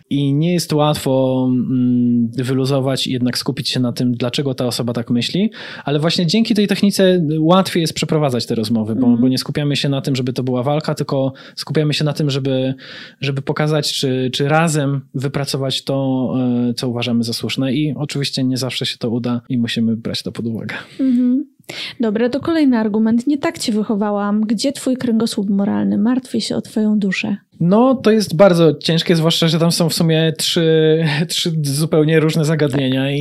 [0.09, 4.93] i nie jest łatwo mm, wyluzować i jednak skupić się na tym, dlaczego ta osoba
[4.93, 5.51] tak myśli,
[5.85, 9.21] ale właśnie dzięki tej technice łatwiej jest przeprowadzać te rozmowy, bo, mm.
[9.21, 12.29] bo nie skupiamy się na tym, żeby to była walka, tylko skupiamy się na tym,
[12.29, 12.73] żeby,
[13.21, 16.29] żeby pokazać, czy, czy razem wypracować to,
[16.69, 20.23] e, co uważamy za słuszne i oczywiście nie zawsze się to uda i musimy brać
[20.23, 20.75] to pod uwagę.
[20.99, 21.52] Mm -hmm.
[21.99, 23.27] Dobra, to kolejny argument.
[23.27, 24.41] Nie tak cię wychowałam.
[24.41, 25.97] Gdzie twój kręgosłup moralny?
[25.97, 27.37] Martwię się o twoją duszę.
[27.65, 30.99] No, to jest bardzo ciężkie, zwłaszcza, że tam są w sumie trzy,
[31.29, 33.19] trzy zupełnie różne zagadnienia i,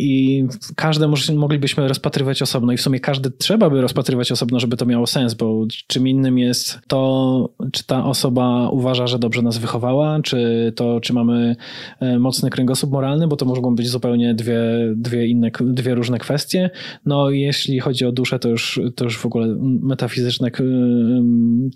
[0.00, 0.46] i
[0.76, 5.06] każde moglibyśmy rozpatrywać osobno i w sumie każde trzeba by rozpatrywać osobno, żeby to miało
[5.06, 10.72] sens, bo czym innym jest to, czy ta osoba uważa, że dobrze nas wychowała, czy
[10.76, 11.56] to, czy mamy
[12.00, 14.60] e, mocny kręgosłup moralny, bo to mogą być zupełnie dwie,
[14.96, 16.70] dwie inne, dwie różne kwestie.
[17.06, 20.50] No, jeśli chodzi o duszę, to już, to już w ogóle metafizyczne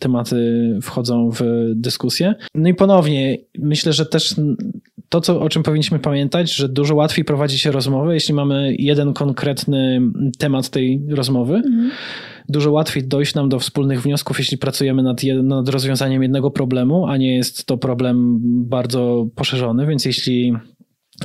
[0.00, 1.42] tematy wchodzą w
[1.74, 2.34] dyskusję dyskusję.
[2.54, 4.34] No i ponownie, myślę, że też
[5.08, 9.12] to, co, o czym powinniśmy pamiętać, że dużo łatwiej prowadzi się rozmowę, jeśli mamy jeden
[9.12, 10.00] konkretny
[10.38, 11.54] temat tej rozmowy.
[11.54, 11.90] Mhm.
[12.48, 17.16] Dużo łatwiej dojść nam do wspólnych wniosków, jeśli pracujemy nad, nad rozwiązaniem jednego problemu, a
[17.16, 18.38] nie jest to problem
[18.68, 20.52] bardzo poszerzony, więc jeśli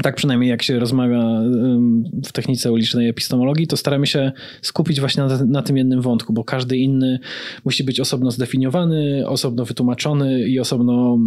[0.04, 1.42] tak przynajmniej jak się rozmawia
[2.26, 4.32] w technice ulicznej epistemologii, to staramy się
[4.62, 7.20] skupić właśnie na, na, tym jednym wątku, bo każdy inny
[7.66, 11.18] musi być osobno zdefiniowany, osobno wytłumaczony i osobno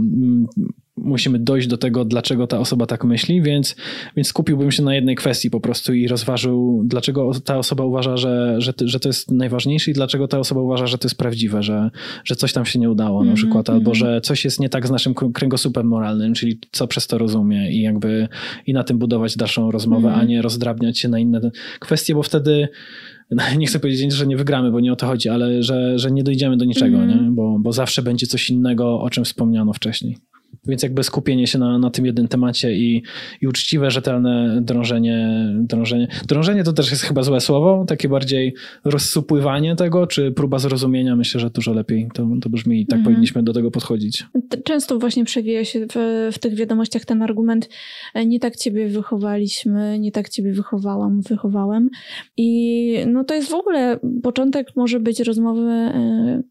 [1.05, 3.77] musimy dojść do tego, dlaczego ta osoba tak myśli, więc,
[4.17, 8.55] więc skupiłbym się na jednej kwestii po prostu i rozważył, dlaczego ta osoba uważa, że,
[8.59, 11.91] że, że to jest najważniejsze i dlaczego ta osoba uważa, że to jest prawdziwe, że,
[12.25, 13.99] że coś tam się nie udało mm -hmm, na mhm, przykład, albo mm -hmm.
[13.99, 17.83] że coś jest nie tak z naszym kręgosłupem moralnym, czyli co przez to rozumie i
[17.83, 18.29] jakby
[18.67, 20.23] i na tym budować dalszą rozmowę, mm -hmm.
[20.23, 21.41] a nie rozdrabniać się na inne
[21.81, 22.69] kwestie, bo wtedy
[23.59, 26.23] nie chcę powiedzieć, że nie wygramy, bo nie o to chodzi, ale że, że nie
[26.23, 27.17] dojdziemy do niczego, nie?
[27.31, 30.19] Bo, bo zawsze będzie coś innego, o czym wspomniano wcześniej.
[30.67, 33.03] Więc jakby skupienie się na, na tym jednym temacie i,
[33.41, 36.09] i uczciwe, rzetelne drążenie, drążenie.
[36.29, 38.55] Drążenie to też jest chyba złe słowo, takie bardziej
[38.85, 41.17] rozsupływanie tego, czy próba zrozumienia.
[41.17, 43.05] Myślę, że dużo lepiej to, to brzmi i tak mhm.
[43.05, 44.25] powinniśmy do tego podchodzić.
[44.65, 47.69] Często właśnie przewija się w, w tych wiadomościach ten argument,
[48.15, 51.91] e, nie tak ciebie wychowaliśmy, nie tak ciebie wychowałam, wychowałem.
[52.37, 56.43] I no to jest w ogóle początek może być rozmowy, e,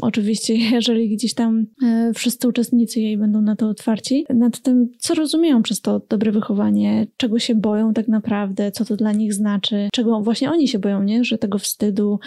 [0.00, 5.14] oczywiście, jeżeli gdzieś tam e, wszyscy uczestnicy jej będą na to otwarci, nad tym, co
[5.14, 9.88] rozumieją przez to dobre wychowanie, czego się boją tak naprawdę, co to dla nich znaczy,
[9.92, 11.24] czego właśnie oni się boją, nie?
[11.24, 12.18] Że tego wstydu,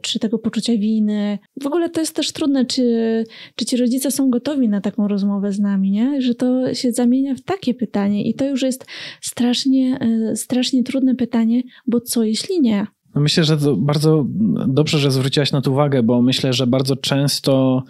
[0.00, 1.38] czy tego poczucia winy.
[1.62, 3.24] W ogóle to jest też trudne, czy,
[3.56, 6.22] czy ci rodzice są gotowi na taką rozmowę z nami, nie?
[6.22, 8.86] Że to się zamienia w takie pytanie i to już jest
[9.20, 12.86] strasznie, e, strasznie trudne pytanie, bo co jeśli nie?
[13.16, 14.26] No myślę, że to bardzo
[14.68, 17.82] dobrze, że zwróciłaś na to uwagę, bo myślę, że bardzo często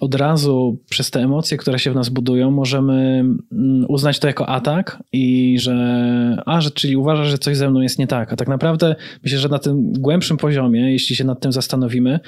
[0.00, 4.48] od razu przez te emocje, które się w nas budują, możemy mm, uznać to jako
[4.48, 8.32] atak i że, a, że czyli uważasz, że coś ze mną jest nie tak.
[8.32, 12.20] A tak naprawdę myślę, że na tym głębszym poziomie, jeśli się nad tym zastanowimy,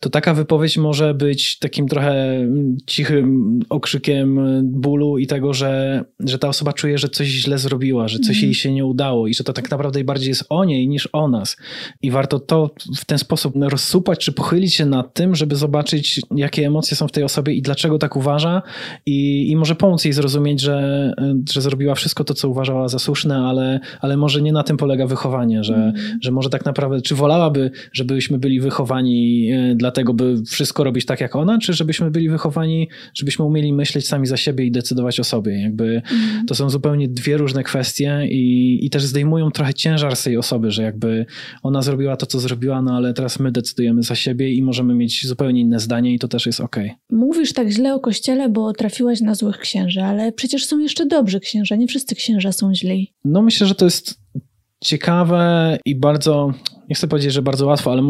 [0.00, 2.46] to taka wypowiedź może być takim trochę
[2.86, 8.18] cichym okrzykiem bólu i tego, że, że ta osoba czuje, że coś źle zrobiła, że
[8.18, 8.44] coś mm.
[8.44, 11.28] jej się nie udało i że to tak naprawdę bardziej jest o niej niż o
[11.28, 11.56] nas.
[12.02, 16.66] I warto to w ten sposób rozsupać, czy pochylić się nad tym, żeby zobaczyć, jakie
[16.66, 18.62] emocje są w tej osobie i dlaczego tak uważa,
[19.06, 21.12] i, i może pomóc jej zrozumieć, że,
[21.52, 25.06] że zrobiła wszystko to, co uważała za słuszne, ale, ale może nie na tym polega
[25.06, 26.18] wychowanie, że, mm.
[26.22, 31.20] że może tak naprawdę, czy wolałaby, żebyśmy byli wychowani e, dlatego, by wszystko robić tak
[31.20, 35.24] jak ona, czy żebyśmy byli wychowani, żebyśmy umieli myśleć sami za siebie i decydować o
[35.24, 35.62] sobie.
[35.62, 36.46] Jakby mm.
[36.46, 40.70] to są zupełnie dwie różne kwestie i, i też zdejmują trochę ciężar z tej osoby,
[40.70, 41.26] że jakby
[41.62, 44.94] ona ona zrobiła to, co zrobiła, no ale teraz my decydujemy za siebie i możemy
[44.94, 46.76] mieć zupełnie inne zdanie i to też jest ok.
[47.10, 51.40] Mówisz tak źle o kościele, bo trafiłaś na złych księży, ale przecież są jeszcze dobrzy
[51.40, 53.12] księża, nie wszyscy księża są źli.
[53.24, 54.20] No myślę, że to jest
[54.84, 56.54] ciekawe i bardzo
[56.88, 58.02] nie chcę powiedzieć, że bardzo łatwo, ale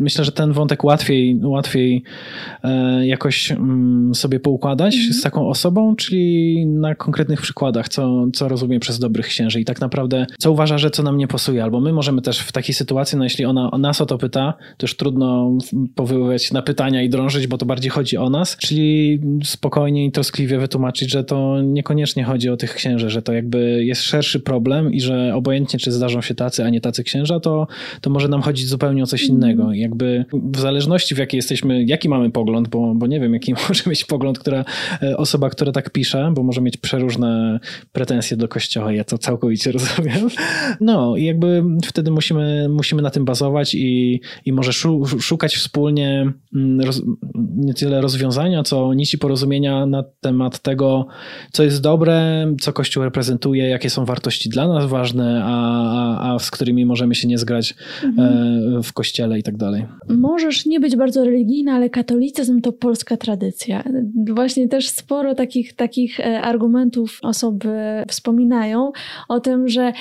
[0.00, 2.02] myślę, że ten wątek łatwiej, łatwiej
[2.64, 5.12] e, jakoś mm, sobie poukładać mm -hmm.
[5.12, 9.60] z taką osobą, czyli na konkretnych przykładach, co, co rozumie przez dobrych księży.
[9.60, 12.52] I tak naprawdę co uważa, że co nam nie pasuje, albo my możemy też w
[12.52, 15.58] takiej sytuacji, no jeśli ona nas o to pyta, to już trudno
[15.94, 20.58] powoływać na pytania i drążyć, bo to bardziej chodzi o nas, czyli spokojnie i troskliwie
[20.58, 25.00] wytłumaczyć, że to niekoniecznie chodzi o tych księży, że to jakby jest szerszy problem i
[25.00, 27.66] że obojętnie czy zdarzą się tacy, a nie tacy księża, to
[28.00, 29.62] to może nam chodzić zupełnie o coś innego.
[29.62, 29.80] Mhm.
[29.80, 33.82] Jakby w zależności w jaki jesteśmy, jaki mamy pogląd, bo, bo nie wiem, jaki może
[33.86, 34.64] mieć pogląd, która
[35.02, 37.60] e, osoba, która tak pisze, bo może mieć przeróżne
[37.92, 40.28] pretensje do kościoła, ja to całkowicie rozumiem.
[40.80, 44.72] No i jakby wtedy musimy, musimy na tym bazować i, i może
[45.20, 47.02] szukać wspólnie mm, roz,
[47.56, 51.06] nie tyle rozwiązania, co nici porozumienia na temat tego,
[51.52, 55.52] co jest dobre, co Kościół reprezentuje, jakie są wartości dla nas ważne, a,
[55.92, 57.71] a, a z którymi możemy się nie zgrać
[58.04, 58.82] mhm.
[58.82, 59.84] w kościele i tak dalej.
[60.08, 63.84] Możesz nie być bardzo religijna, ale katolicyzm to polska tradycja.
[64.34, 67.68] Właśnie też sporo takich, takich e, argumentów osoby
[68.08, 68.92] wspominają
[69.28, 69.92] o tym, że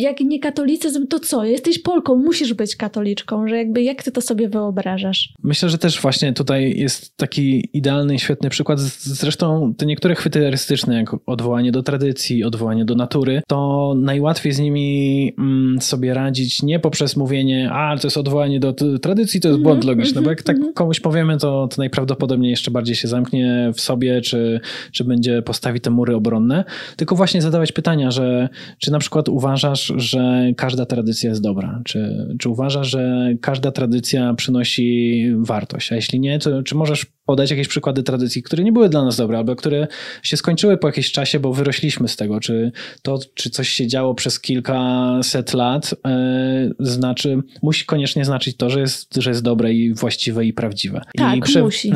[0.00, 1.44] jak nie katolicyzm, to co?
[1.44, 5.34] Jesteś Polką, musisz być katoliczką, że jakby jak ty to sobie wyobrażasz?
[5.42, 8.80] Myślę, że też właśnie tutaj jest taki idealny świetny przykład.
[8.80, 14.58] Zresztą te niektóre chwyty erystyczne, jak odwołanie do tradycji, odwołanie do natury, to najłatwiej z
[14.58, 19.60] nimi mm, sobie radzić nie poprzez mówienie, a to jest odwołanie do tradycji, to jest
[19.60, 20.74] błąd mhm, logiczny, bo jak tak mhm, mhm.
[20.74, 24.60] komuś powiemy, to, to najprawdopodobniej jeszcze bardziej się zamknie w sobie, czy,
[24.92, 26.64] czy będzie postawi te mury obronne,
[26.96, 28.48] tylko właśnie zadawać pytania, że
[28.78, 34.34] czy na przykład uważasz, że każda tradycja jest dobra, czy, czy uważasz, że każda tradycja
[34.34, 38.88] przynosi wartość, a jeśli nie, to czy możesz podać jakieś przykłady tradycji, które nie były
[38.88, 39.86] dla nas dobre, albo które
[40.22, 42.72] się skończyły po jakimś czasie, bo wyrośliśmy z tego, czy
[43.02, 48.80] to, czy coś się działo przez kilkaset lat, e, znaczy, musi koniecznie znaczyć to, że
[48.80, 51.02] jest, że jest dobre i właściwe i prawdziwe.
[51.16, 51.92] Tak, I musi.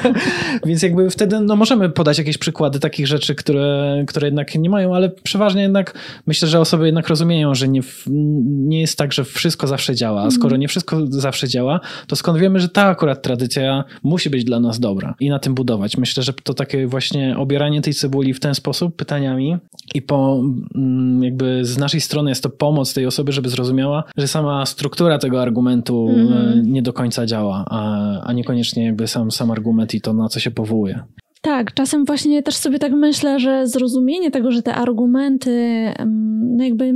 [0.66, 4.94] Więc jakby wtedy no, możemy podać jakieś przykłady takich rzeczy, które, które jednak nie mają,
[4.94, 7.80] ale przeważnie jednak myślę, że osoby jednak rozumieją, że nie,
[8.46, 10.22] nie jest tak, że wszystko zawsze działa.
[10.22, 10.60] A skoro mhm.
[10.60, 14.80] nie wszystko zawsze działa, to skąd wiemy, że ta akurat tradycja musi być dla nas
[14.80, 15.96] dobra i na tym budować.
[15.96, 19.56] Myślę, że to takie właśnie obieranie tej cebuli w ten sposób, pytaniami
[19.94, 20.42] i po
[20.74, 25.18] mm, jakby z naszej strony jest to pomoc tej osoby, żeby zrozumiała, że sama struktura
[25.18, 26.62] tego argumentu mm.
[26.62, 30.40] nie do końca działa, a, a niekoniecznie jakby sam, sam argument i to, na co
[30.40, 31.02] się powołuje.
[31.40, 35.92] Tak, czasem właśnie też sobie tak myślę, że zrozumienie tego, że te argumenty,
[36.56, 36.92] no jakby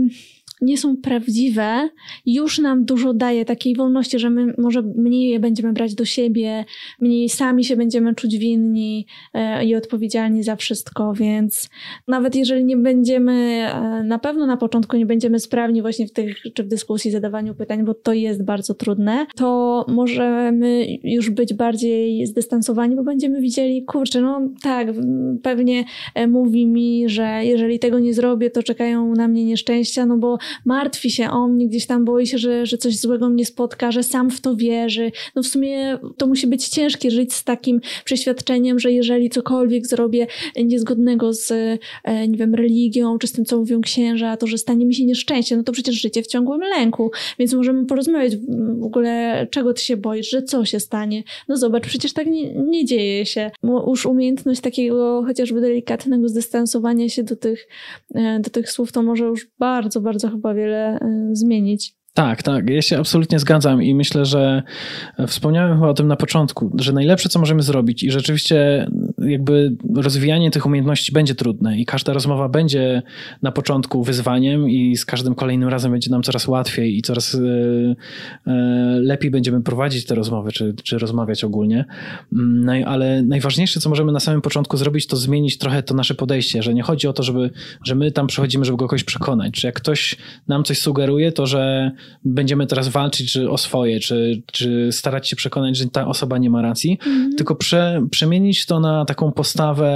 [0.60, 1.88] nie są prawdziwe,
[2.26, 6.64] już nam dużo daje takiej wolności, że my może mniej je będziemy brać do siebie,
[7.00, 11.70] mniej sami się będziemy czuć winni e, i odpowiedzialni za wszystko, więc
[12.08, 16.36] nawet jeżeli nie będziemy, e, na pewno na początku nie będziemy sprawni właśnie w tych,
[16.54, 22.26] czy w dyskusji, zadawaniu pytań, bo to jest bardzo trudne, to możemy już być bardziej
[22.26, 24.88] zdystansowani, bo będziemy widzieli, kurczę, no tak,
[25.42, 25.84] pewnie
[26.14, 30.38] e, mówi mi, że jeżeli tego nie zrobię, to czekają na mnie nieszczęścia, no bo
[30.64, 34.02] martwi się o mnie, gdzieś tam boi się, że, że coś złego mnie spotka, że
[34.02, 35.12] sam w to wierzy.
[35.36, 40.26] No w sumie to musi być ciężkie żyć z takim przeświadczeniem, że jeżeli cokolwiek zrobię
[40.64, 41.50] niezgodnego z,
[42.04, 45.04] e, nie wiem, religią, czy z tym, co mówią księża, to że stanie mi się
[45.04, 47.10] nieszczęście, no to przecież życie w ciągłym lęku.
[47.38, 48.36] Więc możemy porozmawiać
[48.80, 51.22] w ogóle, czego ty się boisz, że co się stanie.
[51.48, 53.50] No zobacz, przecież tak nie, nie dzieje się.
[53.86, 57.68] Już umiejętność takiego chociażby delikatnego zdystansowania się do tych,
[58.14, 61.94] e, do tych słów, to może już bardzo, bardzo chyba wiele y, zmienić.
[62.14, 64.62] Tak, tak, ja się absolutnie zgadzam i myślę, że
[65.26, 68.86] wspomniałem chyba o tym na początku, że najlepsze, co możemy zrobić i rzeczywiście
[69.20, 73.02] jakby rozwijanie tych umiejętności będzie trudne i każda rozmowa będzie
[73.42, 77.38] na początku wyzwaniem i z każdym kolejnym razem będzie nam coraz łatwiej i coraz e,
[77.38, 78.52] e,
[79.00, 81.84] lepiej będziemy prowadzić te rozmowy, czy, czy rozmawiać ogólnie.
[82.32, 86.62] No, ale najważniejsze, co możemy na samym początku zrobić, to zmienić trochę to nasze podejście,
[86.62, 87.50] że nie chodzi o to, żeby,
[87.84, 89.52] że my tam przychodzimy, żeby go kogoś przekonać.
[89.52, 90.16] Czy jak ktoś
[90.48, 91.90] nam coś sugeruje, to że
[92.24, 96.50] będziemy teraz walczyć czy o swoje, czy, czy starać się przekonać, że ta osoba nie
[96.50, 97.36] ma racji, mm -hmm.
[97.36, 99.90] tylko prze, przemienić to na taką postawę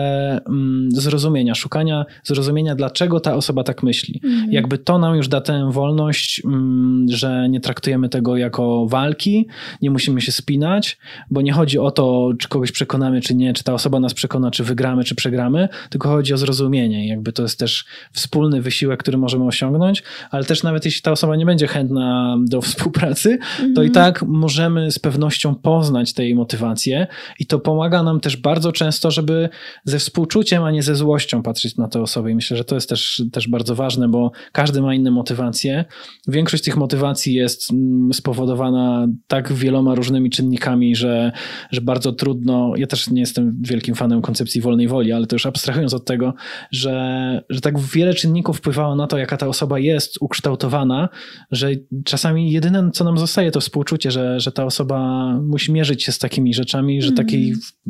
[0.49, 4.21] mm, zrozumienia, szukania zrozumienia, dlaczego ta osoba tak myśli.
[4.25, 4.53] Mm.
[4.53, 9.47] Jakby to nam już da tę wolność, mm, że nie traktujemy tego jako walki,
[9.83, 10.99] nie musimy się spinać,
[11.31, 14.51] bo nie chodzi o to, czy kogoś przekonamy, czy nie, czy ta osoba nas przekona,
[14.51, 17.09] czy wygramy, czy przegramy, tylko chodzi o zrozumienie.
[17.09, 21.37] Jakby to jest też wspólny wysiłek, który możemy osiągnąć, ale też nawet jeśli ta osoba
[21.37, 23.93] nie będzie chętna do współpracy, to i mhm.
[23.93, 27.07] tak możemy z pewnością poznać tej motywację
[27.39, 29.49] i to pomaga nam też bardzo często to, żeby
[29.85, 32.31] ze współczuciem, a nie ze złością patrzeć na te osoby.
[32.31, 35.85] I myślę, że to jest też, też bardzo ważne, bo każdy ma inne motywacje.
[36.29, 41.33] Większość tych motywacji jest mm, spowodowana tak wieloma różnymi czynnikami, że,
[41.71, 42.73] że bardzo trudno.
[42.77, 46.35] Ja też nie jestem wielkim fanem koncepcji wolnej woli, ale to już abstrahując od tego,
[46.71, 51.09] że, że tak wiele czynników wpływało na to, jaka ta osoba jest ukształtowana,
[51.51, 51.71] że
[52.05, 56.19] czasami jedyne, co nam zostaje, to współczucie, że, że ta osoba musi mierzyć się z
[56.19, 57.17] takimi rzeczami, że mm.
[57.17, 57.39] takie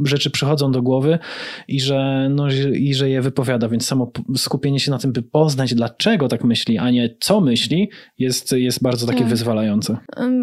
[0.04, 1.03] rzeczy przychodzą do głowy
[1.68, 5.74] i że, no, i że je wypowiada, więc samo skupienie się na tym, by poznać
[5.74, 9.28] dlaczego tak myśli, a nie co myśli, jest, jest bardzo takie tak.
[9.28, 9.96] wyzwalające.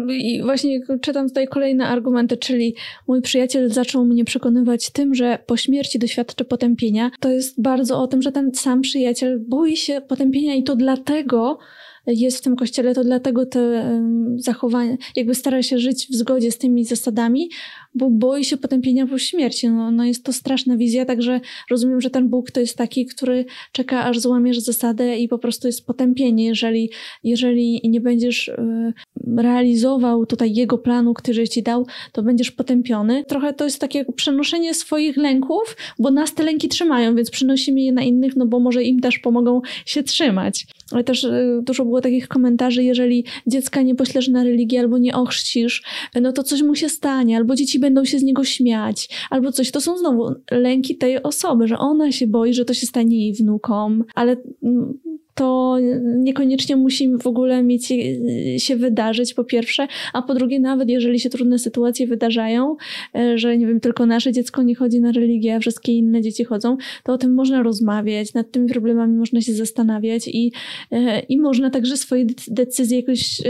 [0.08, 2.74] I właśnie czytam tutaj kolejne argumenty, czyli
[3.08, 7.10] mój przyjaciel zaczął mnie przekonywać tym, że po śmierci doświadczy potępienia.
[7.20, 11.58] To jest bardzo o tym, że ten sam przyjaciel boi się potępienia i to dlatego,
[12.06, 13.92] jest w tym kościele, to dlatego te
[14.36, 17.50] zachowania, jakby stara się żyć w zgodzie z tymi zasadami,
[17.94, 19.68] bo boi się potępienia po śmierci.
[19.68, 23.44] No, no jest to straszna wizja, także rozumiem, że ten Bóg to jest taki, który
[23.72, 26.46] czeka, aż złamiesz zasadę i po prostu jest potępienie.
[26.46, 26.90] Jeżeli,
[27.24, 28.92] jeżeli nie będziesz e,
[29.36, 33.24] realizował tutaj jego planu, który ci dał, to będziesz potępiony.
[33.24, 37.92] Trochę to jest takie przenoszenie swoich lęków, bo nas te lęki trzymają, więc przynosimy je
[37.92, 40.66] na innych, no bo może im też pomogą się trzymać.
[40.92, 45.14] Ale też e, dużo było takich komentarzy, jeżeli dziecka nie poślesz na religię albo nie
[45.14, 45.82] ochrzcisz,
[46.20, 49.70] no to coś mu się stanie, albo dzieci będą się z niego śmiać, albo coś.
[49.70, 53.34] To są znowu lęki tej osoby, że ona się boi, że to się stanie jej
[53.34, 54.98] wnukom, ale mm,
[55.34, 55.76] to
[56.18, 61.20] niekoniecznie musi w ogóle mieć e, się wydarzyć, po pierwsze, a po drugie, nawet jeżeli
[61.20, 62.76] się trudne sytuacje wydarzają,
[63.14, 66.44] e, że nie wiem, tylko nasze dziecko nie chodzi na religię, a wszystkie inne dzieci
[66.44, 70.52] chodzą, to o tym można rozmawiać, nad tymi problemami można się zastanawiać i,
[70.90, 73.42] e, i można także swoje decyzje jakoś,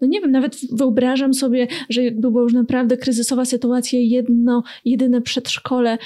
[0.00, 5.20] no nie wiem, nawet wyobrażam sobie, że jakby była już naprawdę kryzysowa sytuacja, jedno, jedyne
[5.20, 5.98] przedszkole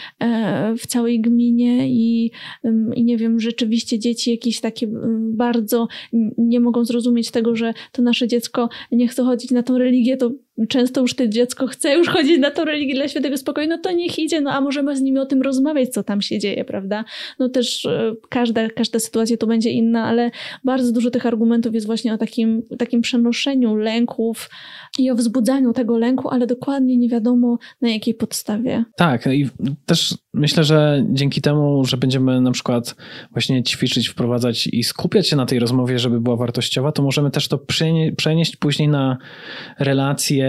[0.79, 2.31] w całej gminie i,
[2.95, 4.89] i nie wiem, rzeczywiście dzieci jakieś takie
[5.31, 5.89] bardzo
[6.39, 10.31] nie mogą zrozumieć tego, że to nasze dziecko nie chce chodzić na tą religię, to
[10.69, 13.93] często już to dziecko chce już chodzić na tą religię dla świętego spokoju, no to
[13.93, 17.05] niech idzie, no a możemy z nimi o tym rozmawiać, co tam się dzieje, prawda?
[17.39, 20.31] No też e, każda, każda sytuacja to będzie inna, ale
[20.65, 24.51] bardzo dużo tych argumentów jest właśnie o takim, takim przenoszeniu lęków
[24.99, 28.85] i o wzbudzaniu tego lęku, ale dokładnie nie wiadomo na jakiej podstawie.
[28.97, 29.49] Tak, i
[29.87, 32.97] też myślę, że dzięki temu, że będziemy na przykład
[33.33, 37.49] właśnie ćwiczyć, wprowadzać i skupiać się na tej rozmowie, żeby była wartościowa, to możemy też
[37.49, 37.59] to
[38.17, 39.19] przenieść później na
[39.79, 40.46] relacje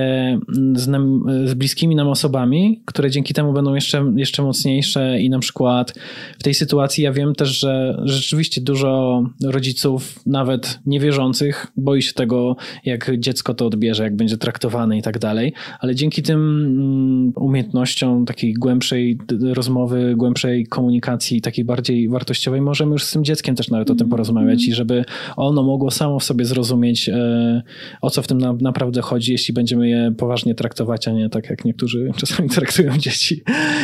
[0.76, 5.40] z, nam, z bliskimi nam osobami, które dzięki temu będą jeszcze, jeszcze mocniejsze i na
[5.40, 5.94] przykład
[6.40, 12.56] w tej sytuacji ja wiem też, że rzeczywiście dużo rodziców, nawet niewierzących, boi się tego,
[12.86, 18.26] jak dziecko to odbierze, jak będzie traktowane i tak dalej, ale dzięki tym mm, umiejętnościom
[18.26, 19.18] takiej głębszej
[19.54, 24.06] rozmowy, głębszej komunikacji, takiej bardziej wartościowej, możemy już z tym dzieckiem też nawet o tym
[24.06, 24.10] mhm.
[24.10, 25.06] porozmawiać i żeby
[25.36, 27.62] ono mogło samo w sobie zrozumieć, e,
[28.02, 31.66] o co w tym naprawdę chodzi, jeśli będziemy je poważnie traktować, a nie tak jak
[31.66, 33.44] niektórzy czasami traktują dzieci.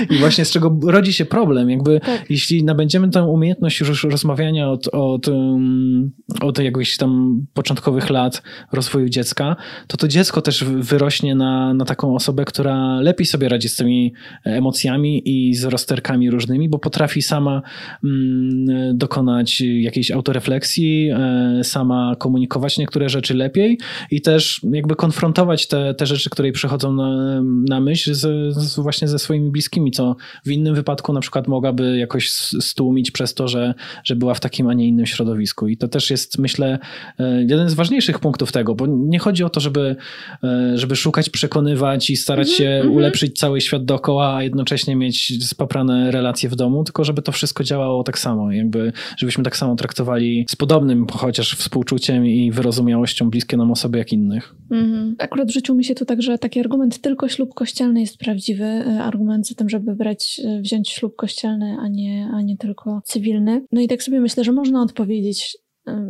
[0.09, 2.25] I właśnie z czego rodzi się problem, jakby tak.
[2.29, 6.11] jeśli nabędziemy tę umiejętność już rozmawiania od, od, um,
[6.41, 8.41] od jakichś tam początkowych lat
[8.73, 9.55] rozwoju dziecka,
[9.87, 14.13] to to dziecko też wyrośnie na, na taką osobę, która lepiej sobie radzi z tymi
[14.43, 17.61] emocjami i z rozterkami różnymi, bo potrafi sama
[18.03, 23.77] mm, dokonać jakiejś autorefleksji, e, sama komunikować niektóre rzeczy lepiej
[24.11, 28.79] i też jakby konfrontować te, te rzeczy, które jej przychodzą na, na myśl z, z
[28.79, 30.15] właśnie ze swoimi bliskimi, co
[30.45, 34.67] w innym wypadku na przykład mogłaby jakoś stłumić przez to, że, że była w takim,
[34.67, 35.67] a nie innym środowisku.
[35.67, 36.79] I to też jest, myślę,
[37.19, 39.95] e, jeden z ważniejszych punktów tego, bo nie chodzi o to, żeby,
[40.43, 42.95] e, żeby szukać, przekonywać i starać mm -hmm, się mm -hmm.
[42.95, 47.63] ulepszyć cały świat dookoła, a jednocześnie mieć spoprane relacje w domu, tylko żeby to wszystko
[47.63, 53.57] działało tak samo, jakby, żebyśmy tak samo traktowali z podobnym chociaż współczuciem i wyrozumiałością bliskie
[53.57, 54.55] nam osoby jak innych.
[54.71, 55.15] Mm -hmm.
[55.19, 58.63] Akurat w życiu mi się tu także taki argument tylko ślub kościelny jest prawdziwy.
[58.63, 63.01] E, argument za tym, żeby brać, e, wziąć ślub kościelny, a nie, a nie tylko
[63.05, 63.65] cywilny.
[63.71, 65.57] No i tak sobie myślę, że można odpowiedzieć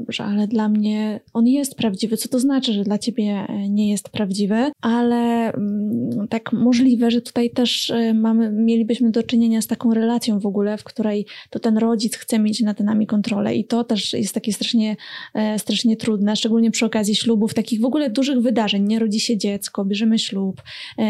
[0.07, 2.17] że ale dla mnie on jest prawdziwy.
[2.17, 4.71] Co to znaczy, że dla ciebie e, nie jest prawdziwy?
[4.81, 10.39] Ale mm, tak możliwe, że tutaj też e, mamy, mielibyśmy do czynienia z taką relacją
[10.39, 14.13] w ogóle, w której to ten rodzic chce mieć nad nami kontrolę i to też
[14.13, 14.95] jest takie strasznie,
[15.33, 18.87] e, strasznie trudne, szczególnie przy okazji ślubów, takich w ogóle dużych wydarzeń.
[18.87, 20.61] Nie rodzi się dziecko, bierzemy ślub,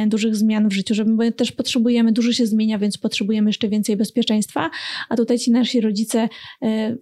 [0.07, 3.98] dużych zmian w życiu, żeby, bo też potrzebujemy, dużo się zmienia, więc potrzebujemy jeszcze więcej
[3.98, 4.69] bezpieczeństwa,
[5.10, 6.30] a tutaj ci nasi rodzice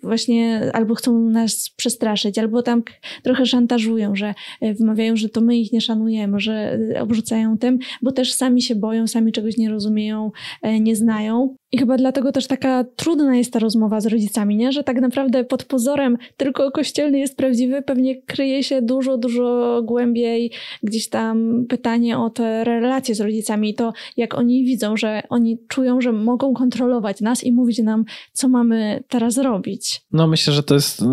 [0.03, 2.83] właśnie albo chcą nas przestraszyć, albo tam
[3.23, 7.79] trochę szantażują, że e, wymawiają, że to my ich nie szanujemy, że e, obrzucają tym,
[8.01, 11.55] bo też sami się boją, sami czegoś nie rozumieją, e, nie znają.
[11.73, 14.71] I chyba dlatego też taka trudna jest ta rozmowa z rodzicami, nie?
[14.71, 20.51] że tak naprawdę pod pozorem tylko kościelny jest prawdziwy, pewnie kryje się dużo, dużo głębiej
[20.83, 25.57] gdzieś tam pytanie o te relacje z rodzicami i to, jak oni widzą, że oni
[25.67, 30.01] czują, że mogą kontrolować nas i mówić nam, co mamy teraz robić.
[30.11, 31.05] No myślę, że to jest y,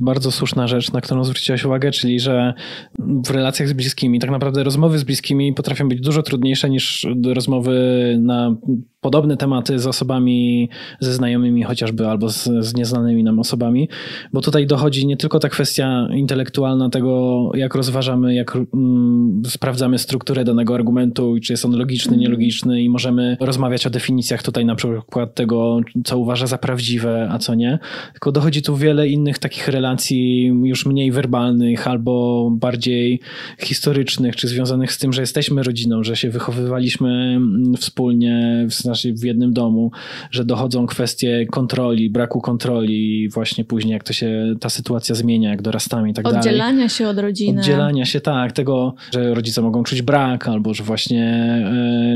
[0.00, 2.54] bardzo słuszna rzecz, na którą zwróciłaś uwagę, czyli że
[2.98, 7.76] w relacjach z bliskimi, tak naprawdę rozmowy z bliskimi potrafią być dużo trudniejsze niż rozmowy
[8.20, 8.56] na
[9.00, 10.68] podobne tematy z osobami,
[11.00, 13.88] ze znajomymi chociażby, albo z, z nieznanymi nam osobami,
[14.32, 20.44] bo tutaj dochodzi nie tylko ta kwestia intelektualna tego, jak rozważamy, jak mm, sprawdzamy strukturę
[20.44, 22.20] danego argumentu, czy jest on logiczny, mm.
[22.20, 27.38] nielogiczny i możemy rozmawiać o definicjach tutaj na przykład tego, co uważa za prawdziwe, a
[27.38, 27.78] co nie,
[28.12, 33.20] tylko dochodzi tu wiele innych takich relacji już mniej werbalnych albo bardziej
[33.58, 39.12] historycznych, czy związanych z tym, że jesteśmy rodziną, że się wychowywaliśmy mm, wspólnie w znaczy
[39.12, 39.85] w jednym domu,
[40.30, 45.62] że dochodzą kwestie kontroli, braku kontroli, właśnie później jak to się ta sytuacja zmienia, jak
[45.62, 46.60] dorastamy i tak Oddzielania dalej.
[46.60, 47.60] Oddzielania się od rodziny.
[47.60, 51.26] Oddzielania się, tak, tego, że rodzice mogą czuć brak, albo że właśnie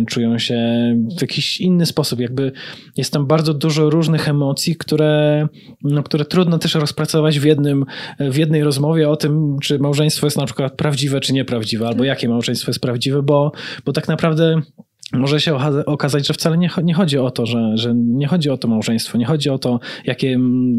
[0.03, 0.61] y, czują się
[1.19, 2.21] w jakiś inny sposób.
[2.21, 2.53] Jakby
[2.97, 5.49] jest tam bardzo dużo różnych emocji, które,
[5.85, 7.85] no, które trudno też rozpracować w, jednym,
[8.21, 12.29] w jednej rozmowie o tym, czy małżeństwo jest na przykład prawdziwe, czy nieprawdziwe, albo jakie
[12.29, 13.53] małżeństwo jest prawdziwe, bo,
[13.85, 14.63] bo tak naprawdę
[15.13, 15.57] może się
[15.87, 19.19] okazać, że wcale nie, nie chodzi o to, że, że nie chodzi o to małżeństwo,
[19.19, 20.39] nie chodzi o to, jakie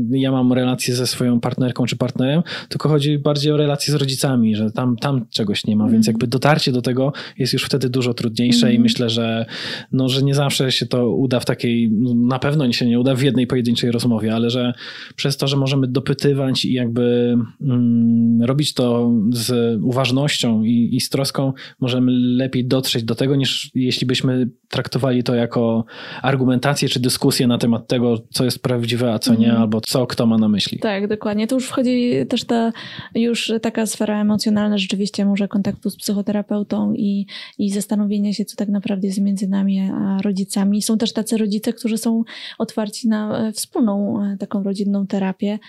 [0.10, 4.56] ja mam relacje ze swoją partnerką czy partnerem, tylko chodzi bardziej o relacje z rodzicami,
[4.56, 5.94] że tam, tam czegoś nie ma, mm.
[5.94, 8.80] więc jakby dotarcie do tego jest już wtedy dużo trudniejsze mm.
[8.80, 9.46] i myślę, że,
[9.92, 13.22] no, że nie zawsze się to uda w takiej, na pewno się nie uda w
[13.22, 14.74] jednej pojedynczej rozmowie, ale że
[15.16, 21.10] przez to, że możemy dopytywać i jakby mm, robić to z uważnością i, i z
[21.10, 25.86] troską, możemy lepiej dotrzeć do tego, niż jeśli byśmy żebyśmy traktowali to jako
[26.22, 29.62] argumentację czy dyskusję na temat tego, co jest prawdziwe, a co nie, mm.
[29.62, 30.80] albo co kto ma na myśli.
[30.80, 31.48] Tak, dokładnie.
[31.48, 32.72] To już wchodzi też ta
[33.16, 37.26] już taka sfera emocjonalna, rzeczywiście może kontaktu z psychoterapeutą i,
[37.58, 40.82] i zastanowienia się, co tak naprawdę jest między nami a rodzicami.
[40.82, 42.24] Są też tacy rodzice, którzy są
[42.58, 45.60] otwarci na wspólną e, taką rodzinną terapię,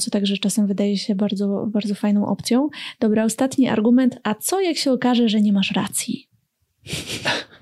[0.00, 2.68] co także czasem wydaje się bardzo, bardzo fajną opcją.
[3.00, 4.18] Dobra, ostatni argument.
[4.22, 6.28] A co jak się okaże, że nie masz racji?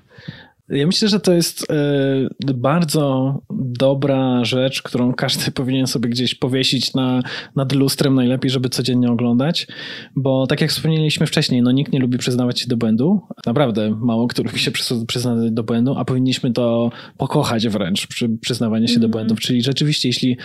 [0.69, 6.93] Ja myślę, że to jest e, bardzo dobra rzecz, którą każdy powinien sobie gdzieś powiesić
[6.93, 7.23] na,
[7.55, 9.67] nad lustrem, najlepiej, żeby codziennie oglądać,
[10.15, 13.21] bo tak jak wspomnieliśmy wcześniej, no nikt nie lubi przyznawać się do błędu.
[13.45, 14.71] Naprawdę mało kto lubi się
[15.07, 19.01] przyznać do błędu, a powinniśmy to pokochać wręcz przy przyznawanie się mm.
[19.01, 19.11] do mhm.
[19.11, 19.39] błędów.
[19.39, 20.37] Czyli rzeczywiście, jeśli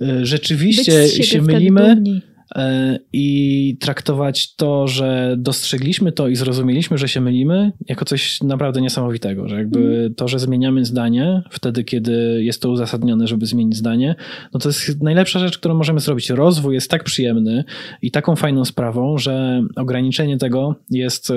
[0.00, 1.94] e, rzeczywiście się mylimy.
[1.94, 2.29] Dumni
[3.12, 9.48] i traktować to, że dostrzegliśmy to i zrozumieliśmy, że się mylimy, jako coś naprawdę niesamowitego,
[9.48, 10.14] że jakby mhm.
[10.14, 14.14] to, że zmieniamy zdanie wtedy, kiedy jest to uzasadnione, żeby zmienić zdanie,
[14.54, 16.30] no to jest najlepsza rzecz, którą możemy zrobić.
[16.30, 17.64] Rozwój jest tak przyjemny
[18.02, 21.34] i taką fajną sprawą, że ograniczenie tego jest, e,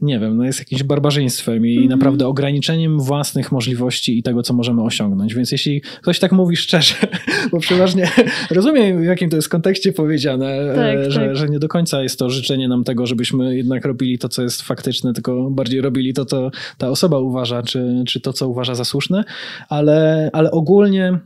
[0.00, 1.90] nie wiem, no jest jakimś barbarzyństwem i mm -hmm.
[1.90, 5.34] naprawdę ograniczeniem własnych możliwości i tego, co możemy osiągnąć.
[5.34, 6.94] Więc jeśli ktoś tak mówi szczerze,
[7.52, 8.08] bo przeważnie
[8.50, 11.36] rozumiem, w jakim to jest kontekście powiedzieć, powiedziane, tak, e, że, tak.
[11.36, 14.62] że nie do końca jest to życzenie nam tego, żebyśmy jednak robili to, co jest
[14.62, 18.84] faktyczne, tylko bardziej robili to, co ta osoba uważa, czy, czy to, co uważa za
[18.84, 19.24] słuszne,
[19.68, 21.18] ale, ale ogólnie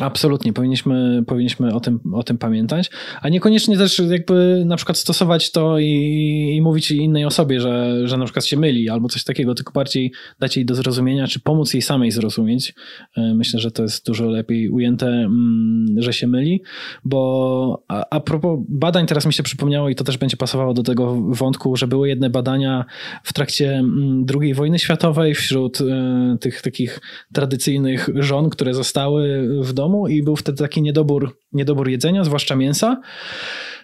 [0.00, 2.90] Absolutnie, powinniśmy, powinniśmy o, tym, o tym pamiętać,
[3.22, 8.16] a niekoniecznie też jakby na przykład stosować to i, i mówić innej osobie, że, że
[8.16, 11.74] na przykład się myli albo coś takiego, tylko bardziej dać jej do zrozumienia, czy pomóc
[11.74, 12.74] jej samej zrozumieć.
[13.16, 16.62] E, myślę, że to jest dużo lepiej ujęte, mm, że się myli,
[17.04, 20.82] bo a, a propos badań, teraz mi się przypomniało i to też będzie pasowało do
[20.82, 22.84] tego wątku, że były jedne badania
[23.22, 27.00] w trakcie mm, II wojny światowej wśród e, tych takich
[27.32, 32.56] tradycyjnych żon, które zostały w domu, domu i był wtedy taki niedobór, niedobór jedzenia, zwłaszcza
[32.56, 33.00] mięsa.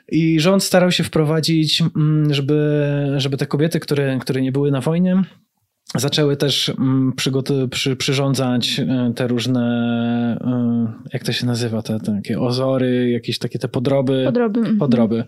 [0.08, 2.84] I rząd starał się wprowadzić, mm, żeby,
[3.16, 5.22] żeby te kobiety, które, które nie były na wojnie,
[5.94, 7.12] zaczęły też mm,
[7.70, 9.62] przy, przyrządzać e, te różne,
[10.40, 14.22] e, jak to się nazywa, te, te takie ozory, jakieś takie te podroby.
[14.26, 14.60] Podroby.
[14.60, 14.78] Mhm.
[14.78, 15.24] Podroby,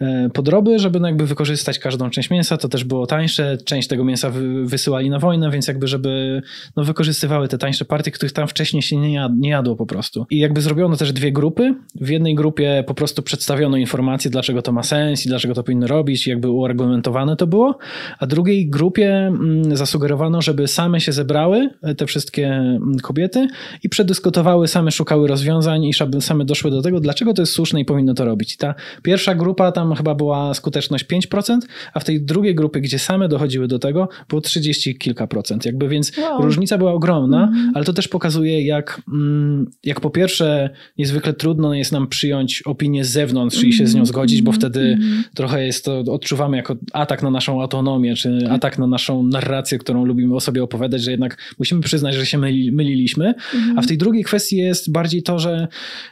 [0.00, 4.04] e, podroby żeby no jakby wykorzystać każdą część mięsa, to też było tańsze, część tego
[4.04, 4.30] mięsa
[4.64, 6.42] wysyłali na wojnę, więc jakby żeby
[6.76, 10.26] no wykorzystywały te tańsze partie, których tam wcześniej się nie, jad, nie jadło po prostu.
[10.30, 11.74] I jakby zrobiono też dwie grupy.
[12.00, 15.86] W jednej grupie po prostu przedstawiono informacje, dlaczego to ma sens i dlaczego to powinno
[15.86, 17.78] robić, jakby uargumentowane to było,
[18.18, 23.48] a drugiej grupie mm, zasugerowano, żeby same się zebrały, e, te wszystkie mm, kobiety,
[23.82, 27.84] i przedyskutowały, same szukały rozwiązań i same doszły do tego, dlaczego to jest słuszne i
[27.84, 28.54] powinno to robić.
[28.54, 31.58] I ta pierwsza grupa, tam chyba była skuteczność 5%,
[31.94, 35.64] a w tej drugiej grupie, gdzie same dochodziły do tego, było 30 kilka procent.
[35.64, 36.42] Jakby więc wow.
[36.42, 37.72] różnica była ogromna, mm.
[37.74, 43.04] ale to też pokazuje, jak, mm, jak po pierwsze niezwykle trudno jest nam przyjąć opinię
[43.04, 43.68] z zewnątrz mm.
[43.68, 44.60] i się z nią zgodzić, bo mhm.
[44.60, 45.24] wtedy mm.
[45.34, 48.52] trochę jest to, odczuwamy jako atak na naszą autonomię, czy tak.
[48.52, 52.38] atak na naszą narrację, którą lubimy o sobie opowiadać, że jednak musimy przyznać, że się
[52.38, 53.34] myli, myliliśmy.
[53.54, 53.78] Mhm.
[53.78, 55.68] A w tej drugiej kwestii jest bardziej to, że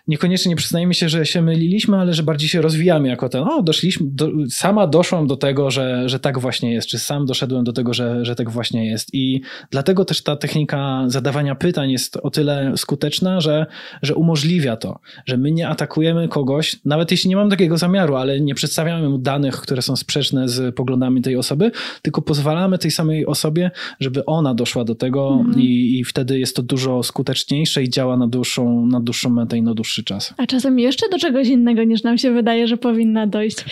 [0.08, 3.62] niekoniecznie nie przyznajemy się, że się myliliśmy, ale że bardziej się rozwijamy jako ten, o,
[3.62, 7.72] doszliśmy, do, sama doszłam do tego, że, że tak właśnie jest, czy sam doszedłem do
[7.72, 9.14] tego, że, że tak właśnie jest.
[9.14, 9.40] I
[9.70, 13.66] dlatego też ta technika zadawania pytań jest o tyle skuteczna, że,
[14.02, 18.40] że umożliwia to, że my nie atakujemy kogoś, nawet jeśli nie mam takiego zamiaru, ale
[18.40, 21.70] nie przedstawiamy mu danych, które są sprzeczne z poglądami tej osoby,
[22.02, 23.57] tylko pozwalamy tej samej osobie
[24.00, 25.60] żeby ona doszła do tego mm.
[25.60, 29.62] i, i wtedy jest to dużo skuteczniejsze i działa na dłuższą, na dłuższą metę i
[29.62, 30.34] na dłuższy czas.
[30.36, 33.64] A czasem jeszcze do czegoś innego niż nam się wydaje, że powinna dojść.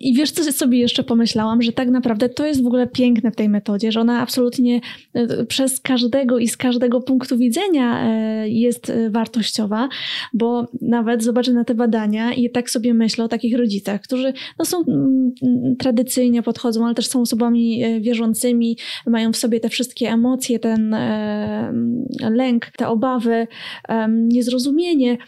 [0.00, 3.36] I wiesz, co sobie jeszcze pomyślałam, że tak naprawdę to jest w ogóle piękne w
[3.36, 4.80] tej metodzie, że ona absolutnie
[5.14, 9.88] e, przez każdego i z każdego punktu widzenia e, jest e, wartościowa,
[10.32, 14.64] bo nawet zobaczę na te badania i tak sobie myślę o takich rodzicach, którzy no,
[14.64, 15.32] są mm,
[15.78, 18.76] tradycyjnie podchodzą, ale też są osobami wierzącymi,
[19.06, 21.72] mają w sobie te wszystkie emocje, ten e,
[22.20, 23.46] lęk, te obawy,
[24.08, 25.18] niezrozumienie,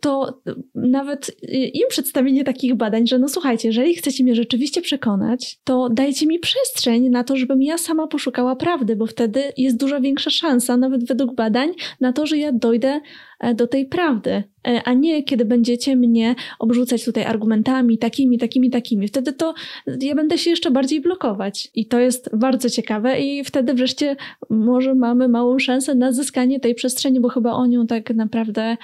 [0.00, 0.40] to
[0.74, 1.36] nawet
[1.74, 6.38] im przedstawienie takich badań, że no słuchajcie, jeżeli chcecie mnie rzeczywiście przekonać, to dajcie mi
[6.38, 11.06] przestrzeń na to, żebym ja sama poszukała prawdy, bo wtedy jest dużo większa szansa, nawet
[11.06, 13.00] według badań, na to, że ja dojdę
[13.40, 14.30] e, do tej prawdy,
[14.66, 19.08] e, a nie kiedy będziecie mnie obrzucać tutaj argumentami takimi, takimi, takimi.
[19.08, 19.54] Wtedy to
[20.00, 21.68] ja będę się jeszcze bardziej blokować.
[21.74, 24.16] I to jest bardzo ciekawe i wtedy wreszcie
[24.50, 28.76] może mamy małą szansę na zyskanie tej przestrzeni, bo chyba o nią tak naprawdę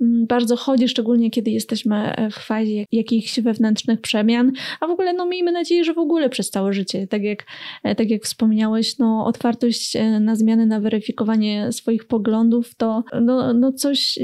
[0.00, 5.26] bardzo bardzo chodzi, szczególnie kiedy jesteśmy w fazie jakichś wewnętrznych przemian, a w ogóle no
[5.26, 7.44] miejmy nadzieję, że w ogóle przez całe życie, tak jak,
[7.82, 14.18] tak jak wspomniałeś, no otwartość na zmiany, na weryfikowanie swoich poglądów to no, no coś,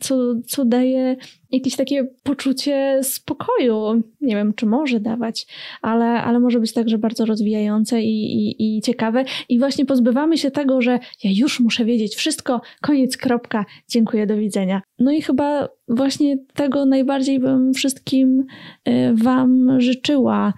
[0.00, 1.16] co, co daje
[1.52, 4.02] jakieś takie poczucie spokoju.
[4.20, 5.46] Nie wiem, czy może dawać,
[5.82, 9.24] ale, ale może być także bardzo rozwijające i, i, i ciekawe.
[9.48, 14.36] I właśnie pozbywamy się tego, że ja już muszę wiedzieć wszystko, koniec, kropka, dziękuję, do
[14.36, 14.82] widzenia.
[14.98, 18.46] No i chyba właśnie tego najbardziej bym wszystkim
[18.84, 20.52] e, Wam życzyła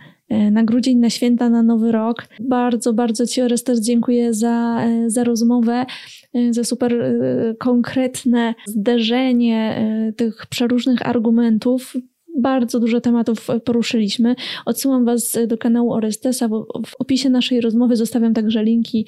[0.51, 2.27] na grudzień, na święta, na nowy rok.
[2.41, 5.87] Bardzo, bardzo Ci, Orestes, dziękuję za, e, za rozmowę.
[6.37, 7.17] Y, za super
[7.59, 9.85] konkretne zderzenie
[10.17, 11.95] tych przeróżnych argumentów
[12.39, 14.37] bardzo dużo tematów poruszyliśmy.
[14.67, 19.07] Odsyłam Was do kanału Orestesa, bo w opisie naszej rozmowy zostawiam także linki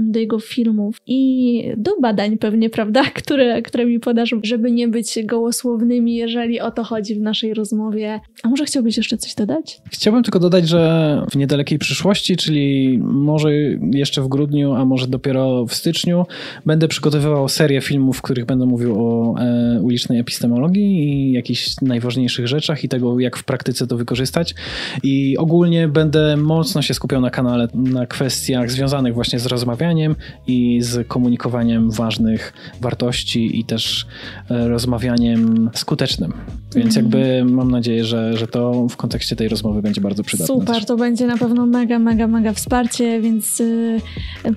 [0.00, 5.18] do jego filmów i do badań pewnie, prawda, które, które mi podasz, żeby nie być
[5.24, 8.20] gołosłownymi, jeżeli o to chodzi w naszej rozmowie.
[8.42, 9.80] A może chciałbyś jeszcze coś dodać?
[9.90, 13.52] Chciałbym tylko dodać, że w niedalekiej przyszłości, czyli może
[13.92, 16.24] jeszcze w grudniu, a może dopiero w styczniu,
[16.66, 22.48] będę przygotowywał serię filmów, w których będę mówił o e, ulicznej epistemologii i jakichś najważniejszych
[22.52, 24.54] rzeczach i tego, jak w praktyce to wykorzystać.
[25.02, 30.16] I ogólnie będę mocno się skupiał na kanale, na kwestiach związanych właśnie z rozmawianiem
[30.46, 34.06] i z komunikowaniem ważnych wartości i też
[34.50, 36.32] e, rozmawianiem skutecznym.
[36.74, 37.04] Więc mhm.
[37.04, 40.54] jakby mam nadzieję, że, że to w kontekście tej rozmowy będzie bardzo przydatne.
[40.54, 40.84] Super, też.
[40.84, 44.00] to będzie na pewno mega, mega, mega wsparcie, więc y,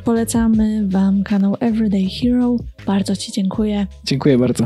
[0.04, 2.56] polecamy Wam kanał Everyday Hero.
[2.86, 3.88] Bardzo Ci dziękuję.
[4.04, 4.66] Dziękuję bardzo.